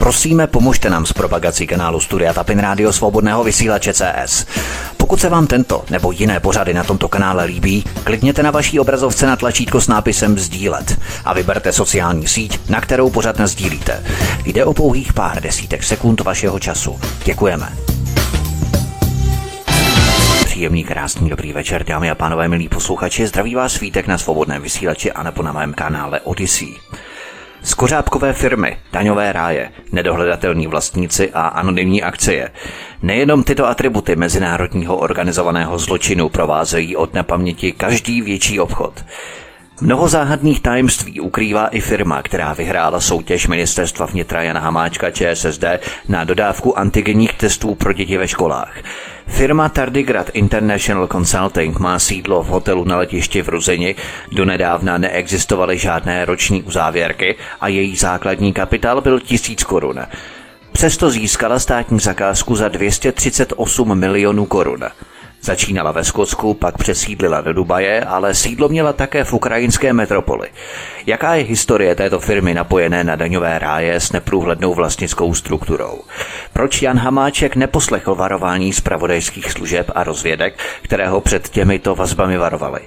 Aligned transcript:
Prosíme, 0.00 0.46
pomožte 0.46 0.90
nám 0.90 1.06
s 1.06 1.12
propagací 1.12 1.66
kanálu 1.66 2.00
Studia 2.00 2.32
Tapin 2.32 2.58
Rádio 2.58 2.92
Svobodného 2.92 3.44
vysílače 3.44 3.92
CS. 3.92 4.46
Pokud 4.96 5.20
se 5.20 5.28
vám 5.28 5.46
tento 5.46 5.84
nebo 5.90 6.12
jiné 6.12 6.40
pořady 6.40 6.74
na 6.74 6.84
tomto 6.84 7.08
kanále 7.08 7.44
líbí, 7.44 7.84
klikněte 8.04 8.42
na 8.42 8.50
vaší 8.50 8.80
obrazovce 8.80 9.26
na 9.26 9.36
tlačítko 9.36 9.80
s 9.80 9.88
nápisem 9.88 10.38
Sdílet 10.38 11.00
a 11.24 11.34
vyberte 11.34 11.72
sociální 11.72 12.28
síť, 12.28 12.70
na 12.70 12.80
kterou 12.80 13.10
pořad 13.10 13.40
sdílíte. 13.40 14.04
Jde 14.44 14.64
o 14.64 14.74
pouhých 14.74 15.12
pár 15.12 15.42
desítek 15.42 15.82
sekund 15.82 16.20
vašeho 16.20 16.58
času. 16.58 17.00
Děkujeme. 17.24 17.72
Příjemný, 20.44 20.84
krásný, 20.84 21.30
dobrý 21.30 21.52
večer, 21.52 21.84
dámy 21.84 22.10
a 22.10 22.14
pánové, 22.14 22.48
milí 22.48 22.68
posluchači. 22.68 23.26
Zdraví 23.26 23.54
vás 23.54 23.72
svítek 23.72 24.06
na 24.06 24.18
svobodném 24.18 24.62
vysílači 24.62 25.12
a 25.12 25.22
nebo 25.22 25.42
na 25.42 25.52
mém 25.52 25.74
kanále 25.74 26.20
Odyssey. 26.20 26.76
Skořápkové 27.62 28.32
firmy, 28.32 28.76
daňové 28.92 29.32
ráje, 29.32 29.70
nedohledatelní 29.92 30.66
vlastníci 30.66 31.30
a 31.30 31.46
anonymní 31.46 32.02
akcie. 32.02 32.50
Nejenom 33.02 33.44
tyto 33.44 33.66
atributy 33.66 34.16
mezinárodního 34.16 34.96
organizovaného 34.96 35.78
zločinu 35.78 36.28
provázejí 36.28 36.96
od 36.96 37.14
nepaměti 37.14 37.72
každý 37.72 38.22
větší 38.22 38.60
obchod. 38.60 39.04
Mnoho 39.82 40.08
záhadných 40.08 40.60
tajemství 40.60 41.20
ukrývá 41.20 41.66
i 41.66 41.80
firma, 41.80 42.22
která 42.22 42.52
vyhrála 42.52 43.00
soutěž 43.00 43.46
ministerstva 43.46 44.06
vnitra 44.06 44.42
Jana 44.42 44.60
Hamáčka 44.60 45.10
ČSSD 45.10 45.64
na 46.08 46.24
dodávku 46.24 46.78
antigenních 46.78 47.32
testů 47.32 47.74
pro 47.74 47.92
děti 47.92 48.18
ve 48.18 48.28
školách. 48.28 48.76
Firma 49.26 49.68
Tardigrad 49.68 50.30
International 50.32 51.06
Consulting 51.06 51.78
má 51.78 51.98
sídlo 51.98 52.42
v 52.42 52.46
hotelu 52.46 52.84
na 52.84 52.96
letišti 52.96 53.42
v 53.42 53.48
Ruzeni. 53.48 53.94
Donedávna 54.32 54.98
neexistovaly 54.98 55.78
žádné 55.78 56.24
roční 56.24 56.62
uzávěrky 56.62 57.36
a 57.60 57.68
její 57.68 57.96
základní 57.96 58.52
kapitál 58.52 59.00
byl 59.00 59.20
tisíc 59.20 59.64
korun. 59.64 60.00
Přesto 60.72 61.10
získala 61.10 61.58
státní 61.58 62.00
zakázku 62.00 62.56
za 62.56 62.68
238 62.68 63.98
milionů 63.98 64.46
korun. 64.46 64.80
Začínala 65.42 65.92
ve 65.92 66.04
Skotsku, 66.04 66.54
pak 66.54 66.78
přesídlila 66.78 67.40
do 67.40 67.52
Dubaje, 67.52 68.04
ale 68.04 68.34
sídlo 68.34 68.68
měla 68.68 68.92
také 68.92 69.24
v 69.24 69.32
ukrajinské 69.32 69.92
metropoli. 69.92 70.48
Jaká 71.06 71.34
je 71.34 71.44
historie 71.44 71.94
této 71.94 72.20
firmy 72.20 72.54
napojené 72.54 73.04
na 73.04 73.16
daňové 73.16 73.58
ráje 73.58 74.00
s 74.00 74.12
neprůhlednou 74.12 74.74
vlastnickou 74.74 75.34
strukturou? 75.34 76.00
Proč 76.52 76.82
Jan 76.82 76.98
Hamáček 76.98 77.56
neposlechl 77.56 78.14
varování 78.14 78.72
zpravodajských 78.72 79.52
služeb 79.52 79.90
a 79.94 80.04
rozvědek, 80.04 80.58
které 80.82 81.08
ho 81.08 81.20
před 81.20 81.48
těmito 81.48 81.94
vazbami 81.94 82.36
varovaly? 82.36 82.80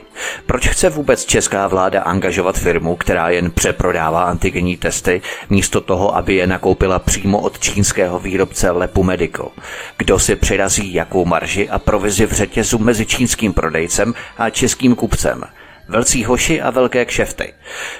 Proč 0.45 0.67
chce 0.67 0.89
vůbec 0.89 1.25
česká 1.25 1.67
vláda 1.67 2.01
angažovat 2.01 2.57
firmu, 2.57 2.95
která 2.95 3.29
jen 3.29 3.51
přeprodává 3.51 4.23
antigenní 4.23 4.77
testy, 4.77 5.21
místo 5.49 5.81
toho, 5.81 6.15
aby 6.15 6.35
je 6.35 6.47
nakoupila 6.47 6.99
přímo 6.99 7.39
od 7.39 7.59
čínského 7.59 8.19
výrobce 8.19 8.71
Lepu 8.71 9.03
Medico? 9.03 9.51
Kdo 9.97 10.19
si 10.19 10.35
přirazí 10.35 10.93
jakou 10.93 11.25
marži 11.25 11.69
a 11.69 11.79
provizi 11.79 12.25
v 12.25 12.33
řetězu 12.43 12.77
mezi 12.77 13.05
čínským 13.05 13.53
prodejcem 13.53 14.13
a 14.37 14.49
českým 14.49 14.95
kupcem? 14.95 15.43
velcí 15.87 16.23
hoši 16.23 16.61
a 16.61 16.69
velké 16.69 17.05
kšefty. 17.05 17.53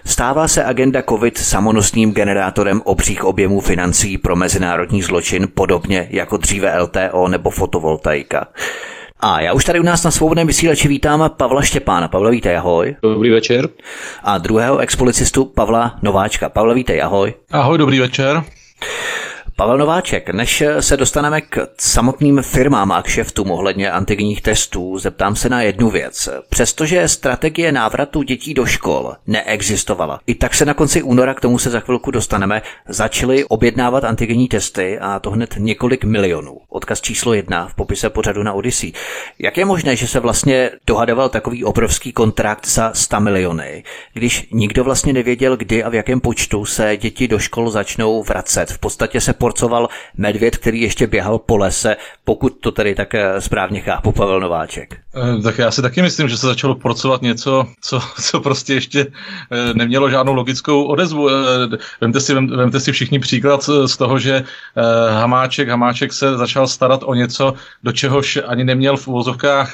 Stává 0.06 0.48
se 0.48 0.64
agenda 0.64 1.02
COVID 1.02 1.38
samonosným 1.38 2.12
generátorem 2.12 2.82
obřích 2.86 3.24
objemů 3.24 3.60
financí 3.60 4.18
pro 4.18 4.36
mezinárodní 4.36 5.02
zločin, 5.02 5.48
podobně 5.54 6.08
jako 6.10 6.38
dříve 6.38 6.82
LTO 6.82 7.28
nebo 7.28 7.50
fotovoltaika. 7.50 8.48
A 9.20 9.42
já 9.42 9.54
už 9.54 9.66
tady 9.66 9.80
u 9.80 9.84
nás 9.84 10.04
na 10.04 10.12
svobodném 10.12 10.48
vysílači 10.48 10.88
vítám 10.88 11.30
Pavla 11.38 11.62
Štěpána. 11.62 12.08
Pavla, 12.08 12.30
vítej, 12.30 12.58
ahoj. 12.58 12.96
Dobrý 13.02 13.30
večer. 13.30 13.70
A 14.24 14.38
druhého 14.38 14.78
expolicistu 14.78 15.46
Pavla 15.46 15.96
Nováčka. 16.02 16.50
Pavla, 16.50 16.74
vítej, 16.74 17.02
ahoj. 17.02 17.34
Ahoj, 17.52 17.78
dobrý 17.78 18.00
večer. 18.00 18.44
Pavel 19.56 19.78
Nováček, 19.78 20.30
než 20.30 20.64
se 20.80 20.98
dostaneme 20.98 21.42
k 21.42 21.68
samotným 21.78 22.42
firmám 22.42 22.92
a 22.92 23.02
k 23.02 23.08
šeftům 23.08 23.52
ohledně 23.52 23.92
antigenních 23.92 24.42
testů, 24.42 24.98
zeptám 24.98 25.36
se 25.36 25.50
na 25.50 25.62
jednu 25.62 25.90
věc. 25.90 26.30
Přestože 26.50 27.08
strategie 27.08 27.72
návratu 27.72 28.24
dětí 28.24 28.54
do 28.54 28.66
škol 28.66 29.14
neexistovala, 29.28 30.20
i 30.28 30.36
tak 30.36 30.54
se 30.54 30.66
na 30.66 30.74
konci 30.74 31.02
února, 31.04 31.34
k 31.34 31.42
tomu 31.42 31.60
se 31.60 31.70
za 31.70 31.80
chvilku 31.80 32.12
dostaneme, 32.12 32.62
začaly 32.88 33.46
objednávat 33.46 34.04
antigenní 34.04 34.48
testy 34.48 35.00
a 35.00 35.20
to 35.20 35.32
hned 35.32 35.56
několik 35.58 36.04
milionů. 36.04 36.58
Odkaz 36.70 37.02
číslo 37.02 37.34
jedna 37.34 37.68
v 37.68 37.76
popise 37.76 38.10
pořadu 38.10 38.44
na 38.44 38.54
Odyssey. 38.54 38.94
Jak 39.40 39.58
je 39.58 39.66
možné, 39.66 39.96
že 39.96 40.08
se 40.08 40.20
vlastně 40.20 40.72
dohadoval 40.88 41.30
takový 41.30 41.64
obrovský 41.64 42.14
kontrakt 42.14 42.68
za 42.68 42.92
100 42.94 43.20
miliony, 43.20 43.84
když 44.14 44.48
nikdo 44.52 44.84
vlastně 44.84 45.14
nevěděl, 45.14 45.58
kdy 45.58 45.84
a 45.84 45.90
v 45.90 45.96
jakém 45.96 46.20
počtu 46.20 46.66
se 46.66 46.98
děti 46.98 47.28
do 47.28 47.40
škol 47.40 47.70
začnou 47.70 48.24
vracet? 48.24 48.72
V 48.72 48.80
podstatě 48.80 49.22
se 49.22 49.34
porcoval 49.54 49.88
medvěd, 50.18 50.58
který 50.58 50.82
ještě 50.82 51.08
běhal 51.08 51.40
po 51.40 51.58
lese, 51.58 51.96
pokud 52.24 52.50
to 52.50 52.72
tedy 52.72 52.96
tak 52.96 53.16
eh, 53.16 53.42
správně 53.42 53.82
chápu, 53.82 54.12
Pavel 54.12 54.40
Nováček. 54.40 55.03
Eh, 55.16 55.42
tak 55.42 55.58
já 55.58 55.72
si 55.72 55.82
taky 55.82 56.02
myslím, 56.02 56.30
že 56.30 56.38
se 56.38 56.48
začalo 56.48 56.76
porcovat 56.76 57.22
něco, 57.22 57.68
co, 57.82 58.02
co 58.22 58.40
prostě 58.40 58.74
ještě 58.74 59.08
eh, 59.52 59.74
nemělo 59.74 60.10
žádnou 60.10 60.34
logickou 60.34 60.84
odezvu. 60.84 61.30
Vemte 62.02 62.20
si, 62.20 62.34
vemte 62.34 62.80
si 62.80 62.92
všichni 62.92 63.20
příklad 63.20 63.70
z 63.86 63.98
toho, 63.98 64.20
že 64.20 64.44
Hamáček, 65.10 65.70
Hamáček 65.70 66.14
se 66.14 66.38
začal 66.38 66.68
starat 66.68 67.02
o 67.04 67.14
něco, 67.14 67.54
do 67.84 67.92
čehož 67.92 68.40
ani 68.48 68.64
neměl 68.64 68.98
v 68.98 69.08
uvozovkách 69.08 69.74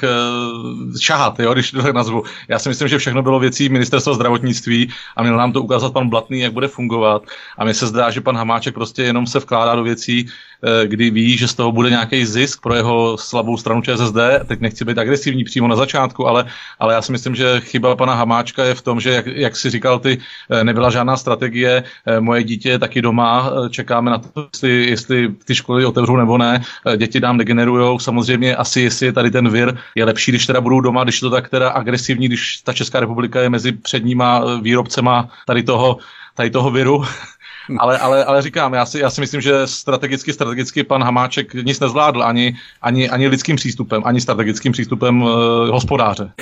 šahat, 1.00 1.40
jo, 1.40 1.52
když 1.52 1.70
to 1.70 1.82
tak 1.82 1.94
nazvu. 1.94 2.22
Já 2.48 2.58
si 2.58 2.68
myslím, 2.68 2.88
že 2.88 2.98
všechno 2.98 3.22
bylo 3.22 3.40
věcí 3.40 3.68
ministerstva 3.68 4.14
zdravotnictví 4.14 4.90
a 5.16 5.22
měl 5.22 5.36
nám 5.36 5.52
to 5.52 5.62
ukázat 5.62 5.92
pan 5.92 6.08
Blatný, 6.08 6.40
jak 6.40 6.52
bude 6.52 6.68
fungovat. 6.68 7.22
A 7.58 7.64
mně 7.64 7.74
se 7.74 7.86
zdá, 7.86 8.10
že 8.10 8.20
pan 8.20 8.36
Hamáček 8.36 8.74
prostě 8.74 9.02
jenom 9.02 9.26
se 9.26 9.38
vkládá 9.38 9.74
do 9.74 9.82
věcí, 9.82 10.26
eh, 10.62 10.86
kdy 10.86 11.10
ví, 11.10 11.36
že 11.36 11.48
z 11.48 11.54
toho 11.54 11.72
bude 11.72 11.90
nějaký 11.90 12.26
zisk 12.26 12.62
pro 12.62 12.74
jeho 12.74 13.18
slabou 13.18 13.56
stranu 13.56 13.82
ČSSD. 13.82 14.44
Teď 14.46 14.60
nechci 14.60 14.84
být 14.84 14.98
agresivní 14.98 15.29
přímo 15.44 15.68
na 15.68 15.76
začátku, 15.76 16.26
ale, 16.26 16.44
ale 16.78 16.94
já 16.94 17.02
si 17.02 17.12
myslím, 17.12 17.34
že 17.34 17.60
chyba 17.60 17.96
pana 17.96 18.14
Hamáčka 18.14 18.64
je 18.64 18.74
v 18.74 18.82
tom, 18.82 19.00
že, 19.00 19.10
jak, 19.10 19.26
jak 19.26 19.56
si 19.56 19.70
říkal 19.70 19.98
ty, 19.98 20.18
eh, 20.50 20.64
nebyla 20.64 20.90
žádná 20.90 21.16
strategie. 21.16 21.84
Eh, 22.06 22.20
moje 22.20 22.44
dítě 22.44 22.68
je 22.68 22.78
taky 22.78 23.02
doma, 23.02 23.50
čekáme 23.70 24.10
na 24.10 24.18
to, 24.18 24.48
jestli, 24.52 24.86
jestli 24.90 25.28
ty 25.44 25.54
školy 25.54 25.84
otevřou 25.84 26.16
nebo 26.16 26.38
ne. 26.38 26.62
Děti 26.96 27.20
nám 27.20 27.38
degenerujou. 27.38 27.98
Samozřejmě 27.98 28.56
asi, 28.56 28.80
jestli 28.80 29.06
je 29.06 29.12
tady 29.12 29.30
ten 29.30 29.48
vir, 29.48 29.78
je 29.94 30.04
lepší, 30.04 30.32
když 30.32 30.46
teda 30.46 30.60
budou 30.60 30.80
doma, 30.80 31.04
když 31.04 31.20
to 31.20 31.30
tak 31.30 31.48
teda 31.48 31.68
agresivní, 31.70 32.28
když 32.28 32.60
ta 32.64 32.72
Česká 32.72 33.00
republika 33.00 33.40
je 33.40 33.50
mezi 33.50 33.72
předníma 33.72 34.60
výrobcema 34.60 35.28
tady 35.46 35.62
toho, 35.62 35.98
tady 36.34 36.50
toho 36.50 36.70
viru, 36.70 37.04
ale, 37.78 37.98
ale, 37.98 38.24
ale 38.24 38.42
říkám, 38.42 38.74
já 38.74 38.86
si, 38.86 39.00
já 39.00 39.10
si 39.10 39.20
myslím, 39.20 39.40
že 39.40 39.66
strategicky, 39.66 40.32
strategicky 40.32 40.84
pan 40.84 41.02
Hamáček 41.02 41.54
nic 41.54 41.80
nezvládl 41.80 42.22
ani, 42.22 42.56
ani, 42.82 43.10
ani 43.10 43.28
lidským 43.28 43.56
přístupem, 43.56 44.02
ani 44.04 44.20
strategickým 44.20 44.72
přístupem 44.72 45.22
uh, 45.22 45.30
hospodáře. 45.68 46.32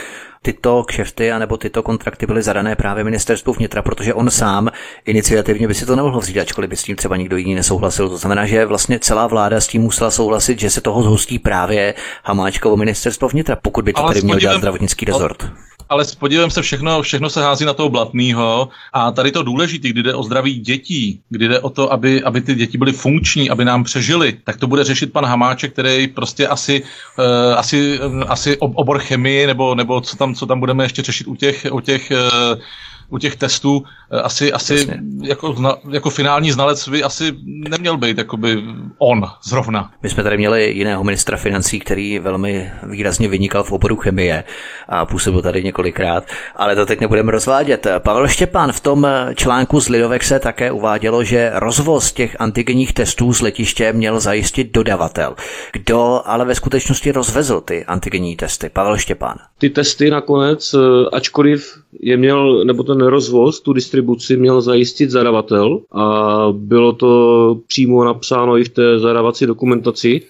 Tyto 0.42 0.84
kšefty 0.84 1.32
anebo 1.32 1.56
tyto 1.56 1.82
kontrakty 1.82 2.26
byly 2.26 2.42
zadané 2.42 2.76
právě 2.76 3.04
ministerstvu 3.04 3.52
vnitra, 3.52 3.82
protože 3.82 4.14
on 4.14 4.30
sám 4.30 4.68
iniciativně 5.04 5.68
by 5.68 5.74
si 5.74 5.86
to 5.86 5.96
nemohl 5.96 6.20
vzít, 6.20 6.40
ačkoliv 6.40 6.70
by 6.70 6.76
s 6.76 6.82
tím 6.82 6.96
třeba 6.96 7.16
nikdo 7.16 7.36
jiný 7.36 7.54
nesouhlasil. 7.54 8.08
To 8.08 8.16
znamená, 8.16 8.46
že 8.46 8.66
vlastně 8.66 8.98
celá 8.98 9.26
vláda 9.26 9.60
s 9.60 9.66
tím 9.66 9.82
musela 9.82 10.10
souhlasit, 10.10 10.60
že 10.60 10.70
se 10.70 10.80
toho 10.80 11.02
zhostí 11.02 11.38
právě 11.38 11.94
Hamáčkovo 12.24 12.76
ministerstvo 12.76 13.28
vnitra, 13.28 13.56
pokud 13.56 13.84
by 13.84 13.92
to 13.92 14.04
ale 14.04 14.14
tady 14.14 14.24
měl 14.24 14.38
dělat 14.38 14.58
zdravotnický 14.58 15.04
rezort 15.04 15.52
ale 15.88 16.04
s 16.04 16.14
podívem 16.14 16.50
se 16.50 16.62
všechno, 16.62 17.02
všechno 17.02 17.30
se 17.30 17.42
hází 17.42 17.64
na 17.64 17.72
toho 17.72 17.88
blatného. 17.88 18.68
A 18.92 19.10
tady 19.10 19.32
to 19.32 19.42
důležité, 19.42 19.88
kdy 19.88 20.02
jde 20.02 20.14
o 20.14 20.22
zdraví 20.22 20.54
dětí, 20.54 21.20
kdy 21.28 21.48
jde 21.48 21.60
o 21.60 21.70
to, 21.70 21.92
aby, 21.92 22.22
aby 22.22 22.40
ty 22.40 22.54
děti 22.54 22.78
byly 22.78 22.92
funkční, 22.92 23.50
aby 23.50 23.64
nám 23.64 23.84
přežili, 23.84 24.36
tak 24.44 24.56
to 24.56 24.66
bude 24.66 24.84
řešit 24.84 25.12
pan 25.12 25.24
Hamáček, 25.24 25.72
který 25.72 26.08
prostě 26.08 26.48
asi, 26.48 26.82
uh, 26.82 27.58
asi, 27.58 28.00
asi 28.28 28.56
obor 28.58 28.98
chemii 28.98 29.46
nebo, 29.46 29.74
nebo 29.74 30.00
co, 30.00 30.16
tam, 30.16 30.34
co 30.34 30.46
tam 30.46 30.60
budeme 30.60 30.84
ještě 30.84 31.02
řešit 31.02 31.26
u 31.26 31.34
těch, 31.34 31.66
u 31.72 31.80
těch 31.80 32.12
uh, 32.12 32.58
u 33.08 33.18
těch 33.18 33.36
testů 33.36 33.82
eh, 34.10 34.20
asi, 34.20 34.52
asi 34.52 34.86
jako, 35.22 35.52
zna, 35.52 35.76
jako 35.90 36.10
finální 36.10 36.52
znalec 36.52 36.88
by 36.88 37.02
asi 37.02 37.34
neměl 37.44 37.96
být 37.96 38.18
jakoby 38.18 38.62
on 38.98 39.26
zrovna. 39.44 39.90
My 40.02 40.08
jsme 40.08 40.22
tady 40.22 40.36
měli 40.36 40.70
jiného 40.70 41.04
ministra 41.04 41.36
financí, 41.36 41.80
který 41.80 42.18
velmi 42.18 42.72
výrazně 42.82 43.28
vynikal 43.28 43.62
v 43.62 43.72
oboru 43.72 43.96
chemie 43.96 44.44
a 44.88 45.06
působil 45.06 45.42
tady 45.42 45.64
několikrát, 45.64 46.24
ale 46.56 46.76
to 46.76 46.86
teď 46.86 47.00
nebudeme 47.00 47.32
rozvádět. 47.32 47.86
Pavel 47.98 48.28
Štěpán 48.28 48.72
v 48.72 48.80
tom 48.80 49.06
článku 49.34 49.80
z 49.80 49.88
Lidovek 49.88 50.24
se 50.24 50.38
také 50.38 50.72
uvádělo, 50.72 51.24
že 51.24 51.50
rozvoz 51.54 52.12
těch 52.12 52.36
antigenních 52.38 52.92
testů 52.92 53.32
z 53.32 53.40
letiště 53.40 53.92
měl 53.92 54.20
zajistit 54.20 54.72
dodavatel. 54.72 55.36
Kdo 55.72 56.22
ale 56.24 56.44
ve 56.44 56.54
skutečnosti 56.54 57.12
rozvezl 57.12 57.60
ty 57.60 57.84
antigenní 57.84 58.36
testy? 58.36 58.68
Pavel 58.68 58.96
Štěpán. 58.98 59.36
Ty 59.58 59.70
testy 59.70 60.10
nakonec, 60.10 60.74
eh, 60.74 60.78
ačkoliv 61.12 61.78
je 62.00 62.16
měl, 62.16 62.64
nebo 62.64 62.82
ten 62.82 63.00
rozvoz, 63.00 63.60
tu 63.60 63.72
distribuci 63.72 64.36
měl 64.36 64.60
zajistit 64.60 65.10
zadavatel 65.10 65.80
a 65.92 66.38
bylo 66.52 66.92
to 66.92 67.60
přímo 67.66 68.04
napsáno 68.04 68.58
i 68.58 68.64
v 68.64 68.68
té 68.68 68.98
zadávací 68.98 69.46
dokumentaci, 69.46 70.22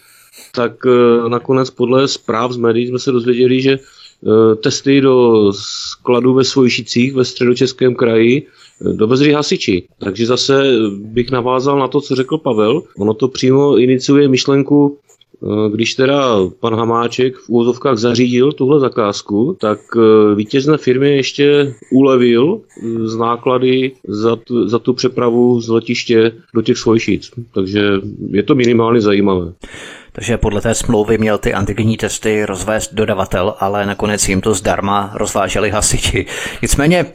tak 0.54 0.72
eh, 0.86 1.28
nakonec 1.28 1.70
podle 1.70 2.08
zpráv 2.08 2.52
z 2.52 2.56
médií 2.56 2.86
jsme 2.86 2.98
se 2.98 3.12
dozvěděli, 3.12 3.62
že 3.62 3.72
eh, 3.72 4.54
testy 4.56 5.00
do 5.00 5.52
skladu 5.52 6.34
ve 6.34 6.44
Svojšicích 6.44 7.14
ve 7.14 7.24
středočeském 7.24 7.94
kraji 7.94 8.46
dovezli 8.80 9.32
hasiči. 9.32 9.88
Takže 9.98 10.26
zase 10.26 10.72
bych 10.90 11.30
navázal 11.30 11.78
na 11.78 11.88
to, 11.88 12.00
co 12.00 12.14
řekl 12.14 12.38
Pavel. 12.38 12.82
Ono 12.98 13.14
to 13.14 13.28
přímo 13.28 13.78
iniciuje 13.78 14.28
myšlenku 14.28 14.98
když 15.72 15.94
teda 15.94 16.36
pan 16.60 16.74
Hamáček 16.74 17.36
v 17.36 17.48
úvozovkách 17.48 17.98
zařídil 17.98 18.52
tuhle 18.52 18.80
zakázku, 18.80 19.56
tak 19.60 19.78
eh, 19.96 20.34
vítězné 20.34 20.76
firmě 20.76 21.08
ještě 21.08 21.74
ulevil 21.92 22.60
eh, 22.60 23.08
z 23.08 23.16
náklady 23.16 23.92
za 24.08 24.36
tu, 24.36 24.68
za 24.68 24.78
tu 24.78 24.94
přepravu 24.94 25.60
z 25.60 25.68
letiště 25.68 26.32
do 26.54 26.62
těch 26.62 26.78
Svojšic. 26.78 27.30
Takže 27.54 27.90
je 28.30 28.42
to 28.42 28.54
minimálně 28.54 29.00
zajímavé. 29.00 29.52
Takže 30.18 30.38
podle 30.38 30.60
té 30.60 30.74
smlouvy 30.74 31.18
měl 31.18 31.38
ty 31.38 31.54
antigenní 31.54 31.96
testy 31.96 32.44
rozvést 32.46 32.94
dodavatel, 32.94 33.54
ale 33.60 33.86
nakonec 33.86 34.28
jim 34.28 34.40
to 34.40 34.54
zdarma 34.54 35.10
rozváželi 35.14 35.70
hasiči. 35.70 36.26
Nicméně 36.62 37.06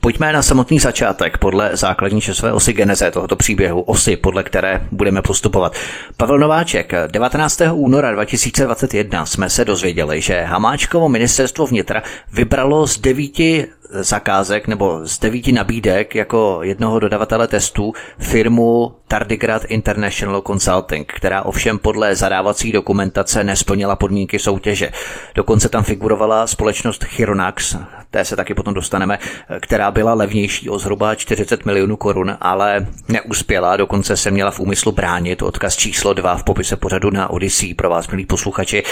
pojďme 0.00 0.32
na 0.32 0.42
samotný 0.42 0.78
začátek 0.78 1.38
podle 1.38 1.70
základní 1.72 2.20
časové 2.20 2.52
osy 2.52 2.72
geneze 2.72 3.10
tohoto 3.10 3.36
příběhu, 3.36 3.80
osy, 3.80 4.16
podle 4.16 4.42
které 4.42 4.80
budeme 4.92 5.22
postupovat. 5.22 5.76
Pavel 6.16 6.38
Nováček, 6.38 6.92
19. 7.06 7.60
února 7.72 8.12
2021 8.12 9.26
jsme 9.26 9.50
se 9.50 9.64
dozvěděli, 9.64 10.20
že 10.20 10.40
Hamáčkovo 10.40 11.08
ministerstvo 11.08 11.66
vnitra 11.66 12.02
vybralo 12.32 12.86
z 12.86 12.98
devíti 12.98 13.66
zakázek 13.92 14.68
nebo 14.68 15.00
z 15.06 15.18
devíti 15.18 15.52
nabídek 15.52 16.14
jako 16.14 16.58
jednoho 16.62 16.98
dodavatele 16.98 17.48
testů 17.48 17.92
firmu 18.18 18.94
Tardigrad 19.08 19.64
International 19.64 20.42
Consulting, 20.46 21.12
která 21.12 21.42
ovšem 21.42 21.78
podle 21.78 22.14
zadávací 22.14 22.72
dokumentace 22.72 23.44
nesplnila 23.44 23.96
podmínky 23.96 24.38
soutěže. 24.38 24.90
Dokonce 25.34 25.68
tam 25.68 25.84
figurovala 25.84 26.46
společnost 26.46 27.04
Chironax, 27.04 27.76
té 28.10 28.24
se 28.24 28.36
taky 28.36 28.54
potom 28.54 28.74
dostaneme, 28.74 29.18
která 29.60 29.90
byla 29.90 30.14
levnější 30.14 30.70
o 30.70 30.78
zhruba 30.78 31.14
40 31.14 31.66
milionů 31.66 31.96
korun, 31.96 32.36
ale 32.40 32.86
neuspěla, 33.08 33.76
dokonce 33.76 34.16
se 34.16 34.30
měla 34.30 34.50
v 34.50 34.60
úmyslu 34.60 34.92
bránit. 34.92 35.42
Odkaz 35.42 35.76
číslo 35.76 36.12
2 36.12 36.36
v 36.36 36.44
popise 36.44 36.76
pořadu 36.76 37.10
na 37.10 37.30
Odyssey 37.30 37.74
pro 37.74 37.90
vás, 37.90 38.08
milí 38.08 38.26
posluchači. 38.26 38.82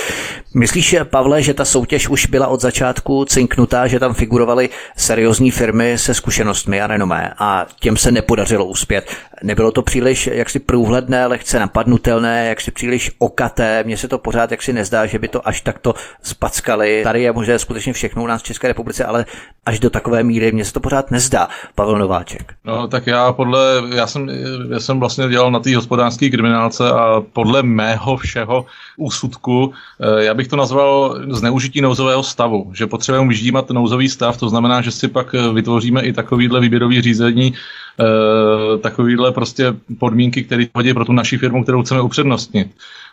Myslíš, 0.55 0.97
Pavle, 1.05 1.43
že 1.43 1.55
ta 1.55 1.65
soutěž 1.65 2.09
už 2.09 2.27
byla 2.27 2.47
od 2.47 2.61
začátku 2.61 3.25
cinknutá, 3.25 3.87
že 3.87 4.01
tam 4.01 4.15
figurovaly 4.15 4.69
seriózní 4.97 5.51
firmy 5.51 5.99
se 5.99 6.15
zkušenostmi 6.15 6.81
a 6.81 6.87
renomé 6.87 7.35
a 7.39 7.67
těm 7.81 7.97
se 7.97 8.11
nepodařilo 8.11 8.65
uspět? 8.65 9.11
Nebylo 9.43 9.71
to 9.71 9.83
příliš 9.83 10.27
jaksi 10.33 10.59
průhledné, 10.59 11.27
lehce 11.27 11.59
napadnutelné, 11.59 12.49
jaksi 12.49 12.71
příliš 12.71 13.11
okaté? 13.19 13.85
Mně 13.85 13.97
se 13.97 14.09
to 14.09 14.19
pořád 14.19 14.51
jaksi 14.51 14.73
nezdá, 14.73 15.07
že 15.07 15.19
by 15.19 15.29
to 15.29 15.49
až 15.49 15.61
takto 15.61 15.95
spackali. 16.23 17.01
Tady 17.05 17.23
je 17.23 17.33
možné 17.33 17.59
skutečně 17.59 17.93
všechno 17.93 18.23
u 18.23 18.27
nás 18.27 18.43
v 18.43 18.45
České 18.45 18.69
republice, 18.69 19.05
ale 19.09 19.25
až 19.67 19.81
do 19.81 19.91
takové 19.91 20.23
míry 20.23 20.53
mně 20.53 20.65
se 20.65 20.73
to 20.73 20.81
pořád 20.81 21.11
nezdá. 21.11 21.49
Pavel 21.75 21.99
Nováček. 21.99 22.55
No 22.65 22.89
tak 22.89 23.07
já 23.07 23.33
podle, 23.33 23.83
já 23.95 24.07
jsem, 24.07 24.29
já 24.71 24.81
jsem 24.81 25.01
vlastně 25.01 25.29
dělal 25.29 25.51
na 25.51 25.61
té 25.61 25.77
hospodářské 25.77 26.31
kriminálce 26.31 26.91
a 26.91 27.23
podle 27.33 27.63
mého 27.63 28.17
všeho 28.17 28.67
úsudku, 28.97 29.73
eh, 30.01 30.25
já 30.25 30.35
bych 30.35 30.49
to 30.49 30.57
nazval 30.57 31.19
zneužití 31.29 31.81
nouzového 31.81 32.23
stavu, 32.23 32.71
že 32.75 32.87
potřebujeme 32.87 33.29
vyždímat 33.29 33.71
nouzový 33.71 34.09
stav, 34.09 34.37
to 34.37 34.49
znamená, 34.49 34.81
že 34.81 34.91
si 34.91 35.09
pak 35.09 35.35
vytvoříme 35.53 36.03
i 36.03 36.13
takovýhle 36.13 36.61
výběrový 36.61 37.03
řízení, 37.03 37.55
eh, 38.01 38.79
takovýhle 38.79 39.33
prostě 39.33 39.75
podmínky, 39.99 40.45
které 40.45 40.65
hodí 40.75 40.95
pro 40.95 41.05
tu 41.05 41.13
naši 41.13 41.39
firmu, 41.39 41.63
kterou 41.63 41.83
chceme 41.83 42.01
upřednostnit. 42.01 42.69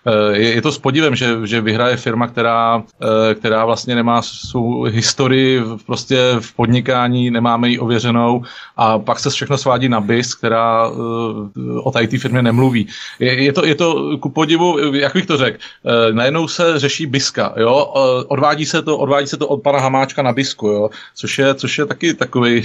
Eh, 0.07 0.37
je, 0.37 0.53
je 0.53 0.61
to 0.61 0.71
s 0.71 0.77
podívem, 0.77 1.15
že, 1.15 1.37
že 1.43 1.61
vyhraje 1.61 1.97
firma, 1.97 2.27
která, 2.27 2.83
eh, 3.03 3.35
která 3.35 3.65
vlastně 3.65 3.95
nemá 3.95 4.21
svou 4.21 4.83
historii 4.83 5.61
prostě 5.85 6.35
v 6.39 6.53
podnikání, 6.53 7.31
nemáme 7.31 7.69
ji 7.69 7.79
ověřenou 7.79 8.43
a 8.77 8.99
pak 8.99 9.19
se 9.19 9.29
všechno 9.29 9.57
svádí 9.57 9.89
na 9.89 10.01
BIS, 10.01 10.35
která 10.35 10.87
eh, 10.87 11.79
o 11.83 11.91
té 11.91 12.07
firmě 12.17 12.41
nemluví. 12.41 12.87
Je, 13.19 13.43
je, 13.43 13.53
to, 13.53 13.65
je 13.65 13.75
to 13.75 14.17
ku 14.17 14.29
podivu, 14.29 14.95
jak 14.95 15.13
bych 15.13 15.25
to 15.25 15.37
řekl, 15.37 15.57
najednou 16.11 16.47
se 16.47 16.79
řeší 16.79 17.05
BISka, 17.05 17.53
jo? 17.57 17.93
odvádí 18.27 18.65
se 18.65 18.81
to, 18.81 18.97
odvádí 18.97 19.27
se 19.27 19.37
to 19.37 19.47
od 19.47 19.61
pana 19.61 19.79
Hamáčka 19.79 20.21
na 20.21 20.33
BISku, 20.33 20.67
jo? 20.67 20.89
Což, 21.15 21.39
je, 21.39 21.53
což 21.53 21.77
je 21.77 21.85
taky 21.85 22.13
takový, 22.13 22.63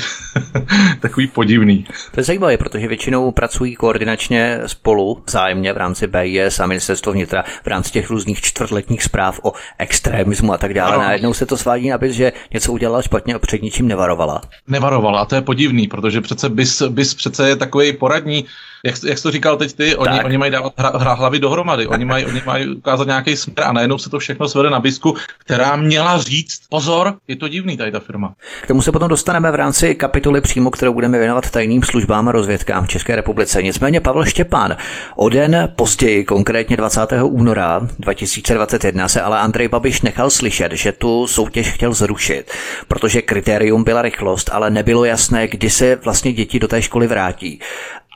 takový 1.01 1.27
podivný. 1.27 1.87
To 2.15 2.21
je 2.21 2.25
zajímavé, 2.25 2.57
protože 2.57 2.89
většinou 2.89 3.31
pracují 3.31 3.75
koordinačně 3.77 4.61
spolu 4.67 5.23
vzájemně 5.27 5.73
v 5.73 5.77
rámci 5.77 6.07
BIS 6.07 6.61
a 6.61 6.67
ministerstvo 6.67 7.13
vnitra 7.13 7.30
vnitra 7.31 7.45
v 7.63 7.67
rámci 7.67 7.91
těch 7.91 8.11
různých 8.11 8.41
čtvrtletních 8.41 9.03
zpráv 9.03 9.41
o 9.43 9.53
extremismu 9.79 10.53
a 10.53 10.59
tak 10.59 10.75
dále. 10.75 10.95
Ano. 10.95 11.05
Najednou 11.05 11.35
se 11.35 11.47
to 11.47 11.57
svádí 11.57 11.89
na 11.89 11.99
bys, 11.99 12.13
že 12.13 12.33
něco 12.53 12.73
udělala 12.73 13.03
špatně 13.03 13.35
a 13.35 13.39
před 13.39 13.63
ničím 13.63 13.89
nevarovala. 13.89 14.41
Nevarovala, 14.67 15.21
a 15.21 15.25
to 15.25 15.35
je 15.35 15.43
podivný, 15.43 15.89
protože 15.89 16.21
přece 16.21 16.49
bys, 16.49 16.83
bys 16.83 17.15
přece 17.15 17.49
je 17.49 17.57
takový 17.57 17.93
poradní 17.93 18.45
jak, 18.85 18.95
jak 19.05 19.19
jsi 19.19 19.23
to 19.23 19.31
říkal 19.31 19.57
teď 19.57 19.73
ty, 19.73 19.97
oni, 19.97 20.25
oni 20.25 20.39
mají 20.39 20.53
dávat 20.53 20.73
hra, 20.79 20.93
hra, 20.99 21.13
hlavy 21.15 21.39
dohromady, 21.39 21.87
oni 21.87 22.05
mají, 22.05 22.27
oni 22.27 22.43
mají 22.47 22.69
ukázat 22.77 23.07
nějaký 23.07 23.37
směr 23.37 23.67
a 23.67 23.73
najednou 23.73 23.99
se 23.99 24.11
to 24.11 24.19
všechno 24.19 24.49
svede 24.49 24.71
na 24.71 24.81
bisku, 24.81 25.17
která 25.39 25.77
měla 25.77 26.19
říct, 26.19 26.61
pozor, 26.69 27.15
je 27.29 27.37
to 27.37 27.49
divný 27.49 27.77
tady 27.77 27.93
ta 27.93 28.01
firma. 28.01 28.35
K 28.63 28.67
tomu 28.67 28.83
se 28.83 28.93
potom 28.93 29.09
dostaneme 29.09 29.51
v 29.51 29.55
rámci 29.55 29.95
kapitoly 29.95 30.41
přímo, 30.41 30.71
kterou 30.71 30.93
budeme 30.93 31.19
věnovat 31.19 31.51
tajným 31.51 31.83
službám 31.83 32.29
a 32.29 32.33
rozvědkám 32.33 32.85
v 32.85 32.89
České 32.89 33.17
republice. 33.17 33.63
Nicméně 33.63 34.01
Pavel 34.01 34.25
Štěpán, 34.25 34.77
o 35.17 35.29
den 35.29 35.73
později, 35.77 36.25
konkrétně 36.25 36.77
20. 36.77 37.01
února 37.23 37.81
2021, 37.99 39.09
se 39.09 39.21
ale 39.21 39.39
Andrej 39.39 39.69
Babiš 39.69 40.03
nechal 40.03 40.31
slyšet, 40.31 40.73
že 40.73 40.93
tu 40.93 41.27
soutěž 41.27 41.71
chtěl 41.71 41.93
zrušit, 41.93 42.53
protože 42.89 43.23
kritérium 43.23 43.85
byla 43.85 44.03
rychlost, 44.03 44.51
ale 44.53 44.71
nebylo 44.71 45.05
jasné, 45.05 45.49
kdy 45.49 45.71
se 45.71 45.97
vlastně 45.97 46.33
děti 46.33 46.59
do 46.59 46.69
té 46.69 46.83
školy 46.83 47.07
vrátí 47.07 47.61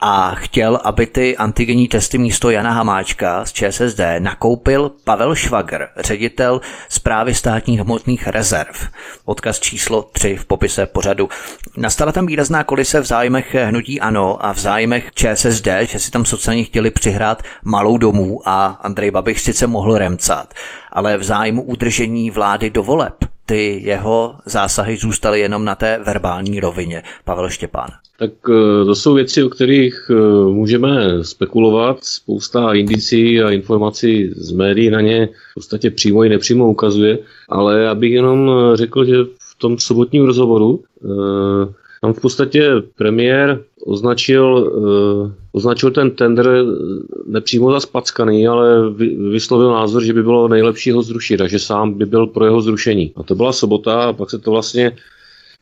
a 0.07 0.35
chtěl, 0.35 0.81
aby 0.85 1.07
ty 1.07 1.37
antigenní 1.37 1.89
testy 1.89 2.19
místo 2.19 2.51
Jana 2.51 2.73
Hamáčka 2.73 3.45
z 3.45 3.53
ČSSD 3.53 4.01
nakoupil 4.19 4.93
Pavel 5.05 5.35
Švagr, 5.35 5.87
ředitel 5.97 6.61
zprávy 6.89 7.35
státních 7.35 7.81
hmotných 7.81 8.27
rezerv. 8.27 8.89
Odkaz 9.25 9.61
číslo 9.61 10.03
3 10.03 10.37
v 10.37 10.45
popise 10.45 10.87
pořadu. 10.87 11.29
Nastala 11.77 12.13
tam 12.13 12.27
výrazná 12.27 12.65
kolise 12.65 13.01
v 13.01 13.05
zájmech 13.05 13.55
hnutí 13.55 14.01
ANO 14.01 14.47
a 14.47 14.53
v 14.53 14.59
zájmech 14.59 15.11
ČSSD, 15.15 15.69
že 15.81 15.99
si 15.99 16.11
tam 16.11 16.25
sociálně 16.25 16.65
chtěli 16.65 16.91
přihrát 16.91 17.43
malou 17.63 17.99
domů 17.99 18.41
a 18.45 18.67
Andrej 18.67 19.11
Babiš 19.11 19.43
sice 19.43 19.67
mohl 19.67 19.99
remcat, 19.99 20.55
ale 20.93 21.17
v 21.17 21.23
zájmu 21.23 21.63
udržení 21.63 22.31
vlády 22.31 22.71
do 22.71 22.83
voleb 22.83 23.34
ty 23.47 23.81
jeho 23.85 24.35
zásahy 24.47 24.97
zůstaly 24.97 25.41
jenom 25.41 25.65
na 25.65 25.75
té 25.75 26.01
verbální 26.07 26.61
rovině. 26.61 27.03
Pavel 27.25 27.51
Štěpán. 27.51 27.89
Tak 28.19 28.31
eh, 28.49 28.85
to 28.85 28.95
jsou 28.95 29.15
věci, 29.15 29.45
o 29.45 29.49
kterých 29.49 30.11
eh, 30.11 30.15
můžeme 30.53 31.25
spekulovat. 31.25 32.05
Spousta 32.05 32.75
indicí 32.75 33.43
a 33.43 33.51
informací 33.51 34.31
z 34.37 34.53
médií 34.53 34.91
na 34.91 35.01
ně 35.01 35.29
v 35.51 35.55
podstatě 35.55 35.91
přímo 35.91 36.25
i 36.25 36.29
nepřímo 36.29 36.71
ukazuje, 36.71 37.19
ale 37.49 37.81
já 37.81 37.95
bych 37.95 38.13
jenom 38.13 38.51
eh, 38.51 38.77
řekl, 38.77 39.05
že 39.05 39.15
v 39.39 39.59
tom 39.59 39.79
sobotním 39.79 40.25
rozhovoru 40.25 40.85
tam 42.05 42.13
v 42.13 42.21
podstatě 42.21 42.71
premiér 42.97 43.65
označil, 43.87 44.73
označil 45.53 45.91
ten 45.91 46.11
tender 46.11 46.47
nepřímo 47.27 47.73
za 47.73 47.81
spackaný, 47.81 48.49
ale 48.49 48.91
vyslovil 49.31 49.73
názor, 49.73 50.05
že 50.05 50.13
by 50.13 50.23
bylo 50.23 50.49
nejlepší 50.49 50.91
ho 50.91 51.03
zrušit 51.03 51.41
a 51.41 51.49
že 51.49 51.59
sám 51.59 51.93
by 51.95 52.07
byl 52.07 52.27
pro 52.27 52.45
jeho 52.45 52.61
zrušení. 52.61 53.13
A 53.17 53.23
to 53.23 53.35
byla 53.35 53.53
sobota 53.53 54.05
a 54.05 54.13
pak 54.13 54.31
se 54.31 54.39
to 54.39 54.51
vlastně 54.51 54.97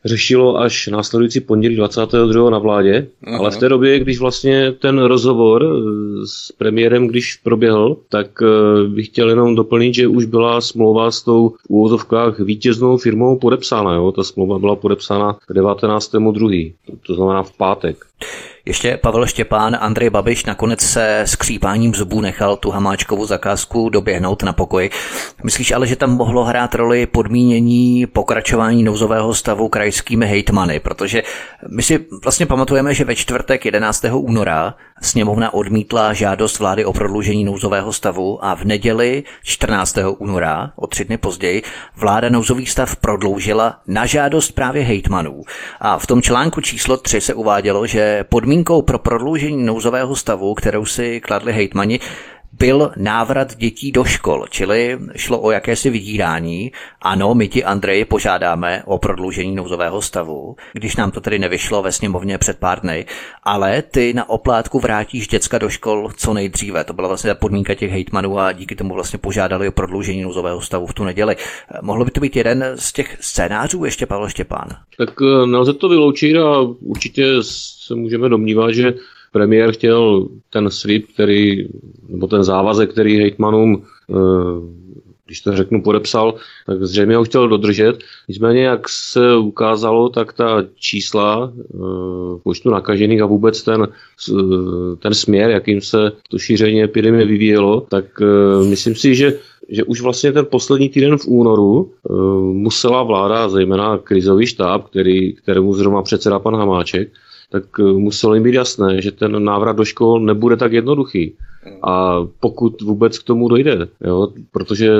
řešilo 0.05 0.59
až 0.59 0.87
následující 0.87 1.39
pondělí 1.39 1.75
22. 1.75 2.49
na 2.49 2.57
vládě, 2.57 3.07
Aha. 3.27 3.37
ale 3.37 3.51
v 3.51 3.57
té 3.57 3.69
době, 3.69 3.99
když 3.99 4.19
vlastně 4.19 4.71
ten 4.71 4.99
rozhovor 4.99 5.63
eh, 5.63 6.27
s 6.27 6.51
premiérem, 6.51 7.07
když 7.07 7.35
proběhl, 7.35 7.97
tak 8.09 8.27
eh, 8.41 8.87
bych 8.87 9.07
chtěl 9.07 9.29
jenom 9.29 9.55
doplnit, 9.55 9.93
že 9.93 10.07
už 10.07 10.25
byla 10.25 10.61
smlouva 10.61 11.11
s 11.11 11.21
tou 11.21 11.49
v 11.49 11.69
úvozovkách 11.69 12.39
vítěznou 12.39 12.97
firmou 12.97 13.39
podepsána. 13.39 13.93
Jo? 13.93 14.11
Ta 14.11 14.23
smlouva 14.23 14.59
byla 14.59 14.75
podepsána 14.75 15.37
19.2., 15.51 16.73
to 17.07 17.15
znamená 17.15 17.43
v 17.43 17.57
pátek. 17.57 18.05
Ještě 18.65 18.97
Pavel 18.97 19.27
Štěpán, 19.27 19.77
Andrej 19.79 20.09
Babiš 20.09 20.45
nakonec 20.45 20.81
se 20.81 21.23
skřípáním 21.25 21.95
zubů 21.95 22.21
nechal 22.21 22.57
tu 22.57 22.71
hamáčkovou 22.71 23.25
zakázku 23.25 23.89
doběhnout 23.89 24.43
na 24.43 24.53
pokoj. 24.53 24.89
Myslíš 25.43 25.71
ale, 25.71 25.87
že 25.87 25.95
tam 25.95 26.11
mohlo 26.11 26.43
hrát 26.43 26.75
roli 26.75 27.05
podmínění 27.05 28.05
pokračování 28.05 28.83
nouzového 28.83 29.33
stavu 29.33 29.69
krajskými 29.69 30.27
hejtmany, 30.27 30.79
protože 30.79 31.23
my 31.69 31.83
si 31.83 32.05
vlastně 32.23 32.45
pamatujeme, 32.45 32.93
že 32.93 33.05
ve 33.05 33.15
čtvrtek 33.15 33.65
11. 33.65 34.05
února 34.11 34.75
sněmovna 35.01 35.53
odmítla 35.53 36.13
žádost 36.13 36.59
vlády 36.59 36.85
o 36.85 36.93
prodloužení 36.93 37.43
nouzového 37.43 37.93
stavu 37.93 38.45
a 38.45 38.55
v 38.55 38.63
neděli 38.63 39.23
14. 39.43 39.97
února, 40.17 40.71
o 40.75 40.87
tři 40.87 41.05
dny 41.05 41.17
později, 41.17 41.63
vláda 41.95 42.29
nouzový 42.29 42.65
stav 42.65 42.95
prodloužila 42.95 43.79
na 43.87 44.05
žádost 44.05 44.51
právě 44.51 44.83
hejtmanů. 44.83 45.41
A 45.79 45.99
v 45.99 46.07
tom 46.07 46.21
článku 46.21 46.61
číslo 46.61 46.97
3 46.97 47.21
se 47.21 47.33
uvádělo, 47.33 47.87
že 47.87 48.23
podmínkou 48.53 48.81
pro 48.81 48.99
prodloužení 48.99 49.65
nouzového 49.65 50.15
stavu, 50.15 50.53
kterou 50.53 50.85
si 50.85 51.21
kladli 51.21 51.53
hejtmani, 51.53 51.99
byl 52.59 52.91
návrat 52.97 53.55
dětí 53.55 53.91
do 53.91 54.03
škol, 54.03 54.45
čili 54.49 54.99
šlo 55.15 55.41
o 55.41 55.51
jakési 55.51 55.89
vydírání. 55.89 56.71
Ano, 57.01 57.35
my 57.35 57.47
ti 57.47 57.63
Andrej 57.63 58.05
požádáme 58.05 58.83
o 58.85 58.97
prodloužení 58.97 59.55
nouzového 59.55 60.01
stavu, 60.01 60.55
když 60.73 60.95
nám 60.95 61.11
to 61.11 61.21
tedy 61.21 61.39
nevyšlo 61.39 61.81
ve 61.81 61.91
sněmovně 61.91 62.37
před 62.37 62.59
pár 62.59 62.81
dny, 62.81 63.05
ale 63.43 63.81
ty 63.81 64.13
na 64.13 64.29
oplátku 64.29 64.79
vrátíš 64.79 65.27
děcka 65.27 65.57
do 65.57 65.69
škol 65.69 66.09
co 66.17 66.33
nejdříve. 66.33 66.83
To 66.83 66.93
byla 66.93 67.07
vlastně 67.07 67.27
ta 67.27 67.35
podmínka 67.35 67.75
těch 67.75 67.91
hejtmanů 67.91 68.39
a 68.39 68.51
díky 68.51 68.75
tomu 68.75 68.93
vlastně 68.93 69.19
požádali 69.19 69.67
o 69.67 69.71
prodloužení 69.71 70.21
nouzového 70.21 70.61
stavu 70.61 70.85
v 70.85 70.93
tu 70.93 71.03
neděli. 71.03 71.35
Mohlo 71.81 72.05
by 72.05 72.11
to 72.11 72.19
být 72.19 72.35
jeden 72.35 72.71
z 72.75 72.93
těch 72.93 73.17
scénářů 73.19 73.85
ještě, 73.85 74.05
Pavel 74.05 74.29
Štěpán? 74.29 74.67
Tak 74.97 75.09
eh, 75.21 75.47
nelze 75.47 75.73
to 75.73 75.89
vyloučit 75.89 76.37
a 76.37 76.61
určitě 76.79 77.25
se 77.41 77.95
můžeme 77.95 78.29
domnívat, 78.29 78.73
že 78.73 78.93
premiér 79.33 79.71
chtěl 79.71 80.27
ten 80.49 80.69
slib, 80.69 81.05
který, 81.13 81.67
nebo 82.09 82.27
ten 82.27 82.43
závazek, 82.43 82.91
který 82.91 83.17
hejtmanům 83.17 83.83
eh, 84.09 84.83
když 85.25 85.41
to 85.41 85.57
řeknu, 85.57 85.81
podepsal, 85.81 86.35
tak 86.65 86.83
zřejmě 86.83 87.15
ho 87.15 87.23
chtěl 87.23 87.47
dodržet. 87.47 87.97
Nicméně, 88.29 88.63
jak 88.63 88.89
se 88.89 89.37
ukázalo, 89.37 90.09
tak 90.09 90.33
ta 90.33 90.63
čísla 90.75 91.53
e, 91.55 91.77
počtu 92.43 92.69
nakažených 92.69 93.21
a 93.21 93.25
vůbec 93.25 93.63
ten, 93.63 93.87
ten 94.99 95.13
směr, 95.13 95.49
jakým 95.49 95.81
se 95.81 96.11
to 96.29 96.37
šíření 96.37 96.83
epidemie 96.83 97.25
vyvíjelo, 97.25 97.81
tak 97.81 98.05
myslím 98.69 98.95
si, 98.95 99.15
že 99.15 99.39
že 99.69 99.83
už 99.83 100.01
vlastně 100.01 100.31
ten 100.31 100.45
poslední 100.45 100.89
týden 100.89 101.17
v 101.17 101.27
únoru 101.27 101.91
e, 101.91 102.13
musela 102.53 103.03
vláda, 103.03 103.49
zejména 103.49 103.97
krizový 103.97 104.47
štáb, 104.47 104.89
který, 104.89 105.33
kterému 105.33 105.73
zrovna 105.73 106.01
předseda 106.01 106.39
pan 106.39 106.55
Hamáček, 106.55 107.09
tak 107.53 107.63
e, 107.79 107.83
muselo 107.83 108.33
jim 108.33 108.43
být 108.43 108.55
jasné, 108.55 109.01
že 109.01 109.11
ten 109.11 109.43
návrat 109.43 109.77
do 109.77 109.85
škol 109.85 110.19
nebude 110.19 110.57
tak 110.57 110.73
jednoduchý. 110.73 111.33
A 111.83 112.19
pokud 112.39 112.81
vůbec 112.81 113.19
k 113.19 113.23
tomu 113.23 113.47
dojde, 113.47 113.87
jo, 114.01 114.27
protože 114.51 114.97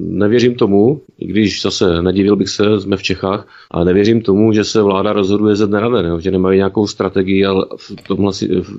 nevěřím 0.00 0.54
tomu, 0.54 1.00
i 1.18 1.26
když 1.26 1.62
zase 1.62 2.02
nedivil 2.02 2.36
bych 2.36 2.48
se, 2.48 2.80
jsme 2.80 2.96
v 2.96 3.02
Čechách, 3.02 3.48
ale 3.70 3.84
nevěřím 3.84 4.22
tomu, 4.22 4.52
že 4.52 4.64
se 4.64 4.82
vláda 4.82 5.12
rozhoduje 5.12 5.56
ze 5.56 5.66
dne 5.66 5.80
na 5.80 5.88
den, 5.88 6.06
jo, 6.06 6.20
že 6.20 6.30
nemají 6.30 6.56
nějakou 6.56 6.86
strategii, 6.86 7.44
ale 7.44 7.66
v 7.76 8.08
tomhle, 8.08 8.32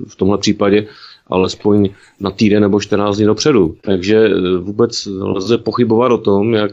v 0.08 0.16
tomhle 0.16 0.38
případě 0.38 0.86
alespoň 1.26 1.88
na 2.20 2.30
týden 2.30 2.62
nebo 2.62 2.80
14 2.80 3.16
dní 3.16 3.26
dopředu. 3.26 3.74
Takže 3.80 4.28
vůbec 4.60 5.06
lze 5.06 5.58
pochybovat 5.58 6.12
o 6.12 6.18
tom, 6.18 6.54
jak, 6.54 6.72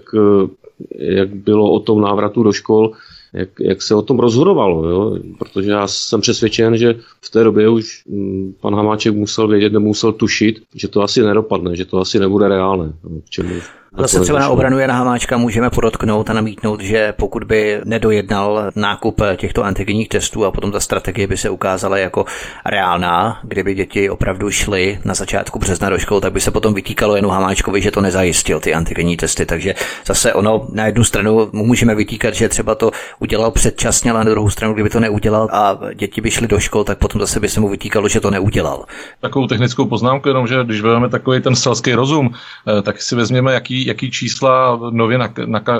jak 0.99 1.35
bylo 1.35 1.71
o 1.71 1.79
tom 1.79 2.01
návratu 2.01 2.43
do 2.43 2.53
škol 2.53 2.91
jak, 3.33 3.49
jak 3.59 3.81
se 3.81 3.95
o 3.95 4.01
tom 4.01 4.19
rozhodovalo, 4.19 4.89
jo? 4.89 5.17
protože 5.39 5.71
já 5.71 5.87
jsem 5.87 6.21
přesvědčen, 6.21 6.77
že 6.77 6.95
v 7.21 7.29
té 7.29 7.43
době 7.43 7.69
už 7.69 8.03
mm, 8.07 8.53
pan 8.61 8.75
Hamáček 8.75 9.15
musel 9.15 9.47
vědět, 9.47 9.73
nemusel 9.73 10.11
tušit, 10.11 10.61
že 10.75 10.87
to 10.87 11.01
asi 11.01 11.23
nedopadne, 11.23 11.75
že 11.75 11.85
to 11.85 11.99
asi 11.99 12.19
nebude 12.19 12.47
reálné. 12.47 12.93
No, 13.03 13.21
k 13.21 13.29
čemu 13.29 13.55
Zase 13.97 14.19
třeba 14.19 14.39
na 14.39 14.49
obranu 14.49 14.79
Jana 14.79 14.93
Hamáčka 14.93 15.37
můžeme 15.37 15.69
podotknout 15.69 16.29
a 16.29 16.33
namítnout, 16.33 16.81
že 16.81 17.13
pokud 17.17 17.43
by 17.43 17.81
nedojednal 17.83 18.71
nákup 18.75 19.21
těchto 19.35 19.63
antigenních 19.63 20.09
testů 20.09 20.45
a 20.45 20.51
potom 20.51 20.71
ta 20.71 20.79
strategie 20.79 21.27
by 21.27 21.37
se 21.37 21.49
ukázala 21.49 21.97
jako 21.97 22.25
reálná, 22.65 23.39
kdyby 23.43 23.73
děti 23.75 24.09
opravdu 24.09 24.51
šly 24.51 24.99
na 25.05 25.13
začátku 25.13 25.59
března 25.59 25.89
do 25.89 25.97
škol, 25.97 26.21
tak 26.21 26.33
by 26.33 26.41
se 26.41 26.51
potom 26.51 26.73
vytýkalo 26.73 27.15
Janu 27.15 27.29
Hamáčkovi, 27.29 27.81
že 27.81 27.91
to 27.91 28.01
nezajistil 28.01 28.59
ty 28.59 28.73
antigenní 28.73 29.17
testy. 29.17 29.45
Takže 29.45 29.73
zase 30.05 30.33
ono 30.33 30.67
na 30.71 30.85
jednu 30.85 31.03
stranu 31.03 31.49
můžeme 31.51 31.95
vytýkat, 31.95 32.33
že 32.33 32.49
třeba 32.49 32.75
to 32.75 32.91
udělal 33.25 33.51
předčasně, 33.51 34.11
ale 34.11 34.23
na 34.25 34.31
druhou 34.31 34.49
stranu, 34.49 34.73
kdyby 34.73 34.89
to 34.89 34.99
neudělal 34.99 35.49
a 35.51 35.77
děti 35.93 36.21
by 36.21 36.31
šly 36.31 36.47
do 36.47 36.59
škol, 36.59 36.83
tak 36.83 36.97
potom 36.97 37.21
zase 37.21 37.39
by 37.39 37.49
se 37.49 37.59
mu 37.59 37.69
vytýkalo, 37.69 38.07
že 38.07 38.19
to 38.21 38.31
neudělal. 38.31 38.85
Takovou 39.21 39.47
technickou 39.47 39.85
poznámku, 39.85 40.29
jenom 40.29 40.47
že 40.47 40.63
když 40.63 40.81
vezmeme 40.81 41.09
takový 41.09 41.41
ten 41.41 41.55
selský 41.55 41.93
rozum, 41.93 42.29
eh, 42.29 42.81
tak 42.81 43.01
si 43.01 43.15
vezměme, 43.15 43.53
jaký 43.53 43.85
jaký 43.85 44.11
čísla 44.11 44.79
nově 44.89 45.17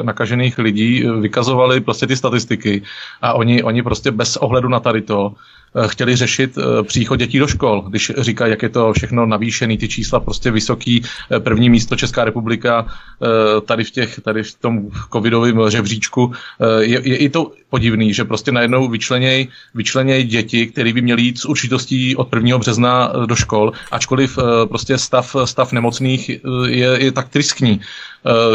nakažených 0.01 0.57
lidí 0.57 1.05
vykazovaly 1.21 1.81
prostě 1.81 2.07
ty 2.07 2.15
statistiky 2.17 2.81
a 3.21 3.33
oni, 3.33 3.63
oni 3.63 3.83
prostě 3.83 4.11
bez 4.11 4.37
ohledu 4.37 4.69
na 4.69 4.79
tady 4.79 5.01
to 5.01 5.31
Eh, 5.33 5.64
chtěli 5.87 6.15
řešit 6.15 6.57
eh, 6.57 6.83
příchod 6.83 7.19
dětí 7.19 7.39
do 7.39 7.47
škol, 7.47 7.81
když 7.81 8.11
říkají, 8.17 8.51
jak 8.51 8.63
je 8.63 8.69
to 8.69 8.93
všechno 8.93 9.25
navýšený, 9.25 9.77
ty 9.77 9.87
čísla 9.87 10.19
prostě 10.19 10.51
vysoký. 10.51 11.03
Eh, 11.31 11.39
první 11.39 11.69
místo 11.69 11.95
Česká 11.95 12.23
republika 12.25 12.85
tady 13.65 13.83
v, 13.83 13.91
těch, 13.91 14.19
tady 14.19 14.43
v 14.43 14.55
tom 14.55 14.89
covidovém 15.13 15.69
žebříčku. 15.69 16.31
Je, 16.79 17.01
je 17.03 17.17
i 17.17 17.29
to 17.29 17.51
podivný, 17.69 18.13
že 18.13 18.25
prostě 18.25 18.51
najednou 18.51 18.87
vyčleněj, 18.87 19.47
vyčleněj 19.75 20.23
děti, 20.23 20.67
které 20.67 20.93
by 20.93 21.01
měly 21.01 21.21
jít 21.21 21.39
s 21.39 21.45
určitostí 21.45 22.15
od 22.15 22.33
1. 22.35 22.57
března 22.57 23.11
do 23.25 23.35
škol, 23.35 23.71
ačkoliv 23.91 24.39
prostě 24.69 24.97
stav, 24.97 25.35
stav 25.45 25.71
nemocných 25.71 26.29
je, 26.67 26.89
je 27.03 27.11
tak 27.11 27.29
triskní. 27.29 27.81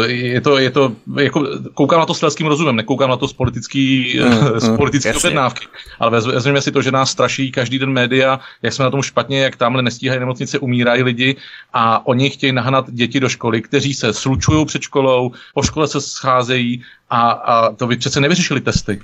Je 0.05 0.41
to, 0.41 0.57
je 0.57 0.71
to, 0.71 0.91
jako, 1.19 1.47
koukám 1.73 1.99
na 1.99 2.05
to 2.05 2.13
s 2.13 2.19
selským 2.19 2.47
rozumem, 2.47 2.75
nekoukám 2.75 3.09
na 3.09 3.17
to 3.17 3.27
z 3.27 3.33
politický, 3.33 4.19
mm, 4.19 4.59
z 4.59 4.77
politické 4.77 5.11
mm, 5.11 5.17
objednávky, 5.17 5.65
ale 5.99 6.11
vezměme 6.11 6.61
si 6.61 6.71
to, 6.71 6.81
že 6.81 6.91
nás 6.91 7.11
straší 7.11 7.51
každý 7.51 7.79
den 7.79 7.89
média, 7.89 8.39
jak 8.61 8.73
jsme 8.73 8.85
na 8.85 8.91
tom 8.91 9.01
špatně, 9.01 9.39
jak 9.39 9.55
tamhle 9.55 9.81
nestíhají 9.81 10.19
nemocnice, 10.19 10.59
umírají 10.59 11.03
lidi 11.03 11.35
a 11.73 12.07
oni 12.07 12.29
chtějí 12.29 12.53
nahnat 12.53 12.91
děti 12.91 13.19
do 13.19 13.29
školy, 13.29 13.61
kteří 13.61 13.93
se 13.93 14.13
slučují 14.13 14.65
před 14.65 14.81
školou, 14.81 15.31
po 15.53 15.63
škole 15.63 15.87
se 15.87 16.01
scházejí 16.01 16.83
a, 17.09 17.29
a 17.31 17.71
to 17.71 17.87
by 17.87 17.97
přece 17.97 18.21
nevyřešili 18.21 18.61
testy. 18.61 19.01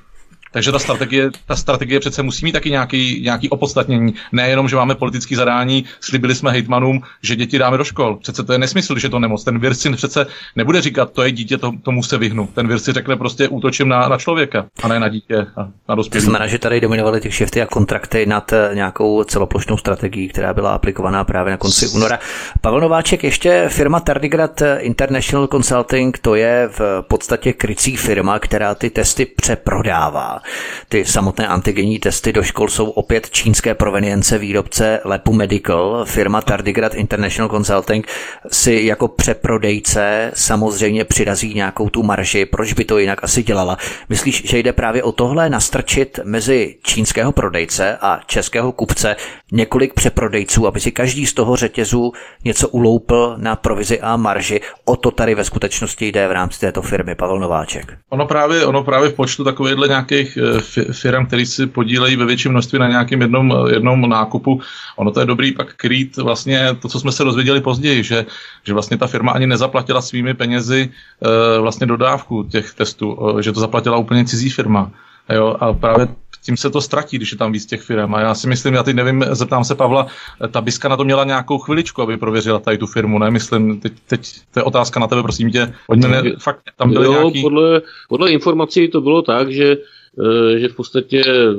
Takže 0.52 0.72
ta 0.72 0.80
strategie, 0.80 1.30
ta 1.46 1.56
strategie 1.56 2.00
přece 2.00 2.24
musí 2.24 2.46
mít 2.46 2.52
taky 2.52 2.72
nějaký, 2.72 3.22
nějaký 3.24 3.50
opodstatnění. 3.50 4.14
Nejenom, 4.32 4.70
že 4.70 4.76
máme 4.76 4.96
politické 4.96 5.36
zadání, 5.36 5.86
slibili 6.00 6.36
jsme 6.36 6.52
hejtmanům, 6.52 7.02
že 7.24 7.36
děti 7.36 7.60
dáme 7.60 7.78
do 7.78 7.84
škol. 7.84 8.16
Přece 8.16 8.44
to 8.44 8.54
je 8.54 8.60
nesmysl, 8.60 8.96
je 9.04 9.10
to 9.10 9.20
nemoc. 9.20 9.44
Ten 9.44 9.60
vir 9.60 9.74
si 9.74 9.94
přece 9.94 10.26
nebude 10.56 10.82
říkat, 10.82 11.12
to 11.12 11.24
je 11.24 11.32
dítě, 11.32 11.58
to, 11.58 11.72
tomu 11.84 12.04
se 12.04 12.18
vyhnu. 12.18 12.50
Ten 12.54 12.68
vir 12.68 12.80
si 12.80 12.94
řekne 12.94 13.16
prostě 13.16 13.48
útočím 13.48 13.90
na, 13.90 14.08
na 14.08 14.18
člověka, 14.18 14.66
a 14.84 14.88
ne 14.88 15.00
na 15.00 15.08
dítě 15.08 15.48
a 15.58 15.68
na 15.90 15.96
dospělé. 15.96 16.22
To 16.22 16.30
znamená, 16.30 16.48
že 16.48 16.60
tady 16.60 16.82
dominovaly 16.82 17.22
ty 17.22 17.32
šefty 17.32 17.62
a 17.62 17.66
kontrakty 17.66 18.26
nad 18.26 18.54
eh, 18.54 18.70
nějakou 18.74 19.24
celoplošnou 19.24 19.78
strategií, 19.78 20.28
která 20.28 20.54
byla 20.54 20.76
aplikovaná 20.76 21.24
právě 21.24 21.52
na 21.52 21.58
konci 21.58 21.88
února. 21.88 22.20
Pavel 22.62 22.82
Nováček, 22.82 23.24
ještě 23.24 23.66
firma 23.70 24.00
Tardigrad 24.00 24.62
International 24.78 25.48
Consulting, 25.48 26.18
to 26.18 26.36
je 26.36 26.70
v 26.72 27.02
podstatě 27.08 27.54
krycí 27.54 27.96
firma, 27.96 28.40
která 28.40 28.76
ty 28.76 28.90
testy 28.90 29.26
přeprodává. 29.26 30.37
Ty 30.90 31.06
samotné 31.06 31.48
antigenní 31.48 32.00
testy 32.00 32.34
do 32.34 32.44
škol 32.44 32.68
jsou 32.68 32.90
opět 32.90 33.30
čínské 33.30 33.76
provenience 33.76 34.38
výrobce 34.38 35.00
Lepu 35.04 35.34
Medical. 35.34 36.06
Firma 36.06 36.42
Tardigrad 36.42 36.94
International 36.94 37.50
Consulting 37.50 38.08
si 38.52 38.82
jako 38.84 39.08
přeprodejce 39.08 40.32
samozřejmě 40.36 41.06
přirazí 41.06 41.54
nějakou 41.54 41.90
tu 41.90 42.04
marži. 42.04 42.46
Proč 42.46 42.74
by 42.74 42.86
to 42.86 42.98
jinak 42.98 43.24
asi 43.24 43.44
dělala? 43.44 43.78
Myslíš, 44.10 44.44
že 44.46 44.60
jde 44.60 44.74
právě 44.74 45.04
o 45.04 45.12
tohle 45.12 45.50
nastrčit 45.50 46.20
mezi 46.24 46.76
čínského 46.84 47.32
prodejce 47.32 47.98
a 48.02 48.20
českého 48.26 48.72
kupce 48.72 49.16
několik 49.52 49.94
přeprodejců, 49.94 50.68
aby 50.68 50.80
si 50.80 50.92
každý 50.92 51.26
z 51.26 51.34
toho 51.34 51.56
řetězu 51.56 52.12
něco 52.46 52.70
uloupil 52.70 53.36
na 53.38 53.56
provizi 53.56 54.00
a 54.02 54.18
marži? 54.18 54.62
O 54.86 54.96
to 54.96 55.12
tady 55.12 55.36
ve 55.36 55.44
skutečnosti 55.44 56.08
jde 56.08 56.28
v 56.28 56.32
rámci 56.32 56.60
této 56.60 56.82
firmy. 56.82 57.16
Pavel 57.16 57.40
Nováček. 57.40 57.98
Ono 58.10 58.26
právě, 58.26 58.66
ono 58.66 58.84
právě 58.84 59.10
v 59.10 59.14
počtu 59.14 59.44
takovýchhle 59.44 59.88
nějakých 59.88 60.27
těch 60.34 60.78
firm, 60.92 61.26
které 61.26 61.46
si 61.46 61.68
podílejí 61.68 62.16
ve 62.16 62.26
větším 62.26 62.52
množství 62.52 62.80
na 62.80 62.88
nějakém 62.88 63.22
jednom, 63.22 63.54
jednom 63.70 64.10
nákupu. 64.10 64.62
Ono 64.96 65.12
to 65.12 65.20
je 65.20 65.26
dobrý 65.26 65.52
pak 65.52 65.76
krýt 65.76 66.18
vlastně 66.18 66.78
to, 66.82 66.88
co 66.88 67.00
jsme 67.00 67.12
se 67.12 67.24
dozvěděli 67.24 67.62
později, 67.62 68.04
že, 68.04 68.26
že 68.64 68.74
vlastně 68.74 68.98
ta 68.98 69.08
firma 69.08 69.32
ani 69.32 69.48
nezaplatila 69.48 70.02
svými 70.02 70.34
penězi 70.34 70.90
e, 70.90 71.60
vlastně 71.60 71.88
dodávku 71.88 72.44
těch 72.44 72.74
testů, 72.74 73.18
že 73.42 73.52
to 73.52 73.60
zaplatila 73.60 73.98
úplně 73.98 74.26
cizí 74.26 74.50
firma. 74.50 74.92
Jo, 75.30 75.56
a 75.60 75.74
právě 75.74 76.08
tím 76.48 76.58
se 76.58 76.70
to 76.70 76.82
ztratí, 76.82 77.18
když 77.18 77.32
je 77.32 77.38
tam 77.38 77.52
víc 77.52 77.66
těch 77.66 77.82
firm. 77.82 78.16
A 78.16 78.22
já 78.22 78.34
si 78.36 78.48
myslím, 78.48 78.74
já 78.74 78.84
teď 78.84 78.96
nevím, 78.96 79.26
zeptám 79.32 79.64
se 79.64 79.76
Pavla, 79.76 80.08
ta 80.52 80.62
Biska 80.62 80.88
na 80.88 80.98
to 80.98 81.04
měla 81.04 81.24
nějakou 81.24 81.58
chviličku, 81.58 82.02
aby 82.02 82.18
prověřila 82.18 82.60
tady 82.60 82.78
tu 82.78 82.88
firmu, 82.88 83.20
ne? 83.20 83.32
Myslím, 83.32 83.80
teď, 83.80 83.94
teď 84.08 84.32
to 84.54 84.60
je 84.60 84.64
otázka 84.64 85.00
na 85.00 85.08
tebe, 85.08 85.24
prosím 85.24 85.52
tě. 85.52 85.74
Pojďme, 85.88 86.08
ne, 86.08 86.32
fakt, 86.40 86.60
tam 86.76 86.92
byly 86.92 87.06
jo, 87.06 87.12
nějaký... 87.12 87.42
podle, 87.42 87.82
podle 88.10 88.32
informací 88.32 88.88
to 88.88 89.02
bylo 89.02 89.22
tak, 89.22 89.52
že 89.52 89.76
Eh, 89.76 89.78
že 90.58 90.68
v 90.68 90.76
podstatě 90.76 91.24
eh, 91.28 91.56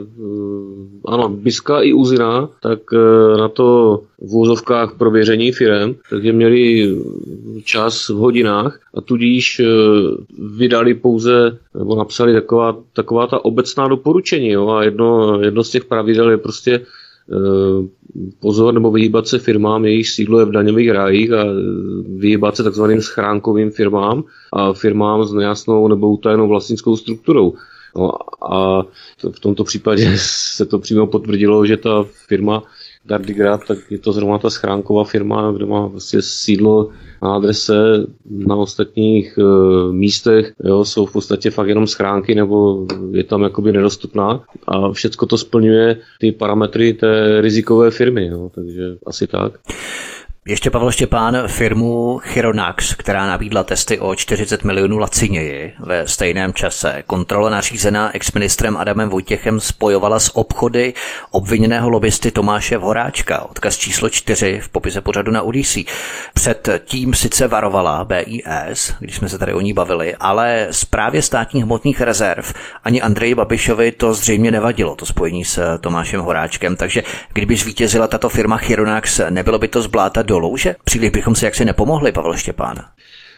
ano, 1.05 1.29
Biska 1.29 1.81
i 1.81 1.93
Uzina, 1.93 2.49
tak 2.63 2.79
eh, 2.93 3.39
na 3.39 3.49
to 3.49 4.01
v 4.19 4.37
úzovkách 4.37 4.95
prověření 4.99 5.53
firem, 5.53 5.95
takže 6.11 6.33
měli 6.33 6.97
čas 7.65 8.09
v 8.09 8.15
hodinách 8.15 8.81
a 8.95 9.01
tudíž 9.01 9.63
vydali 10.57 10.95
pouze, 10.95 11.59
nebo 11.79 11.97
napsali 11.97 12.33
taková, 12.33 12.77
taková 12.93 13.27
ta 13.27 13.45
obecná 13.45 13.89
doporučení. 13.89 14.49
Jo? 14.49 14.69
A 14.69 14.85
jedno, 14.85 15.41
jedno 15.41 15.65
z 15.65 15.71
těch 15.71 15.85
pravidel 15.85 16.31
je 16.31 16.39
prostě 16.39 16.81
pozor 18.41 18.75
nebo 18.75 18.91
vyhýbat 18.91 19.29
se 19.29 19.39
firmám, 19.39 19.85
jejich 19.85 20.09
sídlo 20.09 20.39
je 20.39 20.45
v 20.45 20.51
daňových 20.51 20.91
rájích 20.91 21.33
a 21.33 21.45
vyhýbat 22.17 22.57
se 22.57 22.63
takzvaným 22.63 23.01
schránkovým 23.01 23.71
firmám 23.71 24.25
a 24.53 24.73
firmám 24.73 25.25
s 25.25 25.33
nejasnou 25.33 25.89
nebo 25.89 26.11
utajenou 26.11 26.49
vlastnickou 26.49 26.97
strukturou. 26.97 27.55
No 27.99 28.13
a 28.53 28.83
v 29.33 29.41
tomto 29.41 29.65
případě 29.65 30.13
se 30.57 30.67
to 30.67 30.79
přímo 30.79 31.07
potvrdilo, 31.07 31.67
že 31.67 31.77
ta 31.77 32.05
firma 32.27 32.63
Dardigrad, 33.05 33.61
tak 33.69 33.79
je 33.91 33.99
to 33.99 34.13
zrovna 34.13 34.39
ta 34.39 34.51
schránková 34.51 35.05
firma, 35.05 35.53
kde 35.53 35.67
má 35.67 35.87
vlastně 35.87 36.23
sídlo 36.23 36.91
na 37.23 37.35
adrese, 37.35 38.07
na 38.31 38.57
ostatních 38.57 39.39
uh, 39.39 39.93
místech 39.93 40.53
jo, 40.65 40.85
jsou 40.85 41.07
v 41.07 41.13
podstatě 41.13 41.51
fakt 41.51 41.69
jenom 41.69 41.87
schránky 41.87 42.35
nebo 42.35 42.87
je 43.13 43.25
tam 43.25 43.43
jakoby 43.43 43.73
nedostupná 43.73 44.45
a 44.69 44.93
všecko 44.93 45.27
to 45.27 45.39
splňuje 45.39 45.97
ty 46.21 46.33
parametry 46.33 46.93
té 46.93 47.41
rizikové 47.41 47.91
firmy, 47.91 48.27
jo, 48.27 48.51
takže 48.55 48.83
asi 49.07 49.27
tak. 49.27 49.53
Ještě 50.49 50.71
Pavel 50.71 50.91
Štěpán 50.91 51.39
firmu 51.47 52.19
Chironax, 52.19 52.95
která 52.95 53.27
nabídla 53.27 53.65
testy 53.65 53.99
o 53.99 54.15
40 54.15 54.65
milionů 54.65 54.99
laciněji 54.99 55.75
ve 55.79 56.09
stejném 56.09 56.53
čase. 56.53 57.03
Kontrola 57.07 57.51
nařízená 57.51 58.15
exministrem 58.15 58.77
Adamem 58.77 59.09
Vojtěchem 59.09 59.61
spojovala 59.61 60.21
s 60.21 60.37
obchody 60.37 60.95
obviněného 61.31 61.89
lobbysty 61.89 62.31
Tomáše 62.31 62.77
Horáčka. 62.77 63.43
Odkaz 63.43 63.77
číslo 63.77 64.09
4 64.11 64.61
v 64.61 64.69
popise 64.69 65.01
pořadu 65.01 65.33
na 65.33 65.43
Odisí. 65.43 65.87
Před 66.35 66.69
tím 66.85 67.15
sice 67.15 67.49
varovala 67.49 68.05
BIS, 68.05 68.95
když 69.01 69.17
jsme 69.17 69.29
se 69.29 69.39
tady 69.39 69.55
o 69.55 69.61
ní 69.61 69.73
bavili, 69.73 70.17
ale 70.21 70.69
zprávě 70.71 71.23
státních 71.23 71.65
hmotných 71.65 72.01
rezerv 72.01 72.53
ani 72.85 73.03
Andreji 73.03 73.35
Babišovi 73.35 73.93
to 73.93 74.15
zřejmě 74.15 74.51
nevadilo, 74.51 74.97
to 74.97 75.07
spojení 75.07 75.45
s 75.45 75.79
Tomášem 75.79 76.21
Horáčkem. 76.21 76.77
Takže 76.77 77.03
kdyby 77.33 77.57
zvítězila 77.57 78.07
tato 78.07 78.29
firma 78.29 78.57
Chironax, 78.57 79.21
nebylo 79.31 79.59
by 79.59 79.69
to 79.69 79.83
zbláta 79.83 80.23
do 80.23 80.38
louže? 80.39 80.75
Příliš 80.85 81.11
bychom 81.11 81.35
si 81.35 81.45
jaksi 81.45 81.65
nepomohli, 81.65 82.13
Pavel 82.13 82.37
Štěpán. 82.37 82.77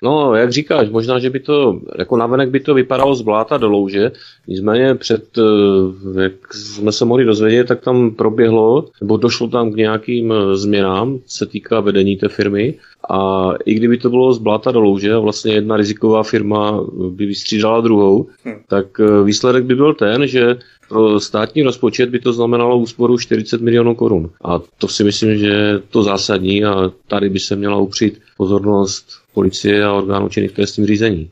No, 0.02 0.34
jak 0.34 0.52
říkáš, 0.52 0.88
možná, 0.88 1.18
že 1.18 1.30
by 1.30 1.40
to, 1.40 1.80
jako 1.98 2.16
navenek 2.16 2.48
by 2.48 2.60
to 2.60 2.74
vypadalo 2.74 3.14
z 3.14 3.22
bláta 3.22 3.58
do 3.58 3.68
louže, 3.68 4.12
nicméně 4.48 4.94
před, 4.94 5.38
eh, 5.38 6.22
jak 6.22 6.54
jsme 6.54 6.92
se 6.92 7.04
mohli 7.04 7.24
dozvědět, 7.24 7.66
tak 7.66 7.80
tam 7.80 8.10
proběhlo, 8.10 8.88
nebo 9.00 9.16
došlo 9.16 9.48
tam 9.48 9.72
k 9.72 9.76
nějakým 9.76 10.32
eh, 10.32 10.56
změnám, 10.56 11.18
se 11.26 11.46
týká 11.46 11.80
vedení 11.80 12.16
té 12.16 12.28
firmy 12.28 12.74
a 13.10 13.50
i 13.64 13.74
kdyby 13.74 13.98
to 13.98 14.10
bylo 14.10 14.32
z 14.32 14.38
bláta 14.38 14.72
do 14.72 14.80
louže 14.80 15.12
a 15.12 15.18
vlastně 15.18 15.52
jedna 15.52 15.76
riziková 15.76 16.22
firma 16.22 16.84
by 17.10 17.26
vystřídala 17.26 17.80
druhou, 17.80 18.26
hmm. 18.44 18.56
tak 18.68 18.86
eh, 19.00 19.24
výsledek 19.24 19.64
by 19.64 19.74
byl 19.74 19.94
ten, 19.94 20.26
že 20.26 20.56
pro 20.90 21.20
státní 21.20 21.62
rozpočet 21.62 22.10
by 22.10 22.18
to 22.18 22.32
znamenalo 22.32 22.78
úsporu 22.78 23.18
40 23.18 23.60
milionů 23.60 23.94
korun. 23.94 24.30
A 24.44 24.60
to 24.78 24.88
si 24.88 25.04
myslím, 25.04 25.38
že 25.38 25.46
je 25.46 25.78
to 25.78 26.02
zásadní 26.02 26.64
a 26.64 26.92
tady 27.06 27.28
by 27.28 27.38
se 27.38 27.56
měla 27.56 27.76
upřít 27.76 28.20
pozornost 28.36 29.19
policie 29.34 29.84
a 29.84 29.92
orgánů 29.92 30.28
činných 30.28 30.50
v 30.50 30.54
trestním 30.54 30.86
řízení. 30.86 31.30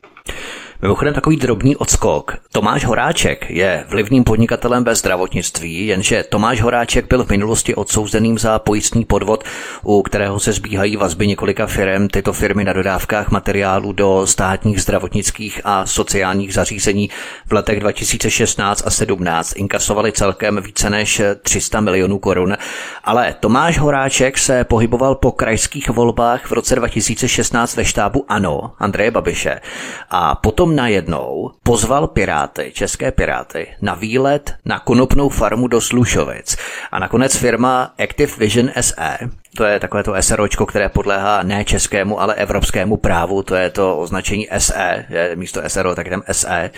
Mimochodem 0.81 1.13
takový 1.13 1.37
drobný 1.37 1.75
odskok. 1.75 2.37
Tomáš 2.51 2.85
Horáček 2.85 3.49
je 3.49 3.85
vlivným 3.89 4.23
podnikatelem 4.23 4.83
ve 4.83 4.95
zdravotnictví, 4.95 5.87
jenže 5.87 6.23
Tomáš 6.29 6.61
Horáček 6.61 7.07
byl 7.07 7.25
v 7.25 7.29
minulosti 7.29 7.75
odsouzeným 7.75 8.39
za 8.39 8.59
pojistný 8.59 9.05
podvod, 9.05 9.43
u 9.83 10.01
kterého 10.01 10.39
se 10.39 10.53
zbíhají 10.53 10.97
vazby 10.97 11.27
několika 11.27 11.67
firm. 11.67 12.07
Tyto 12.07 12.33
firmy 12.33 12.63
na 12.63 12.73
dodávkách 12.73 13.31
materiálu 13.31 13.93
do 13.93 14.27
státních 14.27 14.81
zdravotnických 14.81 15.61
a 15.63 15.85
sociálních 15.85 16.53
zařízení 16.53 17.09
v 17.47 17.53
letech 17.53 17.79
2016 17.79 18.83
a 18.87 18.89
17 18.89 19.53
inkasovaly 19.55 20.11
celkem 20.11 20.61
více 20.61 20.89
než 20.89 21.21
300 21.41 21.81
milionů 21.81 22.19
korun. 22.19 22.57
Ale 23.03 23.35
Tomáš 23.39 23.77
Horáček 23.77 24.37
se 24.37 24.63
pohyboval 24.63 25.15
po 25.15 25.31
krajských 25.31 25.89
volbách 25.89 26.45
v 26.45 26.51
roce 26.51 26.75
2016 26.75 27.75
ve 27.75 27.85
štábu 27.85 28.25
ANO 28.27 28.71
Andreje 28.79 29.11
Babiše 29.11 29.61
a 30.09 30.35
potom 30.35 30.68
potom 30.69 30.75
najednou 30.75 31.51
pozval 31.63 32.07
Piráty, 32.07 32.71
české 32.73 33.11
Piráty, 33.11 33.67
na 33.81 33.95
výlet 33.95 34.53
na 34.65 34.79
konopnou 34.79 35.29
farmu 35.29 35.67
do 35.67 35.81
Slušovic. 35.81 36.57
A 36.91 36.99
nakonec 36.99 37.35
firma 37.35 37.93
Active 37.97 38.33
Vision 38.37 38.69
SE, 38.81 39.17
to 39.57 39.63
je 39.63 39.79
takové 39.79 40.03
to 40.03 40.13
SROčko, 40.19 40.65
které 40.65 40.89
podléhá 40.89 41.43
ne 41.43 41.65
českému, 41.65 42.21
ale 42.21 42.35
evropskému 42.35 42.97
právu, 42.97 43.43
to 43.43 43.55
je 43.55 43.69
to 43.69 43.97
označení 43.97 44.47
SE, 44.57 45.05
je 45.09 45.35
místo 45.35 45.61
SRO, 45.67 45.95
tak 45.95 46.09
tam 46.09 46.23
SE. 46.31 46.71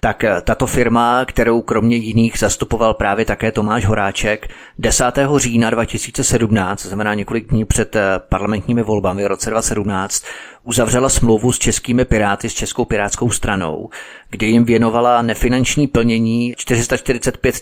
Tak 0.00 0.24
eh, 0.24 0.40
tato 0.40 0.66
firma, 0.66 1.24
kterou 1.24 1.62
kromě 1.62 1.96
jiných 1.96 2.38
zastupoval 2.38 2.94
právě 2.94 3.24
také 3.24 3.52
Tomáš 3.52 3.86
Horáček, 3.86 4.48
10. 4.78 5.04
října 5.36 5.70
2017, 5.70 6.82
to 6.82 6.88
znamená 6.88 7.14
několik 7.14 7.48
dní 7.48 7.64
před 7.64 7.96
eh, 7.96 8.02
parlamentními 8.28 8.82
volbami 8.82 9.24
v 9.24 9.26
roce 9.26 9.50
2017, 9.50 10.24
uzavřela 10.64 11.08
smlouvu 11.08 11.52
s 11.52 11.58
českými 11.58 12.04
piráty, 12.04 12.48
s 12.48 12.54
Českou 12.54 12.84
pirátskou 12.84 13.30
stranou, 13.30 13.90
kdy 14.30 14.46
jim 14.46 14.64
věnovala 14.64 15.22
nefinanční 15.22 15.86
plnění 15.86 16.54
445 16.56 17.60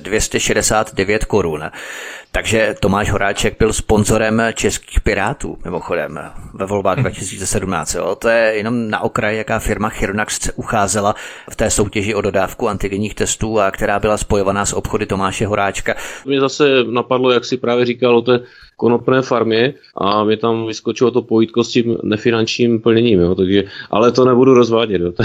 269 0.00 1.24
korun. 1.24 1.64
Takže 2.32 2.74
Tomáš 2.80 3.10
Horáček 3.10 3.58
byl 3.58 3.72
sponzorem 3.72 4.42
českých 4.54 5.00
pirátů, 5.00 5.58
mimochodem, 5.64 6.20
ve 6.54 6.66
volbách 6.66 6.98
2017. 6.98 7.94
Jo. 7.94 8.14
To 8.14 8.28
je 8.28 8.54
jenom 8.54 8.90
na 8.90 9.00
okraji, 9.00 9.38
jaká 9.38 9.58
firma 9.58 9.88
Chirnax 9.88 10.40
se 10.40 10.52
ucházela 10.52 11.14
v 11.50 11.56
té 11.56 11.70
soutěži 11.70 12.14
o 12.14 12.20
dodávku 12.20 12.68
antigenních 12.68 13.14
testů 13.14 13.60
a 13.60 13.70
která 13.70 14.00
byla 14.00 14.16
spojovaná 14.16 14.66
s 14.66 14.72
obchody 14.72 15.06
Tomáše 15.06 15.46
Horáčka. 15.46 15.94
Mě 16.24 16.40
zase 16.40 16.84
napadlo, 16.90 17.30
jak 17.30 17.44
si 17.44 17.56
právě 17.56 17.84
říkal 17.84 18.16
o 18.16 18.22
té 18.22 18.40
konopné 18.82 19.22
farmě 19.22 19.74
a 19.94 20.24
mě 20.24 20.36
tam 20.36 20.66
vyskočilo 20.66 21.10
to 21.10 21.22
pojítko 21.22 21.64
s 21.64 21.68
tím 21.68 21.96
nefinančním 22.02 22.80
plněním, 22.80 23.20
jo, 23.20 23.34
takže, 23.34 23.64
ale 23.90 24.12
to 24.12 24.24
nebudu 24.24 24.54
rozvádět. 24.54 25.00
Jo. 25.00 25.12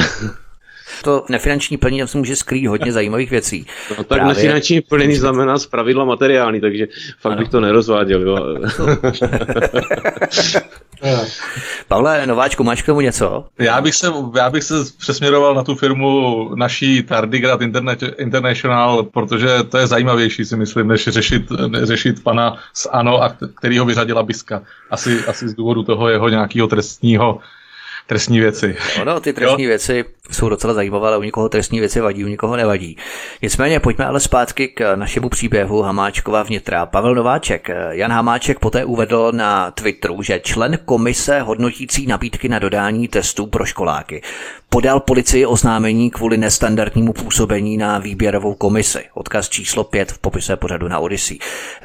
To 1.03 1.25
nefinanční 1.29 1.77
plnění 1.77 1.99
tam 1.99 2.07
se 2.07 2.17
může 2.17 2.35
skrýt 2.35 2.67
hodně 2.67 2.91
zajímavých 2.91 3.31
věcí. 3.31 3.65
No, 3.89 3.95
tak 3.95 4.07
Právě... 4.07 4.27
nefinanční 4.27 4.81
plnění 4.81 5.15
znamená 5.15 5.55
pravidla 5.71 6.05
materiální, 6.05 6.61
takže 6.61 6.87
fakt 7.19 7.33
ano. 7.33 7.41
bych 7.41 7.49
to 7.49 7.59
nerozváděl. 7.59 8.21
Jo. 8.21 8.37
Pavle 11.87 12.27
Nováčku, 12.27 12.63
máš 12.63 12.81
k 12.81 12.85
tomu 12.85 13.01
něco? 13.01 13.45
Já 13.59 13.81
bych 13.81 13.95
se, 13.95 14.07
já 14.35 14.49
bych 14.49 14.63
se 14.63 14.73
přesměroval 14.97 15.55
na 15.55 15.63
tu 15.63 15.75
firmu 15.75 16.49
naší 16.55 17.03
Tardigrad 17.03 17.61
International, 18.17 19.03
protože 19.03 19.63
to 19.63 19.77
je 19.77 19.87
zajímavější, 19.87 20.45
si 20.45 20.55
myslím, 20.55 20.87
než 20.87 21.07
řešit, 21.07 21.43
řešit 21.83 22.23
pana 22.23 22.57
z 22.73 22.87
ANO, 22.91 23.23
a 23.23 23.37
který 23.55 23.79
ho 23.79 23.85
vyřadila 23.85 24.23
Biska. 24.23 24.61
Asi, 24.91 25.25
asi 25.25 25.49
z 25.49 25.53
důvodu 25.53 25.83
toho 25.83 26.09
jeho 26.09 26.29
nějakého 26.29 26.67
trestního 26.67 27.39
trestní 28.07 28.39
věci. 28.39 28.75
No, 29.05 29.19
ty 29.19 29.33
trestní 29.33 29.63
jo? 29.63 29.67
věci 29.67 30.05
jsou 30.31 30.49
docela 30.49 30.73
zajímavé, 30.73 31.07
ale 31.07 31.17
u 31.17 31.23
někoho 31.23 31.49
trestní 31.49 31.79
věci 31.79 32.01
vadí, 32.01 32.25
u 32.25 32.27
někoho 32.27 32.55
nevadí. 32.55 32.97
Nicméně 33.41 33.79
pojďme 33.79 34.05
ale 34.05 34.19
zpátky 34.19 34.67
k 34.67 34.95
našemu 34.95 35.29
příběhu 35.29 35.81
Hamáčkova 35.81 36.43
vnitra. 36.43 36.85
Pavel 36.85 37.15
Nováček. 37.15 37.69
Jan 37.89 38.11
Hamáček 38.11 38.59
poté 38.59 38.85
uvedl 38.85 39.31
na 39.31 39.71
Twitteru, 39.71 40.21
že 40.21 40.39
člen 40.39 40.79
komise 40.85 41.41
hodnotící 41.41 42.07
nabídky 42.07 42.49
na 42.49 42.59
dodání 42.59 43.07
testů 43.07 43.47
pro 43.47 43.65
školáky 43.65 44.21
podal 44.69 44.99
policii 44.99 45.45
oznámení 45.45 46.11
kvůli 46.11 46.37
nestandardnímu 46.37 47.13
působení 47.13 47.77
na 47.77 47.99
výběrovou 47.99 48.53
komisi. 48.53 48.99
Odkaz 49.13 49.49
číslo 49.49 49.83
5 49.83 50.11
v 50.11 50.19
popise 50.19 50.55
pořadu 50.55 50.87
na 50.87 50.99
Odyssey. 50.99 51.39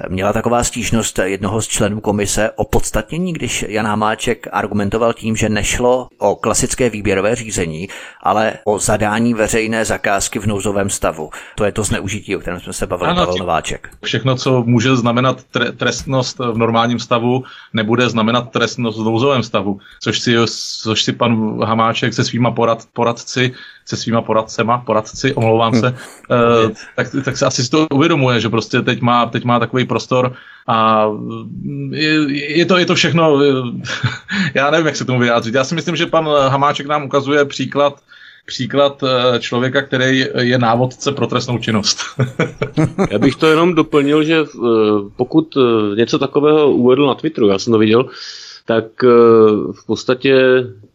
Měla 0.08 0.32
taková 0.32 0.64
stížnost 0.64 1.18
jednoho 1.18 1.62
z 1.62 1.68
členů 1.68 2.00
komise 2.00 2.50
o 2.56 2.64
podstatnění, 2.64 3.32
když 3.32 3.64
Jan 3.68 3.86
Hamáček 3.86 4.48
argumentoval 4.52 5.12
tím, 5.12 5.36
že 5.36 5.48
nešlo 5.48 6.08
o 6.22 6.36
klasické 6.36 6.90
výběrové 6.90 7.36
řízení, 7.36 7.88
ale 8.22 8.52
o 8.64 8.78
zadání 8.78 9.34
veřejné 9.34 9.84
zakázky 9.84 10.38
v 10.38 10.46
nouzovém 10.46 10.90
stavu. 10.90 11.30
To 11.54 11.64
je 11.64 11.72
to 11.72 11.84
zneužití, 11.84 12.36
o 12.36 12.40
kterém 12.40 12.60
jsme 12.60 12.72
se 12.72 12.86
bavili, 12.86 13.10
ano, 13.10 13.20
Pavel 13.20 13.38
Nováček. 13.38 13.88
Všechno, 14.04 14.36
co 14.36 14.62
může 14.62 14.96
znamenat 14.96 15.40
tre- 15.54 15.72
trestnost 15.76 16.38
v 16.38 16.58
normálním 16.58 16.98
stavu, 16.98 17.44
nebude 17.72 18.08
znamenat 18.08 18.50
trestnost 18.50 18.98
v 18.98 19.04
nouzovém 19.04 19.42
stavu, 19.42 19.80
což 20.00 20.20
si, 20.20 20.34
což 20.82 21.02
si 21.02 21.12
pan 21.12 21.62
Hamáček 21.64 22.14
se 22.14 22.24
svýma 22.24 22.50
porad, 22.50 22.86
poradci 22.92 23.54
se 23.84 23.96
svýma 23.96 24.22
poradcema, 24.22 24.78
poradci, 24.78 25.34
omlouvám 25.34 25.74
se, 25.74 25.90
uh, 25.90 26.70
tak, 26.96 27.06
tak 27.24 27.36
se 27.36 27.46
asi 27.46 27.64
si 27.64 27.70
to 27.70 27.86
uvědomuje, 27.90 28.40
že 28.40 28.48
prostě 28.48 28.82
teď 28.82 29.00
má, 29.00 29.26
teď 29.26 29.44
má 29.44 29.58
takový 29.58 29.84
prostor 29.84 30.34
a 30.66 31.06
je, 31.90 32.38
je, 32.58 32.66
to, 32.66 32.78
je 32.78 32.86
to 32.86 32.94
všechno, 32.94 33.40
já 34.54 34.70
nevím, 34.70 34.86
jak 34.86 34.96
se 34.96 35.04
tomu 35.04 35.18
vyjádřit. 35.18 35.54
Já 35.54 35.64
si 35.64 35.74
myslím, 35.74 35.96
že 35.96 36.06
pan 36.06 36.28
Hamáček 36.48 36.86
nám 36.86 37.04
ukazuje 37.04 37.44
příklad 37.44 37.94
příklad 38.46 39.02
eh, 39.02 39.38
člověka, 39.38 39.82
který 39.82 40.26
je 40.38 40.58
návodce 40.58 41.12
pro 41.12 41.26
trestnou 41.26 41.58
činnost. 41.58 41.98
já 43.10 43.18
bych 43.18 43.36
to 43.36 43.46
jenom 43.46 43.74
doplnil, 43.74 44.24
že 44.24 44.36
eh, 44.40 44.68
pokud 45.16 45.54
něco 45.96 46.18
takového 46.18 46.72
uvedl 46.72 47.06
na 47.06 47.14
Twitteru, 47.14 47.48
já 47.48 47.58
jsem 47.58 47.72
to 47.72 47.78
viděl, 47.78 48.08
tak 48.66 48.84
v 49.72 49.86
podstatě 49.86 50.36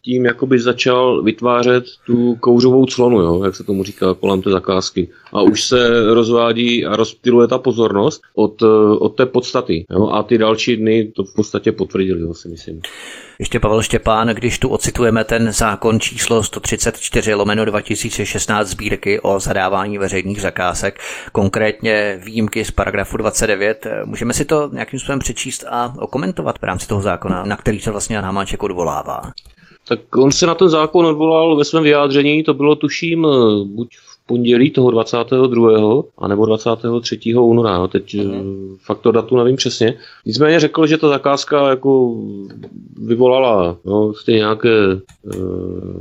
tím 0.02 0.24
jakoby 0.24 0.58
začal 0.58 1.22
vytvářet 1.22 1.84
tu 2.06 2.34
kouřovou 2.34 2.86
clonu, 2.86 3.20
jo, 3.20 3.44
jak 3.44 3.56
se 3.56 3.64
tomu 3.64 3.84
říká 3.84 4.14
kolem 4.14 4.42
té 4.42 4.50
zakázky. 4.50 5.08
A 5.32 5.42
už 5.42 5.64
se 5.64 6.14
rozvádí 6.14 6.84
a 6.84 6.96
rozptiluje 6.96 7.48
ta 7.48 7.58
pozornost 7.58 8.22
od, 8.34 8.62
od 8.98 9.08
té 9.08 9.26
podstaty. 9.26 9.86
Jo, 9.90 10.08
a 10.08 10.22
ty 10.22 10.38
další 10.38 10.76
dny 10.76 11.12
to 11.16 11.24
v 11.24 11.34
podstatě 11.34 11.72
potvrdili, 11.72 12.20
jo, 12.20 12.34
si 12.34 12.48
myslím. 12.48 12.80
Ještě 13.40 13.60
Pavel 13.60 13.82
Štěpán, 13.82 14.28
když 14.28 14.58
tu 14.58 14.68
ocitujeme 14.68 15.24
ten 15.24 15.52
zákon 15.52 16.00
číslo 16.00 16.42
134 16.42 17.34
lomeno 17.34 17.64
2016 17.64 18.68
sbírky 18.68 19.20
o 19.20 19.40
zadávání 19.40 19.98
veřejných 19.98 20.40
zakázek, 20.40 21.00
konkrétně 21.32 22.20
výjimky 22.24 22.64
z 22.64 22.70
paragrafu 22.70 23.16
29, 23.16 23.86
můžeme 24.04 24.34
si 24.34 24.44
to 24.44 24.70
nějakým 24.72 25.00
způsobem 25.00 25.18
přečíst 25.18 25.64
a 25.68 25.94
okomentovat 25.98 26.58
v 26.58 26.62
rámci 26.62 26.88
toho 26.88 27.00
zákona, 27.00 27.44
na 27.44 27.56
který 27.56 27.80
se 27.80 27.90
vlastně 27.90 28.16
Jan 28.16 28.24
Hamáček 28.24 28.62
odvolává? 28.62 29.22
Tak 29.88 30.16
on 30.16 30.32
se 30.32 30.46
na 30.46 30.54
ten 30.54 30.68
zákon 30.68 31.06
odvolal 31.06 31.56
ve 31.56 31.64
svém 31.64 31.82
vyjádření, 31.82 32.42
to 32.42 32.54
bylo 32.54 32.76
tuším 32.76 33.26
buď 33.64 33.96
v 33.96 34.07
pondělí 34.28 34.70
toho 34.70 34.90
22. 34.90 36.02
a 36.18 36.28
nebo 36.28 36.46
23. 36.46 37.34
února. 37.34 37.78
No, 37.78 37.88
teď 37.88 38.14
mm. 38.14 38.76
fakt 38.80 39.00
to 39.00 39.12
datu 39.12 39.36
nevím 39.36 39.56
přesně. 39.56 39.94
Nicméně 40.26 40.60
řekl, 40.60 40.86
že 40.86 40.98
ta 40.98 41.08
zakázka 41.08 41.70
jako 41.70 42.16
vyvolala 43.02 43.76
no, 43.84 44.12
nějaké, 44.28 44.78
eh, 45.34 45.38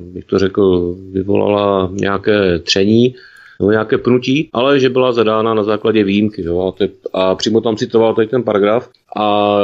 bych 0.02 0.26
to 0.26 0.40
řekl, 0.40 0.96
vyvolala 1.12 1.90
nějaké 1.94 2.60
tření, 2.60 3.16
nebo 3.60 3.72
nějaké 3.72 3.98
pnutí, 3.98 4.50
ale 4.54 4.80
že 4.80 4.90
byla 4.90 5.12
zadána 5.12 5.54
na 5.54 5.64
základě 5.64 6.04
výjimky. 6.04 6.44
Jo? 6.44 6.68
A, 6.68 6.72
te, 6.72 6.90
a 7.14 7.36
přímo 7.36 7.62
tam 7.62 7.76
citoval 7.76 8.16
tady 8.16 8.28
ten 8.28 8.44
paragraf. 8.44 8.90
A 9.16 9.58